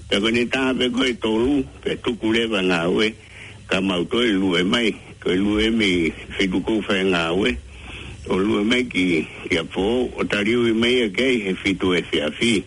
Ta 0.09 0.19
koe 0.23 0.33
ni 0.35 0.45
tāwe 0.55 0.89
koe 0.97 1.13
tōru, 1.25 1.61
pe 1.85 1.95
tuku 2.01 2.33
rewa 2.35 2.65
ngā 2.71 2.81
ue, 2.95 3.11
ka 3.69 3.77
mau 3.81 4.05
toi 4.09 4.25
lue 4.27 4.63
mai, 4.65 4.89
koe 5.23 5.35
lue 5.37 5.69
mi 5.69 5.93
whiku 6.39 6.63
kou 6.65 6.81
whai 6.89 7.03
ngā 7.13 7.23
ue. 7.37 7.53
Mm 7.55 7.63
o 8.29 8.35
lua 8.37 8.63
mai 8.63 8.83
ki 8.83 9.23
ia 9.51 9.63
pō, 9.63 9.83
o 10.17 10.23
tariu 10.27 10.67
i 10.67 10.73
mei 10.73 11.03
a 11.05 11.09
kei 11.09 11.39
he 11.45 11.53
fitu 11.55 11.93
e 11.95 12.01
fia 12.11 12.27
fi. 12.37 12.61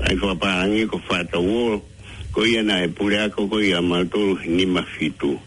ai 0.05 0.15
fua 0.17 0.33
pa 0.35 0.49
angi 0.65 0.85
ko 0.89 0.97
fata 0.97 1.37
uo 1.39 1.77
koe 2.33 2.49
ya 2.51 2.63
nai 2.65 2.87
pure 2.89 3.17
ako 3.21 3.47
koe 3.47 3.69
ya 3.69 3.81
maltoru 3.85 4.37
ni 4.49 4.65
mafitu 4.65 5.37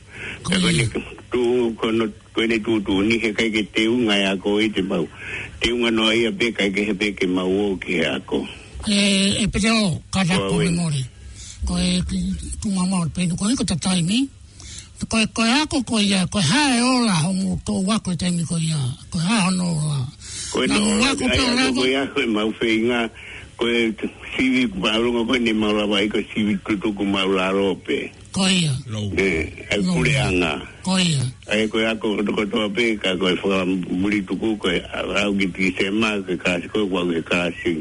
koe 0.46 0.86
tu 1.34 1.44
kono 1.80 2.06
koe 2.32 2.46
ne 2.46 2.62
tu 2.62 2.78
tu 2.86 3.02
ni 3.02 3.18
he 3.18 3.32
kai 3.34 3.50
ke 3.50 3.62
te 3.74 3.88
unga 3.90 4.14
ya 4.16 4.36
koe 4.36 4.68
te 4.70 4.82
mau 4.82 5.08
te 5.60 5.72
unga 5.74 5.90
no 5.90 6.06
ai 6.06 6.22
a 6.26 6.30
pe 6.30 6.52
kai 6.54 6.70
ke 6.70 6.84
he 6.86 6.94
pe 6.94 7.10
ke 7.12 7.26
mau 7.26 7.50
o 7.66 7.74
ke 7.76 8.06
ako 8.06 8.46
koe 8.46 8.46
e 8.86 9.42
e 9.42 9.46
pe 9.48 9.58
o 9.70 9.96
ka 10.12 10.20
ra 10.28 10.36
ko 10.44 10.58
me 10.60 10.68
mori 10.68 11.04
ko 11.64 11.74
e 11.80 12.02
tu 12.60 12.68
mama 12.68 13.00
o 13.04 13.08
pe 13.08 13.24
no 13.26 13.32
ko 13.36 13.46
ko 13.56 13.64
ta 13.64 13.74
tai 13.80 14.02
mi 14.04 14.28
ko 15.08 15.16
ko 15.32 15.40
ha 15.42 15.64
ko 15.66 15.80
ko 15.88 15.96
ya 16.04 16.26
ko 16.28 16.36
ha 16.36 16.76
e 16.76 16.80
o 16.84 17.32
mu 17.32 17.56
to 17.64 17.72
wa 17.80 17.96
ko 18.04 18.12
te 18.14 18.28
mi 18.30 18.44
ko 18.44 18.56
ya 18.60 18.76
ko 19.10 19.16
ha 19.18 19.48
no 19.56 19.72
la 19.88 20.04
ko 21.16 21.24
no 21.28 21.72
ko 21.72 21.82
ya 21.88 22.04
ko 22.12 22.20
ma 22.28 22.44
u 22.44 22.52
fe 22.52 22.84
nga 22.84 23.08
ko 23.56 23.68
e 23.72 23.94
sivi 24.36 24.68
ba 24.68 24.98
lo 25.00 25.24
ko 25.24 25.32
ni 25.40 25.52
ma 25.56 25.72
la 25.72 25.88
ba 25.88 26.04
ko 26.04 26.20
sivi 26.34 26.52
ku 26.60 26.76
tu 26.76 26.92
ku 26.92 27.04
ma 27.08 27.24
la 27.24 27.56
ro 27.56 27.72
pe 27.74 28.12
ko 28.36 28.44
ya 28.52 28.74
e 29.16 29.80
ku 29.80 30.04
le 30.04 30.12
anga 30.20 30.60
ko 30.84 31.00
ya 31.00 31.24
e 31.56 31.64
ko 31.72 31.80
ya 31.80 31.96
ko 31.96 32.20
ko 32.20 32.36
to 32.52 32.68
pe 32.68 33.00
ka 33.00 33.16
ko 33.16 33.32
fo 33.40 33.48
muri 33.88 34.20
tu 34.28 34.36
ku 34.36 34.60
ko 34.60 34.68
a 34.68 35.00
ra 35.08 35.24
u 35.32 35.32
ki 35.40 35.46
ti 35.56 35.72
se 35.72 35.88
ma 35.88 36.20
ka 36.20 36.60
ko 36.68 36.84
ko 36.84 37.08
ka 37.24 37.48
si 37.64 37.80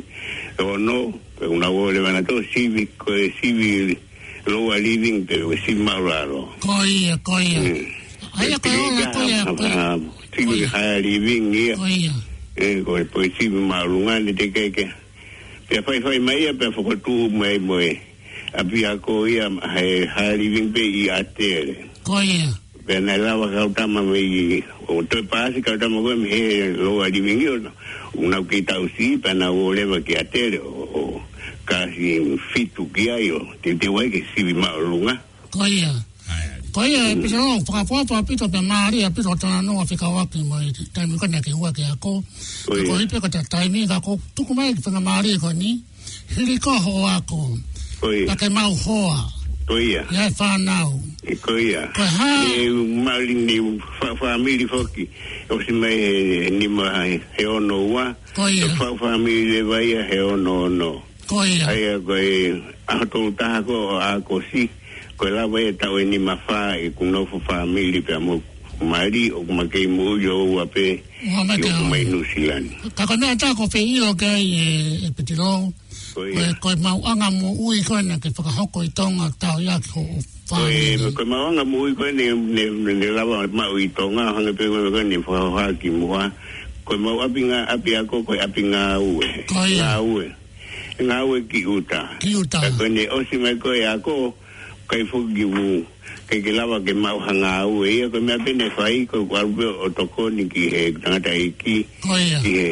no, 0.59 1.13
pues 1.37 1.49
una 1.49 1.67
voz 1.69 1.93
levantó 1.93 2.35
cívico, 2.53 3.11
civil, 3.41 3.97
no, 4.45 4.75
living, 4.77 5.25
pero 5.25 5.51
sin 5.65 5.83
más 5.83 5.99
raro. 5.99 6.53
Coya, 6.59 7.17
coya. 7.23 7.59
no, 7.59 8.59
pues, 8.59 8.75
ah, 9.35 9.97
pues. 9.97 10.01
Civil 10.35 10.69
no, 10.71 10.99
living, 10.99 11.51
ya. 11.51 11.75
Eh, 12.55 12.83
con 12.85 12.99
el 13.01 13.09
no, 13.53 14.19
no 14.19 14.35
que 14.35 14.51
que. 14.51 14.91
Pero 15.69 15.83
fue 15.83 16.01
fue 16.01 16.19
maya, 16.19 16.51
pero 16.57 16.71
fue 16.73 16.97
muy 17.59 17.99
Había 18.53 18.93
eh, 18.93 20.37
living 20.37 20.71
pe 20.71 20.83
y 20.85 21.07
no, 22.07 22.62
pēnei 22.87 23.17
lawa 23.21 23.47
kau 23.51 23.69
tama 23.77 24.01
me 24.03 24.19
i 24.19 24.63
o 24.91 24.99
toi 25.09 25.23
pāsi 25.31 25.61
kau 25.63 25.77
tama 25.79 26.01
koe 26.01 26.15
una 28.15 28.43
ki 28.45 28.59
tau 28.69 28.85
si 28.97 29.15
pēnei 29.17 29.49
o 29.49 29.69
lewa 29.73 29.97
ki 30.05 30.17
atere 30.19 30.59
o 30.59 31.21
kasi 31.65 32.35
fitu 32.53 32.85
ki 32.93 33.05
te 33.63 33.73
te 33.81 33.87
wai 33.89 34.09
ki 34.11 34.21
sivi 34.35 34.53
mao 34.53 34.79
lunga 34.83 35.17
Koia 35.49 35.89
Koia 36.73 37.07
e 37.11 37.15
pisa 37.21 37.37
rau 37.37 37.57
whakapua 37.59 38.03
pua 38.05 38.21
pito 38.23 38.47
pe 38.51 38.59
maari 38.61 39.03
a 39.05 39.09
pito 39.09 39.33
tana 39.39 39.61
noa 39.61 39.85
whika 39.89 40.09
waki 40.09 40.43
mai 40.43 40.69
taimi 40.93 41.17
kanea 41.17 41.41
ki 41.41 41.53
ua 41.53 41.71
ki 41.73 41.83
a 41.89 41.95
ko 41.95 42.21
ko 42.67 42.97
hipe 42.99 43.19
ko 43.21 43.29
te 43.29 43.39
taimi 43.49 43.87
ka 43.87 43.99
ko 44.01 44.19
tuku 44.35 44.51
Koia. 49.65 50.03
Ia 50.11 50.27
whanau. 50.39 50.99
E 51.23 51.35
koia. 51.35 51.87
Koha. 51.93 52.45
E 52.55 52.69
mauri 52.69 53.33
ni 53.33 53.79
whamiri 54.21 54.65
hoki. 54.65 55.07
O 55.49 55.61
si 55.63 55.71
mai 55.71 56.49
ni 56.51 56.67
maha 56.67 57.03
he 57.37 57.45
ono 57.45 57.87
ua. 57.87 58.15
Koia. 58.35 58.65
E 58.67 58.77
whau 58.79 58.97
whamiri 58.99 59.45
le 59.51 59.61
waia 59.61 60.03
he 60.09 60.19
ono 60.19 60.63
ono. 60.65 61.01
Koia. 61.27 61.67
Aia 61.67 61.99
koe 61.99 62.61
ahatou 62.87 63.31
taha 63.37 63.63
ko 63.63 63.99
a 63.99 64.19
kosi. 64.19 64.69
Koe 65.17 65.29
lawa 65.31 65.61
e 65.61 65.71
tau 65.73 65.97
e 65.99 66.03
ni 66.05 66.17
mawha 66.17 66.75
e 66.77 66.89
kunofu 66.89 67.41
whamiri 67.47 68.01
pia 68.03 68.19
moku. 68.19 68.43
Mari 68.83 69.31
o 69.31 69.41
kumakei 69.43 69.87
mui 69.87 70.27
o 70.27 70.45
ua 70.45 70.65
pe. 70.65 71.01
Ua 71.31 71.41
e 71.41 71.43
mai 71.47 71.57
te 71.57 71.69
hau. 71.69 71.83
Ua 71.83 71.89
mai 71.89 72.03
nusilani. 72.03 72.71
Kaka 72.95 73.15
mea 73.17 73.35
tā 73.35 73.55
ko 73.55 73.63
whi 73.71 73.95
ilo 73.95 74.13
kei 74.13 74.55
e, 74.55 75.07
e 75.07 75.11
petirou. 75.15 75.71
Oh, 76.15 76.29
yeah. 76.29 76.53
Koe 76.61 76.75
mau 76.77 77.01
anga 77.09 77.31
mo 77.33 77.57
ui 77.57 77.81
koina 77.81 78.21
ke 78.21 78.29
hoko 78.29 78.85
i 78.85 78.89
tonga 78.93 79.33
tau 79.39 79.57
iaki 79.57 79.89
ho 79.97 80.01
o 80.01 80.21
whāne. 80.53 81.11
Koe 81.17 81.25
mau 81.25 81.49
anga 81.49 81.65
mo 81.65 81.85
ui 81.89 81.93
koina 81.95 82.13
ne, 82.13 82.33
ne, 82.69 82.93
ne 82.93 83.05
lawa 83.09 83.47
mau 83.49 83.73
i 83.81 83.89
tonga 83.89 84.29
hanga 84.35 84.53
pēkoe 84.53 84.83
mo 84.83 84.91
koina 84.93 85.09
ne 85.09 85.17
whakahoha 85.17 85.65
ki 85.81 85.89
mua. 85.89 86.29
Koe 86.85 86.97
mau 87.01 87.17
api 87.25 87.49
nga 87.49 87.59
api 87.73 87.91
ako 87.97 88.15
koe 88.29 88.37
api 88.45 88.61
nga 88.69 88.99
ue. 89.01 89.29
Koe 89.49 89.69
ngā 89.73 89.93
ue. 90.05 90.25
Ngā 91.01 91.17
ue 91.25 91.39
ki 91.49 91.65
uta. 91.79 92.01
Ki 92.21 92.35
uta. 92.37 92.61
Koe 92.77 92.89
ne 92.93 93.09
osi 93.17 93.41
mai 93.41 93.57
koe 93.57 93.81
ako 93.89 94.35
kai 94.87 95.01
fuki 95.09 95.33
ki 95.33 95.45
ke 96.27 96.39
ke 96.39 96.51
lava 96.55 96.79
ke 96.79 96.93
mau 96.95 97.19
hanga 97.19 97.67
au 97.67 97.83
e 97.83 97.99
ia 97.99 98.05
e 98.07 98.11
ke 98.11 98.19
mea 98.23 98.37
tene 98.45 98.67
whai 98.77 99.05
ko 99.05 99.23
kwarupe 99.27 99.65
o 99.83 99.87
toko 99.89 100.29
ni 100.29 100.45
ki 100.47 100.61
he 100.71 100.81
tangata 101.03 101.31
i 101.35 101.47
e 101.47 101.49
ki 101.61 101.75
ki 102.07 102.19
he 102.57 102.67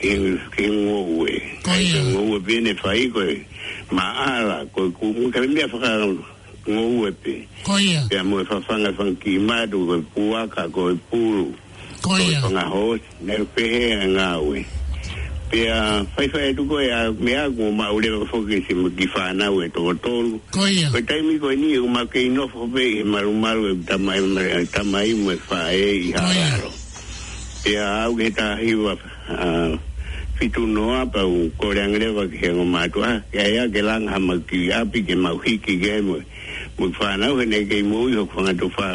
ke 0.00 0.10
ke 0.54 0.62
ngō 0.74 0.96
ue 1.16 1.34
ke 1.64 1.74
ngō 2.10 2.20
ue 2.30 2.38
pene 2.48 2.72
whai 2.82 3.04
ko 3.14 3.20
e 3.22 3.36
ma 3.94 4.06
ala 4.26 4.56
ko 4.74 4.88
e 4.88 4.90
kumu 4.98 5.30
ke 5.32 5.38
me 5.46 5.54
mea 5.54 5.66
whaka 5.72 5.90
ngō 6.70 6.82
ue 6.98 7.10
pe 7.22 7.32
ko 7.66 7.78
ia 7.78 8.00
pe 8.10 8.18
amu 8.22 8.40
e 8.42 8.48
whawhanga 8.50 8.90
whan 8.98 9.12
ki 9.22 9.32
madu 9.48 9.78
ko 9.88 9.94
e 10.00 10.06
puaka 10.14 10.62
ko 10.74 10.82
e 10.90 10.96
puru 11.10 11.46
ko 12.02 12.10
e 12.18 12.26
whanga 12.42 12.64
hos 12.74 13.00
ne 13.26 13.34
pehe 13.54 13.94
ngā 14.14 14.28
ue 14.42 14.60
ko 14.64 14.75
pea 15.50 16.04
faifa 16.16 16.40
e 16.42 16.54
tuko 16.54 16.80
e 16.80 16.90
a 16.92 17.12
mea 17.12 17.48
kua 17.50 17.70
ma 17.72 17.92
ule 17.92 18.10
wa 18.10 18.26
foke 18.26 18.64
se 18.68 18.74
mo 18.74 18.90
kifa 18.90 19.32
na 19.32 19.50
ue 19.50 19.68
toko 19.68 19.94
tolu. 19.94 20.40
ke 20.50 22.22
ino 22.22 22.48
e 22.74 23.02
maru 23.04 23.32
maru 23.32 23.64
e 23.72 23.82
tama 23.84 24.14
i 25.02 25.14
mo 25.14 25.30
e 25.30 25.36
fa 25.36 25.70
hiwa 28.58 28.98
fitu 30.36 30.66
noa 30.66 31.04
u 31.26 31.50
kore 31.56 31.80
angre 31.80 32.28
ke 32.28 32.36
hengo 32.46 32.64
matu 32.64 33.00
ha. 33.02 33.20
Ke 33.32 33.70
ke 33.72 33.80
langa 33.82 34.10
hama 34.12 34.34
api 34.34 35.00
ke 35.06 35.14
mau 35.16 35.38
hiki 35.38 35.78
ke 35.80 36.00
mo 36.02 36.16
e. 36.16 36.24
Mo 36.78 36.90
fa 36.92 37.16
na 37.16 37.28
ue 37.32 37.46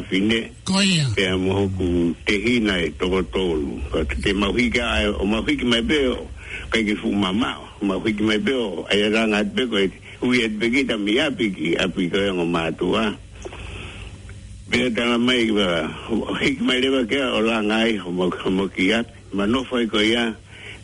fine. 0.10 0.50
Koia. 0.66 1.08
Pea 1.16 1.38
mo 1.38 2.14
te 2.26 2.38
hina 2.38 2.78
e 2.78 2.90
toko 2.92 3.22
tolu. 3.24 3.82
Te 4.22 4.34
mau 4.34 4.52
hiki 4.54 4.80
a 4.80 5.04
e 5.06 6.08
o 6.10 6.28
kai 6.72 6.84
ke 6.88 6.96
fuma 7.00 7.32
ma 7.32 7.56
ma 7.82 7.96
ku 8.00 8.10
ki 8.12 8.24
me 8.24 8.36
beo 8.38 8.84
ai 8.92 9.08
ra 9.10 9.28
nga 9.30 9.40
be 9.56 9.64
ko 9.70 9.76
et 9.78 9.92
u 10.22 10.34
ye 10.34 10.48
be 10.48 10.66
ki 10.72 10.84
ta 10.88 10.96
mi 10.98 11.14
api 11.20 11.46
ki 11.56 11.68
api 11.80 12.10
ko 12.12 12.18
yo 12.20 12.34
ma 12.46 12.72
tu 12.72 12.88
a 12.96 13.06
be 14.70 14.80
ta 14.96 15.04
na 15.10 15.18
mai 15.18 15.52
ba 15.56 15.68
ki 16.40 16.60
me 16.66 16.74
le 16.82 16.88
ba 17.00 17.02
ke 17.10 17.20
o 17.20 17.40
la 17.44 17.58
nga 17.68 17.78
ai 17.88 18.00
mo 18.00 18.30
mo 18.58 18.66
ki 18.74 18.84
ya 18.92 19.00
ma 19.36 19.46
no 19.48 19.64
fai 19.64 19.88
ko 19.88 20.00
ya 20.00 20.36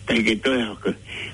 tai 0.07 0.23
ke 0.23 0.33
toi 0.39 0.55
hoka, 0.63 0.91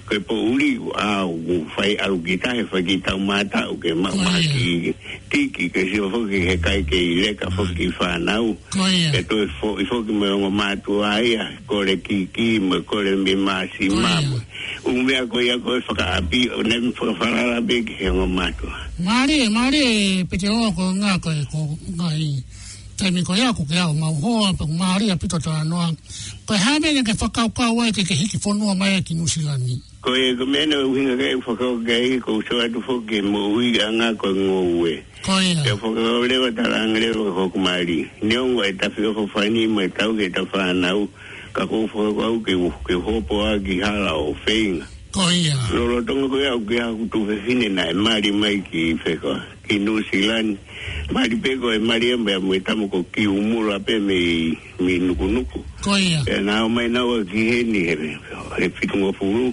koe 0.10 0.20
po 0.20 0.34
uri 0.52 0.72
au 1.06 1.32
mu 1.46 1.58
whai 1.76 1.94
aru 2.04 2.18
ki 2.26 2.36
tahe 2.44 2.64
whai 2.72 2.82
ki 2.88 2.96
tau 3.06 3.20
mātau 3.28 3.76
ke 3.82 3.94
mau 3.94 4.10
maki 4.10 4.62
ike. 4.74 4.94
Tiki 5.32 5.70
ke 5.70 5.82
siwa 5.92 6.10
whoki 6.14 6.42
ke 6.50 6.56
kai 6.66 6.80
ke 6.90 6.98
i 6.98 7.14
leka 7.22 7.50
whoki 7.54 7.88
whanau. 8.00 8.58
Koia. 8.74 9.12
Ke 9.14 9.22
toi 9.30 9.46
i 9.46 9.86
whoki 9.90 10.16
me 10.22 10.28
onga 10.36 10.50
mātu 10.62 11.00
aia, 11.12 11.46
kore 11.68 11.96
ki 12.08 12.20
ki 12.34 12.48
me 12.66 12.82
kore 12.82 13.14
mi 13.16 13.36
māsi 13.46 13.92
māmu. 13.94 14.42
Umea 14.90 15.28
koe 15.30 15.46
ia 15.48 15.60
koe 15.60 15.78
whaka 15.90 16.10
api, 16.18 16.44
o 16.50 16.62
nemi 16.64 16.92
whaka 16.98 17.16
wharara 17.22 17.62
be 17.68 17.84
ki 17.84 17.94
he 18.00 18.06
onga 18.10 18.28
mātu. 18.42 18.74
Māri, 19.06 19.40
māri, 19.58 19.86
pete 20.30 20.50
oa 20.50 20.74
koe 20.78 20.90
ngā 20.98 21.20
koe 21.22 21.38
ko 21.54 21.68
ngā 22.02 22.14
i. 22.26 22.34
Tai 22.98 23.10
mi 23.12 23.22
koe 23.26 23.38
ia 23.42 23.54
koe 23.58 23.70
ia 23.74 23.86
o 23.90 23.94
mau 23.94 24.14
hoa, 24.26 24.50
pe 24.58 24.66
māri 24.80 25.14
a 25.14 25.18
pito 25.22 25.38
tā 25.40 25.62
noa. 25.66 25.92
Koe 26.46 26.58
hame 26.58 26.92
ni 26.92 27.02
ke 27.04 27.14
whakaukau 27.16 27.80
ai 27.82 27.94
ke 27.96 28.04
ke 28.04 28.14
hiki 28.20 28.38
whonua 28.44 28.76
mai 28.78 28.98
a 28.98 29.02
ki 29.02 29.16
Nusilani. 29.16 29.80
Koe 30.04 30.36
ke 30.36 30.44
mena 30.46 30.76
uhinga 30.84 31.16
kei 31.16 31.40
whakau 31.40 31.80
kei 31.86 32.20
ko 32.20 32.42
usau 32.44 32.60
atu 32.60 32.84
whoke 32.84 33.22
mo 33.24 33.48
ui 33.56 33.72
anga 33.80 34.12
koe 34.20 34.36
ngō 34.36 34.60
ue. 34.76 34.94
Koe 35.24 35.40
ia. 35.40 35.64
Ke 35.64 35.72
whakau 35.80 36.28
lewa 36.28 36.52
tala 36.52 36.84
anga 36.84 37.00
lewa 37.00 37.32
hoku 37.32 37.60
maari. 37.64 38.12
Neongo 38.22 38.66
e 38.68 38.74
tawhi 38.74 39.06
o 39.08 39.14
whawhani 39.14 39.68
mo 39.72 39.82
e 39.88 39.88
tau 39.88 40.12
ke 40.14 40.28
tawha 40.36 40.74
anau 40.76 41.08
ka 41.56 41.64
kou 41.64 41.88
whakau 41.88 42.36
ke 42.44 42.60
uh 42.60 42.76
ke 42.84 42.94
hopo 43.00 43.40
a 43.48 43.56
ki 43.64 43.80
hala 43.80 44.12
o 44.12 44.36
whenga. 44.44 44.86
Koe 45.16 45.32
ia. 45.32 45.56
Lolo 45.72 46.02
tonga 46.04 46.28
koe 46.28 46.44
au 46.52 46.60
ke 46.60 46.76
hau 46.84 47.08
tu 47.08 47.24
whewhine 47.24 47.72
na 47.72 47.88
e 47.88 47.94
maari 47.94 48.32
mai 48.36 48.60
ki 48.60 49.00
whekoa. 49.00 49.53
kinusilani 49.68 50.58
malipeko 51.12 51.74
emaliemba 51.74 52.32
yamwitamoko 52.32 53.04
kiumula 53.04 53.80
pe 53.86 53.96
mi 54.00 54.20
minukunuku 54.80 55.60
e 56.26 56.36
naomainawa 56.48 57.18
kihenire 57.26 58.10
efikungofulu 58.66 59.46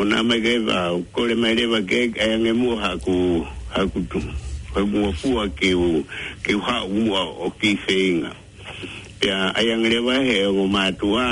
onamaikaiva 0.00 0.78
kolemaleva 1.14 1.78
e 1.78 1.82
ke 1.88 1.98
ayangemua 2.24 2.76
haku 2.84 3.16
hakutu 3.74 4.20
hakungofua 4.74 5.42
kiu 5.56 6.04
kiuhaumua 6.42 7.20
okifeinga 7.46 8.32
pia 9.20 9.38
ayangeleva 9.60 10.14
he 10.26 10.38
ngomatua 10.54 11.24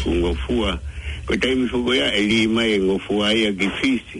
ekungofua 0.00 0.70
e 0.82 1.24
kotai 1.26 1.54
mifuko 1.54 1.90
ya 1.94 2.14
elima 2.20 2.62
engofua 2.76 3.26
ya 3.32 3.52
kifisi 3.52 4.18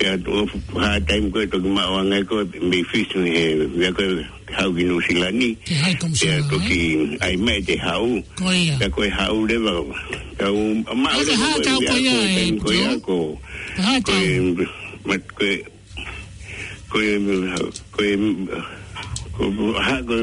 ya 0.00 0.16
to 0.24 0.48
ha 0.80 0.96
time 1.04 1.28
ko 1.28 1.44
to 1.44 1.60
ma 1.60 1.84
wa 1.92 2.00
ngai 2.00 2.24
ko 2.24 2.40
be 2.40 2.80
fish 2.88 3.12
ni 3.20 3.28
he 3.36 3.44
ya 3.84 3.92
ko 3.92 4.00
ha 4.56 4.64
ki 4.72 4.82
no 4.88 4.96
sila 5.04 5.28
ni 5.28 5.52
ya 5.68 5.92
to 6.48 6.56
ki 6.64 6.80
ai 7.20 7.36
me 7.36 7.60
de 7.60 7.76
ha 7.76 8.00
u 8.00 8.16
ya 8.80 8.88
ko 8.88 9.04
ha 9.12 9.28
u 9.28 9.44
de 9.44 9.60
ba 9.60 9.72
ya 10.40 10.48
u 10.48 10.96
ma 10.96 11.12
ha 11.12 11.52
ta 11.60 11.76
ko 11.76 11.94
ya 12.00 12.16
ko 12.56 12.70
ya 12.72 12.92
ko 13.04 13.18
ko 13.76 14.16
ma 15.04 15.16
ko 15.36 15.44
ko 16.88 16.96
ko 16.96 18.08
ko 19.44 19.64
ha 19.84 20.00
ko 20.00 20.16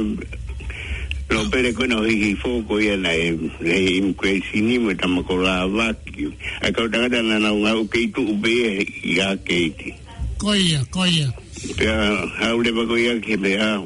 lo 1.27 1.41
pere 1.53 1.69
ko 1.77 1.83
no 1.85 2.01
hi 2.07 2.33
foko 2.39 2.79
ya 2.81 2.95
na 2.97 3.11
e 3.13 3.37
im 4.01 4.17
crazy 4.17 4.57
ni 4.57 4.81
ma 4.81 4.97
ta 4.97 5.05
ma 5.05 5.21
ko 5.21 5.37
la 5.37 5.69
va 5.69 5.93
kiu. 6.17 6.33
A 6.65 6.73
kau 6.73 6.87
taka 6.89 7.09
tana 7.21 7.37
na 7.39 7.53
unga 7.53 7.73
u 7.77 7.85
keitu 7.85 8.25
upe 8.25 8.49
e 8.49 9.01
ia 9.05 9.37
keiti. 9.37 9.93
Koia, 10.41 10.81
koia. 10.89 11.29
Pea 11.77 12.01
hau 12.41 12.57
lepa 12.65 12.83
koia 12.89 13.13
ke 13.21 13.37
mea 13.39 13.85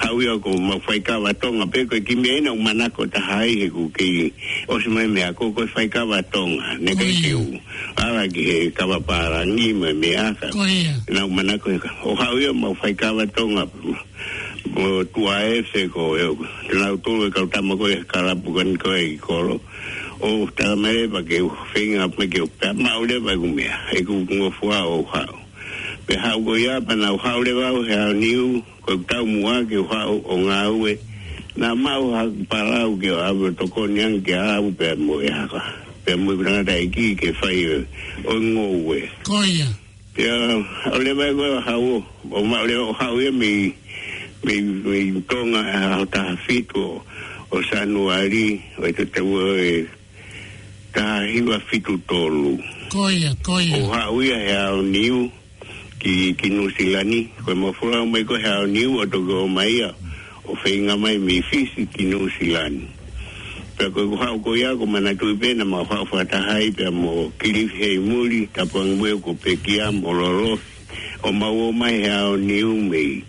hau 0.00 0.16
ia 0.24 0.34
ko 0.40 0.56
mawhaika 0.56 1.20
watonga. 1.20 1.68
Pea 1.70 1.84
koe 1.90 2.00
kimia 2.00 2.38
ina 2.40 2.52
umanako 2.52 3.06
ta 3.12 3.20
hae 3.20 3.52
he 3.60 3.68
ku 3.68 3.90
kei 3.96 4.32
osmai 4.72 5.08
mea 5.12 5.34
ko 5.36 5.52
koe 5.52 5.66
whaika 5.74 6.08
watonga. 6.12 6.80
Neka 6.80 7.04
kiu. 7.20 7.60
Ala 8.00 8.24
ki 8.32 8.42
he 8.50 8.58
kawaparangi 8.70 9.68
me 9.80 9.92
mea 9.92 10.32
ka. 10.38 10.48
Koia. 10.48 10.94
Na 11.12 11.26
umanako 11.28 11.66
he 11.74 11.78
ka. 11.78 11.90
O 12.08 12.14
hau 12.14 12.38
ia 12.40 12.52
mawhaika 12.52 13.12
watonga. 13.12 13.68
Mo 14.74 15.04
tua 15.04 15.44
ese 15.44 15.88
ko 15.88 16.16
eo. 16.16 16.32
Tena 16.68 16.92
utolo 16.92 17.24
e, 17.26 17.28
e 17.28 17.30
kautama 17.30 17.76
koe 17.76 17.96
kalapukan 18.12 18.76
koe 18.82 19.00
i 19.12 19.16
koro. 19.18 19.60
Koia. 19.60 19.72
o 20.24 20.48
tala 20.56 20.72
mere 20.74 21.04
pa 21.06 21.20
ke 21.20 21.36
whenga 21.44 22.08
pa 22.08 22.24
ke 22.24 22.40
o 22.40 22.48
pia 22.48 22.72
maure 22.72 23.20
pa 23.20 23.36
kumea 23.36 23.76
e 23.92 24.00
kukungo 24.00 24.48
fua 24.56 24.80
o 24.88 25.04
hao 25.04 25.36
pe 26.08 26.16
hao 26.16 26.40
ko 26.40 26.56
ia 26.56 26.80
pa 26.80 26.96
na 26.96 27.12
o 27.12 27.18
hao 27.20 27.44
le 27.44 27.52
wau 27.52 27.82
he 27.84 27.92
hao 27.92 28.12
niu 28.16 28.64
có 28.88 28.96
tau 29.04 29.28
mua 29.28 29.60
ke 29.68 29.76
o 29.84 29.84
hao 29.84 30.16
o 30.24 30.34
ngā 30.48 30.60
ue 30.72 30.96
na 31.60 31.74
mau 31.76 32.16
ha 32.16 32.24
parau 32.48 32.96
ke 32.96 33.12
o 33.12 33.20
awe 33.20 33.50
toko 33.52 33.84
niang 33.86 34.16
ke 34.24 34.32
au 34.32 34.72
pe 34.72 34.96
mo 34.96 35.20
e 35.20 35.28
haka 35.28 35.60
pe 36.08 36.16
mo 36.16 36.32
i 36.32 36.38
prangata 36.40 36.72
e 36.72 36.88
ki 36.94 37.04
ke 37.20 37.28
whai 37.44 37.84
o 38.24 38.36
ngō 38.40 38.64
ue 38.88 39.00
koia 39.28 39.68
pe 40.16 40.24
o 40.88 41.04
le 41.04 41.12
wai 41.20 41.34
koe 41.36 41.50
o 41.52 41.60
hao 41.68 41.90
o 42.40 42.44
maure 42.48 42.72
o 42.80 42.96
hao 42.96 43.20
mì 43.28 43.32
mì 43.36 43.68
mi 44.60 45.12
mi 45.12 45.20
tonga 45.28 45.60
ha 45.68 46.00
ta 46.08 46.32
fitu 46.48 46.96
o 47.52 47.62
sanuari 47.68 48.62
o 48.80 48.88
te 48.92 49.04
tao 49.04 49.36
e 49.60 49.84
taha 50.94 51.24
hiwa 51.26 51.60
fitu 51.60 51.98
tolu. 51.98 52.58
Koia, 52.88 53.34
koia. 53.42 53.76
O 53.76 53.86
hauia 53.90 54.38
he 54.38 54.56
ao 54.56 54.82
niu 54.82 55.30
ki, 55.98 56.34
ki 56.34 56.48
nusilani. 56.48 57.28
Koe 57.44 57.54
mafura 57.54 58.00
o 58.00 58.06
maiko 58.06 58.36
he 58.38 58.48
ao 58.48 58.66
niu 58.66 59.00
ato 59.02 59.18
ke 59.26 59.32
o 59.32 59.48
maia 59.48 59.94
o 60.48 60.54
feinga 60.56 60.96
mai 60.96 61.18
mi 61.18 61.42
fisi 61.42 61.86
ki 61.86 62.04
nusilani. 62.04 62.86
Pea 63.78 63.90
koe 63.90 64.06
ko 64.06 64.16
hau 64.16 64.38
koia 64.38 64.76
ko 64.78 64.86
mana 64.86 65.14
tui 65.14 65.34
pena 65.36 65.64
ma 65.64 65.82
hau 65.84 66.06
fatahai 66.06 66.70
pea 66.70 66.90
mo 66.90 67.32
kilifi 67.38 67.76
hei 67.76 67.98
muri 67.98 68.46
tapangwe 68.46 69.20
ko 69.22 69.34
pekia 69.34 69.90
mo 69.92 70.12
lorofi. 70.14 70.70
O 71.24 71.32
mau 71.32 71.68
o 71.68 71.72
mai 71.72 72.02
he 72.06 72.10
ao 72.10 72.36
niu 72.36 72.76
mei. 72.76 73.24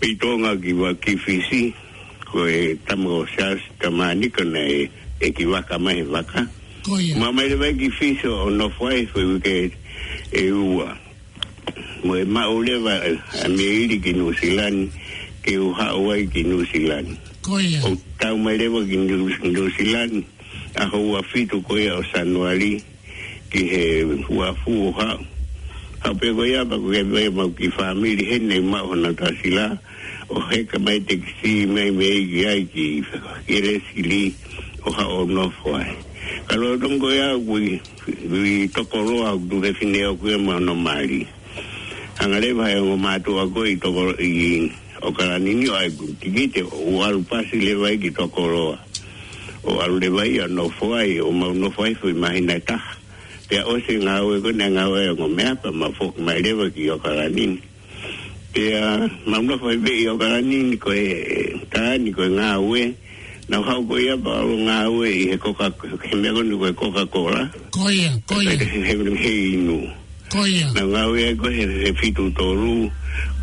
Pitonga 0.00 0.56
ki 0.58 0.72
wa 0.72 0.94
kifisi 0.94 1.72
koe 2.32 2.74
tamo 2.86 3.18
o 3.22 3.26
sasi 3.26 3.62
tamani 3.78 4.30
kona 4.34 4.58
e 4.66 4.90
e 5.20 5.30
ki 5.30 5.46
waka 5.46 5.78
mai 5.78 6.02
waka 6.02 6.46
toia. 6.88 7.12
E. 7.12 7.14
Ma 7.20 7.30
mai 7.32 7.52
vai 7.54 7.74
ki 7.76 7.90
fiso 7.90 8.48
no 8.50 8.70
foi 8.70 9.06
foi 9.06 9.40
que 9.44 9.70
e 10.32 10.50
ua. 10.52 10.96
Moe 12.04 12.24
ma 12.24 12.48
uleva 12.48 13.00
a 13.44 13.48
me 13.48 13.62
iri 13.62 13.98
ki 14.00 14.12
New 14.12 14.32
Zealand 14.34 14.90
ke 15.44 15.56
u 15.60 15.72
Hawaii 15.76 16.26
ki 16.32 16.42
New 16.44 16.64
Zealand. 16.64 17.18
Koia. 17.42 17.78
E. 17.80 17.92
O 17.92 17.96
tau 18.18 18.36
mai 18.38 18.56
lewa 18.58 18.82
ki 18.84 18.96
New 18.96 19.70
Zealand 19.76 20.24
a 20.76 20.86
hou 20.86 21.16
a 21.16 21.22
fitu 21.22 21.62
koia 21.62 21.98
o 21.98 22.02
Sanuali 22.12 22.82
ki 23.50 23.66
he 23.68 24.04
uafu 24.28 24.88
o 24.88 24.92
hau. 24.92 25.20
Hau 26.02 26.14
pe 26.14 26.32
koi 26.32 26.54
apa 26.56 26.78
koi 26.78 26.98
e 27.00 27.04
koi 27.04 27.28
mau 27.30 27.50
ki 27.50 27.68
whamiri 27.76 28.26
he 28.30 28.38
nei 28.38 28.60
mau 28.60 28.86
hana 28.90 29.12
tasila 29.12 29.78
o 30.28 30.40
heka 30.52 30.78
mai 30.78 31.00
te 31.06 31.16
kisi 31.18 31.66
mei 31.66 31.90
mei 31.90 32.22
ki 32.30 32.46
ai 32.52 32.62
ki 32.72 32.84
ere 33.54 33.74
sili 33.90 34.32
o 34.86 34.92
hau 34.98 35.20
o 35.24 35.26
nofu 35.26 35.74
ai 35.80 35.94
kalo 36.48 36.76
dongo 36.76 37.08
ya 37.12 37.36
wi 37.36 37.80
wi 38.28 38.68
tokoro 38.68 39.24
a 39.28 39.32
duke 39.38 39.72
finde 39.76 40.00
o 40.08 40.14
kwe 40.16 40.34
ma 40.36 40.56
no 40.60 40.74
mali 40.74 41.22
angale 42.20 42.48
ba 42.58 42.66
yo 42.74 42.82
ma 43.04 43.12
to 43.24 43.30
a 43.42 43.46
go 43.52 43.62
i 43.68 43.74
tokoro 43.82 44.12
i 44.20 44.30
o 45.06 45.12
kala 45.16 45.36
ni 45.38 45.52
ni 45.60 45.66
ai 45.78 45.88
gu 45.96 46.04
tigite 46.20 46.60
o 46.68 47.00
alu 47.06 47.20
pasi 47.30 47.56
le 47.66 47.72
ba 47.80 47.88
i 47.92 48.10
tokoro 48.18 48.68
o 49.68 49.80
alu 49.82 49.96
le 50.02 50.08
ba 50.16 50.22
i 50.26 50.36
no 50.56 50.64
foi 50.78 51.10
o 51.20 51.28
ma 51.38 51.46
no 51.60 51.68
foi 51.76 51.90
fu 51.98 52.04
imagina 52.16 52.54
ta 52.68 52.78
pe 53.48 53.56
o 53.70 53.80
si 53.84 53.94
nga 54.04 54.14
we 54.26 54.34
go 54.44 54.50
na 54.58 54.66
nga 54.74 54.84
we 54.92 55.00
go 55.18 55.26
me 55.36 55.44
pa 55.60 55.68
ma 55.80 55.88
fok 55.96 56.14
ma 56.24 56.32
le 56.44 56.50
ba 56.58 56.66
ki 56.74 56.82
o 56.90 56.96
kala 57.04 57.24
ni 57.36 57.46
pe 58.52 58.64
ma 59.30 59.36
no 59.46 59.54
foi 59.62 59.76
be 59.84 59.92
o 60.12 60.18
kala 60.22 60.38
ni 60.50 60.58
ko 60.82 60.90
e 61.08 61.64
ta 61.72 61.82
ni 62.02 62.10
ko 62.16 62.24
nga 62.38 62.48
we 62.70 62.82
na 63.48 63.58
hau 63.64 63.80
ko 63.88 63.96
ia 63.96 64.12
pa 64.20 64.44
lo 64.44 64.60
nga 64.68 64.92
we 64.92 65.32
he 65.32 65.36
ko 65.40 65.56
ka 65.56 65.72
he 66.04 66.12
me 66.20 66.28
ko 66.28 66.44
ni 66.44 66.52
ko 66.52 66.68
ko 66.76 66.86
ka 66.92 67.00
ko 67.08 67.20
la 67.32 67.48
ko 67.72 67.88
ia 67.88 68.12
ko 68.28 68.44
ia 68.44 68.52
he 68.60 68.92
me 69.00 69.08
he 69.16 69.56
inu 69.56 69.88
ko 70.28 70.44
ia 70.44 70.68
na 70.76 70.84
nga 70.84 71.02
we 71.08 71.32
ko 71.32 71.48
he 71.48 71.64
he 71.64 71.88
fitu 71.96 72.28
to 72.36 72.44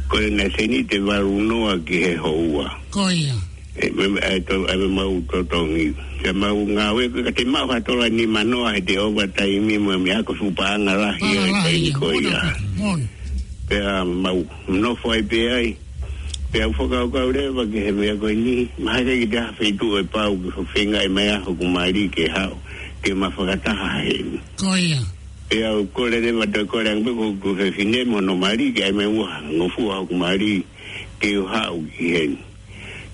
ko 0.06 0.16
na 0.30 0.46
se 0.54 0.70
ni 0.70 0.86
te 0.86 1.02
va 1.02 1.18
ru 1.26 1.42
no 1.50 1.74
a 1.74 1.74
ki 1.82 1.98
he 2.06 2.14
ho 2.22 2.30
ua 2.54 2.70
ko 2.94 3.10
ia 3.10 3.34
e 3.82 3.90
me 3.98 4.06
me 4.14 4.22
ai 4.22 4.38
to 4.46 4.62
ai 4.70 4.78
me 4.78 4.86
mau 4.94 5.18
to 5.26 5.42
to 5.50 5.60
ni 5.74 5.90
ke 6.22 6.30
mau 6.38 6.54
nga 6.54 6.94
we 6.94 7.10
ko 7.10 7.26
te 7.34 7.42
mau 7.50 7.66
ha 7.74 7.82
to 7.82 7.98
la 7.98 8.06
ni 8.06 8.30
ma 8.30 8.46
no 8.46 8.62
a 8.70 8.78
he 8.78 8.82
te 8.86 9.02
over 9.02 9.26
time 9.34 9.66
mi 9.66 9.82
mo 9.82 9.98
mi 9.98 10.14
ha 10.14 10.22
ko 10.22 10.38
su 10.38 10.54
pa 10.54 10.78
nga 10.78 10.94
la 10.94 11.18
hi 11.18 11.90
ko 11.98 12.14
ia 12.14 12.46
mon 12.78 13.02
pe 13.66 13.82
a 13.82 14.06
mau 14.06 14.38
no 14.70 14.94
fo 15.02 15.18
ai 15.18 15.26
pe 15.26 15.42
ai 15.50 15.68
pe 16.56 16.62
au 16.62 16.72
foka 16.78 16.98
au 17.04 17.10
kaure 17.12 17.50
wa 17.54 17.66
ke 17.68 17.80
he 17.86 17.92
mea 17.92 18.14
koe 18.22 18.32
ni 18.34 18.56
maha 18.84 19.04
ke 19.04 19.26
te 19.32 19.38
hawhi 19.44 19.70
tu 19.80 19.88
e 20.00 20.04
pau 20.14 20.32
ke 20.44 20.62
whenga 20.74 21.00
e 21.04 21.10
mea 21.16 21.36
ho 21.44 21.52
kumari 21.60 22.06
ke 22.16 22.26
hao 22.36 22.56
ke 23.04 23.12
ma 23.20 23.28
whakataha 23.36 23.90
he 24.08 24.16
koia 24.60 25.00
pe 25.50 25.58
au 25.68 25.84
kore 25.96 26.18
ne 26.24 26.32
mato 26.40 26.62
e 26.64 26.66
kore 26.72 26.88
angpe 26.90 27.12
ko 27.18 27.26
ku 27.44 27.50
he 27.60 27.68
whine 27.76 28.00
mono 28.12 28.34
mari 28.44 28.72
ke 28.72 28.82
ai 28.88 28.92
mea 28.96 29.10
ua 29.18 29.42
ngofu 29.58 29.84
hao 29.92 30.06
kumari 30.08 30.64
ke 31.20 31.28
u 31.36 31.44
hao 31.54 31.76
ki 31.98 32.02
he 32.14 32.24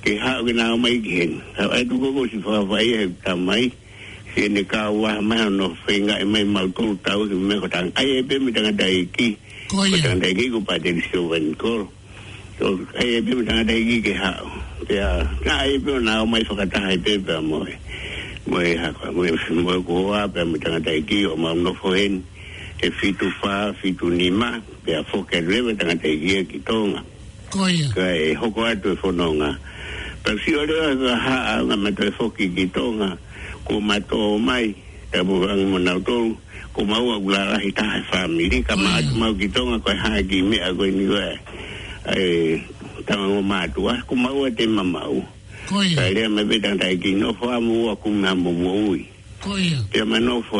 ke 0.05 0.11
hao 0.23 0.45
ke 0.45 0.53
nao 0.53 0.77
mai 0.77 1.01
ki 1.01 1.09
he 1.17 1.25
ni 1.33 1.39
hao 1.57 1.69
ai 1.73 1.83
tu 1.89 1.97
koko 1.97 2.27
si 2.29 2.37
whakawai 2.45 2.83
he 2.93 3.07
ta 3.23 3.33
mai 3.35 3.71
si 4.35 4.45
ene 4.45 4.63
ka 4.69 4.91
ua 4.93 5.17
mea 5.21 5.49
no 5.49 5.73
whenga 5.89 6.21
e 6.21 6.25
mai 6.33 6.43
mao 6.45 6.69
kou 6.77 6.93
tau 7.01 7.25
ke 7.25 7.33
mea 7.33 7.57
kotang 7.57 7.89
ai 7.97 8.07
e 8.21 8.21
pe 8.21 8.37
mitangatai 8.37 9.09
ki 9.17 9.27
koia 9.73 9.97
mitangatai 9.97 10.29
e 10.31 10.37
ki 10.39 10.45
ku 10.53 10.59
pate 10.61 10.93
ni 10.93 11.01
siu 11.09 11.25
wani 11.29 11.57
koro 11.57 11.89
to 12.61 12.69
ai 13.01 13.17
pe 13.25 13.31
mo 13.33 13.41
tanga 13.47 13.63
dai 13.73 13.81
ki 14.01 14.13
ha 14.21 14.31
ya 14.97 15.09
na 15.45 15.51
ai 15.65 15.75
pe 15.83 15.91
na 16.05 16.13
o 16.23 16.29
mai 16.31 16.43
fa 16.47 16.53
ta 16.73 16.79
ai 16.93 16.97
pe 17.05 17.11
pe 17.25 17.33
mo 17.47 17.59
mo 18.49 18.57
ha 18.81 18.87
ko 18.97 19.05
mo 19.15 19.23
mo 19.65 19.73
ko 19.87 19.95
wa 20.13 20.21
pe 20.33 20.41
mo 20.49 20.55
tanga 20.63 20.77
dai 20.87 20.99
ki 21.07 21.19
o 21.25 21.33
ma 21.43 21.49
no 21.63 21.71
fo 21.79 21.89
hen 21.99 22.15
e 22.77 22.87
fitu 22.97 23.27
fa 23.41 23.53
fitu 23.79 24.05
ni 24.17 24.27
ma 24.39 24.49
pe 24.85 24.91
a 24.93 25.01
fo 25.09 25.17
ke 25.29 25.37
le 25.49 25.57
mo 25.73 25.73
tanga 25.79 25.95
dai 26.03 26.13
ki 26.21 26.35
ki 26.51 26.59
tonga 26.69 27.01
ko 27.53 27.61
ya 27.79 27.87
ka 27.97 28.05
e 28.13 28.29
ho 28.39 28.45
ko 28.55 28.61
ato 28.71 28.89
fo 29.01 29.07
no 29.19 29.27
nga 29.41 29.51
pe 30.23 30.31
si 30.45 30.49
o 30.53 30.61
le 30.61 30.93
ha 31.25 31.37
a 31.57 31.65
na 31.67 31.73
me 31.83 31.89
te 31.97 32.05
fo 32.17 32.23
ki 32.35 32.45
ki 32.55 32.65
tonga 32.77 33.09
ko 33.67 33.73
ma 33.87 33.97
to 34.09 34.21
mai 34.47 34.65
ka 35.11 35.19
mo 35.27 35.35
ang 35.51 35.63
mo 35.71 35.77
na 35.87 35.95
to 36.07 36.17
ko 36.77 36.85
ma 36.89 36.97
wa 37.07 37.15
gula 37.23 37.41
ra 37.57 37.57
hita 37.65 37.85
fa 38.09 38.19
mi 38.35 38.45
ka 38.69 38.75
ma 38.83 38.93
ma 39.19 39.27
ki 39.39 39.47
tonga 39.55 39.77
ko 39.85 39.89
ha 40.01 40.11
ki 40.29 40.37
me 40.49 40.57
a 40.61 40.69
ko 40.77 40.85
ni 40.99 41.07
wa 41.15 41.25
tanga 42.03 43.29
o 43.29 43.41
mātua, 43.41 44.01
ku 44.07 44.15
mau 44.15 44.45
e 44.45 44.51
te 44.51 44.65
mamau. 44.67 45.23
Koia. 45.69 45.95
Kai 45.95 46.13
rea 46.15 46.29
me 46.29 46.43
betan 46.43 46.79
tai 46.79 46.97
ki 46.97 47.13
nofo 47.15 47.49
a 47.49 47.59
mu 47.61 47.89
a 47.89 47.95
kume 47.95 48.27
a 48.27 48.35
mumu 48.35 48.69
a 48.69 48.89
ui. 48.89 49.05
Koia. 49.41 49.79
Pia 49.91 50.05
ma 50.05 50.17
nofo 50.19 50.59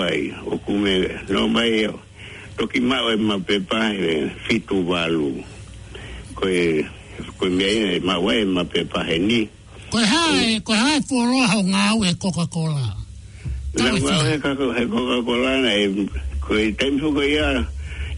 no 1.29 1.47
mai 1.47 1.69
eo. 1.83 1.99
Toki 2.57 2.79
mau 2.79 3.09
e 3.11 3.15
ma 3.15 3.37
pepa 3.39 3.93
e 3.93 4.29
fitu 4.47 4.75
walu. 4.87 5.43
Koe, 6.35 6.85
koe 7.37 7.49
mea 7.49 7.93
e 7.95 7.99
mau 7.99 8.29
e 8.31 8.45
ma 8.45 8.63
pepa 8.63 9.03
he 9.07 9.17
ni. 9.17 9.49
Koe 9.91 10.05
hae, 10.05 10.59
mm. 10.59 10.61
koe 10.63 10.75
hae 10.75 10.99
Coca-Cola. 12.15 12.93
Nā 13.73 13.91
mau 13.99 14.31
e 14.31 14.39
Coca-Cola 14.87 15.57
na 15.61 15.71
e, 15.73 16.07
koe 16.39 16.71
taimu 16.71 17.11
koe 17.15 17.27
iara 17.33 17.67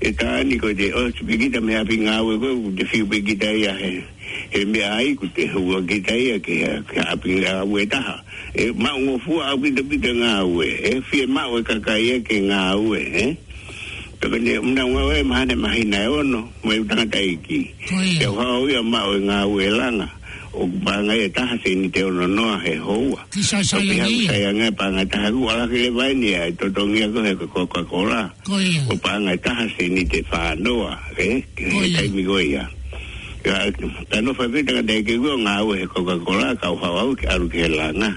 e 0.04 0.12
ta 0.20 0.44
ni 0.44 0.60
ko 0.60 0.68
de 0.76 0.92
o 0.92 1.08
oh, 1.08 1.12
bigita 1.24 1.64
me 1.64 1.78
api 1.80 1.96
nga 2.04 2.20
we 2.28 2.36
ko 2.38 2.52
de 2.76 2.84
fi 2.84 3.04
bigita 3.08 3.48
ya 3.56 3.72
he 3.80 3.94
e 4.52 4.60
me 4.68 4.84
ai 4.84 5.16
ku 5.16 5.30
te 5.32 5.48
hu 5.48 5.62
bigita 5.80 6.12
ya 6.12 6.36
ke 6.44 7.00
api 7.00 7.40
la 7.40 7.64
we 7.64 7.86
ta 7.88 8.00
ha 8.08 8.18
e 8.54 8.74
ma 8.84 8.92
un 9.00 9.16
fu 9.24 9.40
a 9.40 9.56
ku 9.56 9.64
de 9.72 9.80
bigita 9.82 10.12
nga 10.22 10.32
we 10.44 10.68
e 10.92 11.00
fi 11.08 11.24
ma 11.26 11.48
we 11.54 11.64
ka 11.64 11.80
ka 11.88 11.96
ye 11.96 12.20
ke 12.28 12.36
nga 12.50 12.60
we 12.76 13.00
he 13.16 13.28
ke 14.20 14.28
ne 14.44 14.54
una 14.60 14.84
we 14.92 15.00
we 15.10 15.20
ma 15.32 15.40
ne 15.48 15.56
ma 15.64 15.70
hina 15.78 16.00
e 16.04 16.08
ono 16.20 16.42
me 16.66 16.74
u 16.84 16.84
ta 16.84 16.96
ka 17.08 17.08
ki 17.46 17.60
e 18.20 18.26
ho 18.28 18.68
ya 18.74 18.82
ma 18.84 19.08
we 19.08 19.18
nga 19.28 19.40
we 19.54 19.64
la 19.72 19.88
na 20.00 20.08
o 20.54 20.66
panga 20.86 21.16
e 21.18 21.30
taha 21.30 21.58
se 21.66 21.74
ni 21.76 21.90
te 21.90 22.04
ono 22.04 22.28
noa 22.28 22.62
he 22.62 22.78
houa. 22.78 23.26
Kisa 23.34 23.64
sa 23.66 23.78
le 23.82 23.98
ni. 24.06 24.30
Kisa 24.30 24.30
sa 24.30 24.38
le 24.38 24.54
ni. 24.54 24.66
Panga 24.72 25.02
e 25.02 25.06
taha 25.10 25.30
rua 25.34 25.52
la 25.58 25.66
kele 25.68 25.90
vai 25.98 26.14
ni 26.14 26.32
ai 26.38 26.52
to 26.58 26.66
tongi 26.76 27.02
a 27.02 27.08
kohe 27.14 27.34
ko 27.40 27.62
koa 27.74 27.84
kola. 27.92 28.22
Koia. 28.46 28.82
O 28.86 28.96
panga 29.04 29.34
e 29.34 29.38
taha 29.46 29.66
se 29.76 29.84
ni 29.90 30.04
te 30.12 30.20
wha 30.30 30.42
noa. 30.66 30.94
Koia. 31.18 31.90
Kei 31.98 32.08
mi 32.16 32.24
goia. 32.30 32.64
Tano 34.12 34.32
fa 34.38 34.46
vita 34.54 34.72
kata 34.78 34.94
eke 35.00 35.14
gua 35.22 35.36
ngā 35.44 35.54
au 35.62 35.70
he 35.78 35.86
koa 35.94 36.14
kola 36.26 36.50
ka 36.62 36.68
uha 36.76 36.90
wau 36.98 37.10
ki 37.18 37.26
aru 37.34 37.50
ke 37.52 37.66
la 37.68 37.90
ngā. 37.92 38.12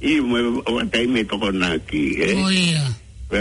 Ii, 0.00 0.20
o 0.66 0.70
wataimi 0.78 1.20
e 1.26 1.26
toko 1.26 1.50
nā 1.52 1.74
ki. 1.88 2.02
Koia. 2.16 2.40
Koia 2.40 2.86
te 3.30 3.38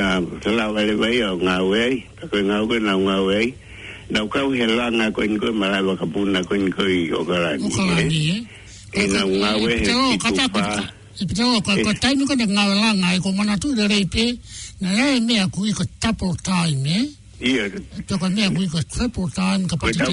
lau 0.51 0.75
ele 0.77 0.93
vai 0.95 1.21
o 1.25 1.35
ngā 1.39 1.57
wei, 1.69 2.03
pa 2.19 2.27
koe 2.29 2.41
ngā 2.45 2.57
ue 2.67 2.79
nau 2.79 2.99
ngā 3.07 3.17
wei, 3.25 3.53
nau 4.13 4.27
kau 4.29 4.51
he 4.53 4.67
la 4.67 4.85
eh? 4.85 4.93
e 4.93 4.97
ngā 4.97 5.05
eh. 5.07 5.11
koe 5.13 5.27
nikoi 5.27 5.53
marae 5.53 5.81
waka 5.83 6.05
puna 6.05 6.43
koe 6.43 6.57
nikoi 6.57 7.11
o 7.13 7.23
karani. 7.25 7.63
O 7.65 7.69
karani, 7.69 8.15
e? 8.15 8.45
E 8.93 9.07
nau 9.09 9.27
ngā 9.27 9.53
ko 13.23 13.31
mana 13.31 13.57
tu 13.57 13.73
dere 13.75 13.97
ipe, 13.99 14.37
na 14.79 14.91
lai 14.93 15.19
mea 15.21 15.47
ko 15.47 15.61
tapo 15.99 16.35
time, 16.43 16.89
e? 16.89 17.09
Ia. 17.51 17.69
Toko 18.05 18.29
mea 18.29 18.49
ko 18.51 18.79
triple 18.91 19.27
time 19.33 19.65
ka 19.67 19.75
time 19.75 20.03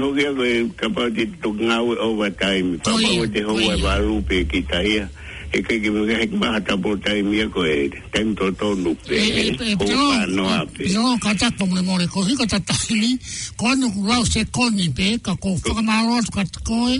hoki 0.00 0.24
a 0.24 0.32
koe 0.32 0.68
ka 0.74 0.88
pati 0.88 1.26
tuk 1.42 1.56
ngā 1.60 1.84
wei 1.86 1.98
overtime. 2.00 2.78
Pa 2.80 2.92
pa 3.82 3.98
o 4.00 4.22
e 5.52 5.62
kei 5.64 5.80
ke 5.80 5.88
mga 5.92 6.14
hek 6.20 6.32
maha 6.40 6.60
tapo 6.60 6.92
tai 7.00 7.22
mia 7.24 7.48
ko 7.48 7.64
e 7.64 7.88
ten 8.12 8.34
to 8.36 8.50
to 8.60 8.68
nuk 8.84 9.00
e 9.08 9.16
e 9.16 9.74
pilo 9.80 10.16
no 10.36 10.44
pilo 10.76 11.16
ka 11.24 11.32
tato 11.40 11.64
mle 11.64 11.80
more 11.88 12.04
ko 12.12 12.20
hiko 12.28 12.44
ta 12.44 12.60
tahili 12.60 13.16
ko 13.56 13.72
anu 13.72 13.88
ku 13.96 14.04
lau 14.04 14.20
se 14.28 14.44
koni 14.52 14.92
pe 14.92 15.16
ka 15.24 15.32
ko 15.40 15.56
whakamaro 15.56 16.20
atu 16.20 16.32
ka 16.36 16.44
tiko 16.44 16.80
e 16.92 16.96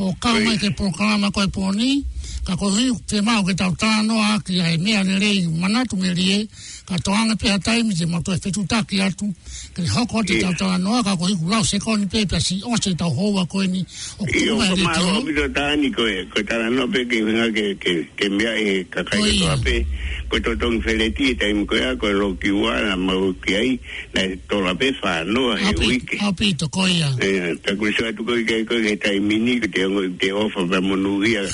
ho 0.00 0.12
kama 0.20 0.52
i 0.52 0.60
te 0.60 0.68
proklama 0.68 1.32
ko 1.32 1.48
e 1.48 1.48
poni 1.48 1.90
e 1.96 2.04
ka 2.48 2.56
koriu 2.56 2.96
te 3.08 3.20
mau 3.20 3.44
ke 3.44 3.52
tau 3.54 3.74
tāno 3.76 4.16
a 4.16 4.38
ki 4.40 4.60
ai 4.64 4.76
mea 4.80 5.02
ne 5.04 5.18
rei 5.20 5.44
manatu 5.60 5.96
me 6.00 6.14
rie, 6.16 6.48
ka 6.88 6.96
toanga 7.04 7.36
pia 7.36 7.58
taimi 7.58 7.92
te 7.94 8.06
mato 8.08 8.32
e 8.32 8.38
fetu 8.40 8.64
taki 8.66 9.02
atu, 9.04 9.28
ke 9.76 9.84
ni 9.84 9.88
hoko 9.92 10.22
te 10.24 10.40
tau 10.40 10.54
tāno 10.56 10.96
ka 11.04 11.12
koriu 11.16 11.44
lau 11.50 11.60
se 11.64 11.76
koni 11.78 12.08
pe 12.08 12.24
pia 12.24 12.40
si 12.40 12.56
o 12.64 12.72
se 12.82 12.94
tau 12.96 13.12
hoa 13.12 13.44
koe 13.46 13.66
ni 13.68 13.84
o 14.18 14.24
kua 14.24 14.32
e 14.32 14.48
rete 14.48 14.48
o. 14.48 14.48
Iyo 14.48 14.54
ko 14.56 14.84
maa 14.84 14.96
hoa 14.96 15.20
mito 15.28 15.46
tāni 15.60 15.92
koe, 15.94 16.14
koe 16.32 16.42
tāna 16.48 16.72
no 16.72 16.88
pe 16.88 17.04
ke 18.18 18.28
mea 18.32 18.56
e 18.56 18.84
kakai 18.96 19.22
e 19.28 19.38
toa 19.44 19.56
pe, 19.68 19.76
ko 20.28 20.36
to 20.44 20.52
tong 20.60 20.84
feleti 20.84 21.32
e 21.32 21.34
taimu 21.40 21.64
ko 21.64 21.74
ea 21.80 21.96
ko 21.96 22.12
lo 22.12 22.36
ki 22.36 22.52
ua 22.52 22.76
na 22.84 22.94
mau 23.00 23.32
ki 23.40 23.52
ai 23.56 23.70
na 24.12 24.28
to 24.44 24.60
la 24.60 24.76
pefa 24.76 25.24
no 25.24 25.56
a 25.56 25.56
e 25.56 25.72
wike 25.80 26.20
hapi 26.20 26.52
to 26.52 26.68
ko 26.68 26.84
ia 26.84 27.08
ta 27.64 27.72
kuri 27.72 27.92
soa 27.96 28.12
tu 28.12 28.20
ko 28.28 28.36
ike 28.36 28.68
ko 28.68 28.76
e 28.76 28.92
taimini 29.00 29.56
ko 29.56 29.66
te 29.72 29.80
ongo 29.88 30.04
te 30.20 30.28
ofa 30.36 30.68
pa 30.68 30.78
monu 30.84 31.24
ia 31.24 31.48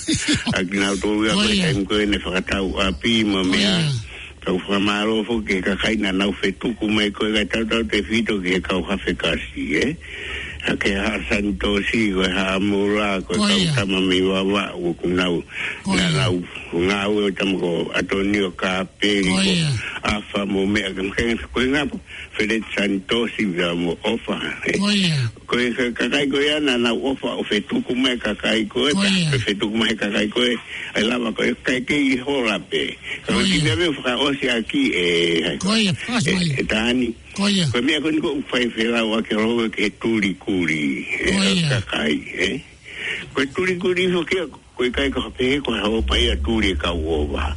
a 0.58 0.60
ki 0.66 0.74
nao 0.82 0.94
to 0.98 1.06
ua 1.22 1.30
ko 1.38 1.46
e 1.46 1.54
taimu 1.62 1.86
ko 1.86 1.94
e 2.02 2.06
ne 2.10 2.18
whakatau 2.18 2.66
a 2.82 2.86
pi 3.00 3.22
ma 3.22 3.42
mea 3.46 3.78
Tau 4.44 4.60
whamaro 4.60 5.24
fo 5.24 5.40
ke 5.40 5.64
kakaina 5.64 6.12
nau 6.12 6.28
fetuku 6.36 6.84
mai 6.92 7.08
koe 7.08 7.32
gai 7.32 7.48
tau 7.48 7.64
tau 7.64 7.80
te 7.80 8.04
whito 8.04 8.36
ke 8.44 8.60
kau 8.60 8.84
hawhekasi, 8.84 9.64
eh? 9.80 9.96
ke 10.64 10.96
ha 10.96 11.20
san 11.28 11.52
to 11.60 11.76
si 11.92 12.08
ko 12.12 12.24
ha 12.24 12.56
mu 12.56 12.96
ra 12.96 13.20
ko 13.20 13.36
ta 13.36 13.52
ta 13.76 13.82
ma 13.84 14.00
mi 14.00 14.24
wa 14.24 14.40
wa 14.42 14.64
ko 14.72 15.04
na 15.04 15.28
u 15.28 15.38
na 15.84 16.06
la 16.16 16.24
u 16.32 16.40
na 16.72 17.04
u 17.04 17.28
ta 17.36 17.44
mo 17.44 17.84
a 17.92 18.00
to 18.08 18.24
ni 18.24 18.40
o 18.40 18.48
ka 18.56 18.80
pe 18.96 19.20
ko 19.28 19.36
a 20.08 20.16
fa 20.32 20.46
mo 20.48 20.64
me 20.64 20.80
a 20.80 20.88
ke 20.90 21.36
ko 21.52 21.60
na 21.68 21.84
po 21.84 22.00
fe 22.32 22.48
le 22.48 22.56
san 22.72 22.96
to 23.04 23.28
si 23.36 23.44
ga 23.52 23.76
mo 23.76 23.92
o 24.08 24.16
fa 24.24 24.40
ko 25.52 25.60
e 25.60 25.68
ka 25.92 26.08
kai 26.08 26.24
ko 26.32 26.38
ya 26.40 26.56
na 26.64 26.80
na 26.80 26.96
o 26.96 27.12
fa 27.12 27.36
o 27.36 27.44
fe 27.44 27.60
tu 27.68 27.76
ku 27.84 27.92
me 27.92 28.16
ka 28.16 28.32
kai 28.40 28.64
ko 28.64 28.88
e 28.88 28.92
ta 29.30 29.36
fe 29.44 29.52
tu 29.60 29.68
ku 29.68 29.76
me 29.76 29.92
ka 29.92 30.08
kai 30.16 30.24
ko 30.32 30.40
e 30.48 30.56
a 30.96 31.00
la 31.04 31.20
ma 31.20 31.28
ko 31.36 31.44
e 31.44 31.52
ka 31.66 31.76
ke 31.84 31.92
i 32.12 32.16
ho 32.24 32.40
la 32.48 32.56
pe 32.56 32.88
ko 33.28 33.36
ti 33.50 33.58
de 33.60 33.72
me 33.76 33.86
fra 34.00 34.16
o 34.16 34.32
si 34.40 34.48
aki 34.48 34.82
e 34.96 35.06
ko 35.60 35.76
e 35.76 35.92
fa 35.92 36.16
so 36.24 36.32
Oia. 37.40 37.66
Ko 37.74 37.82
mea 37.82 37.98
kuni 38.00 38.18
ko 38.22 38.28
upai 38.36 38.66
whera 38.76 39.02
o 39.02 39.18
ake 39.18 39.34
roa 39.34 39.66
ke 39.68 39.90
turi 40.00 40.34
kuri. 40.38 41.02
Oia. 41.34 41.66
Ka 41.70 41.78
kai, 41.90 42.14
he. 42.30 42.50
Ko 43.34 43.42
turi 43.54 43.74
kuri 43.80 44.06
so 44.12 44.22
ke 44.22 44.46
ko 44.50 44.82
kai 44.94 45.10
ka 45.10 45.20
hapehe 45.26 45.58
ko 45.64 45.74
hao 45.74 45.98
pai 46.02 46.28
a 46.30 46.36
turi 46.36 46.70
e 46.70 46.74
ka 46.78 46.94
uova. 46.94 47.56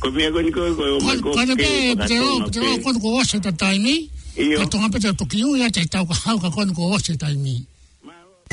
Ko 0.00 0.10
mea 0.10 0.30
kuni 0.32 0.48
e 0.48 0.52
ko 0.52 0.64
ko 0.74 0.82
o 0.96 1.00
mai 1.04 1.20
ko 1.20 1.28
ke 1.28 1.28
o 1.28 1.34
ka 1.34 1.44
tona 1.44 1.54
pe. 1.60 1.68
Ko 1.94 2.60
mea 2.64 2.78
kuni 2.88 2.98
ko 3.04 3.08
o 3.20 3.22
se 3.24 3.38
ta 3.44 3.52
taimi. 3.52 4.08
Iyo. 4.38 4.58
Ka 4.64 4.64
tonga 4.66 4.88
pe 4.88 4.98
te 4.98 5.08
o 5.08 5.12
toki 5.12 5.44
ui 5.44 5.60
a 5.62 5.68
te 5.70 5.84
tau 5.84 6.08
ka 6.08 6.16
hau 6.24 6.38
ka 6.40 6.48
kuni 6.48 6.72
ko 6.72 6.88
o 6.92 6.98
se 6.98 7.12
taimi. 7.20 7.60
Iyo. 7.60 7.77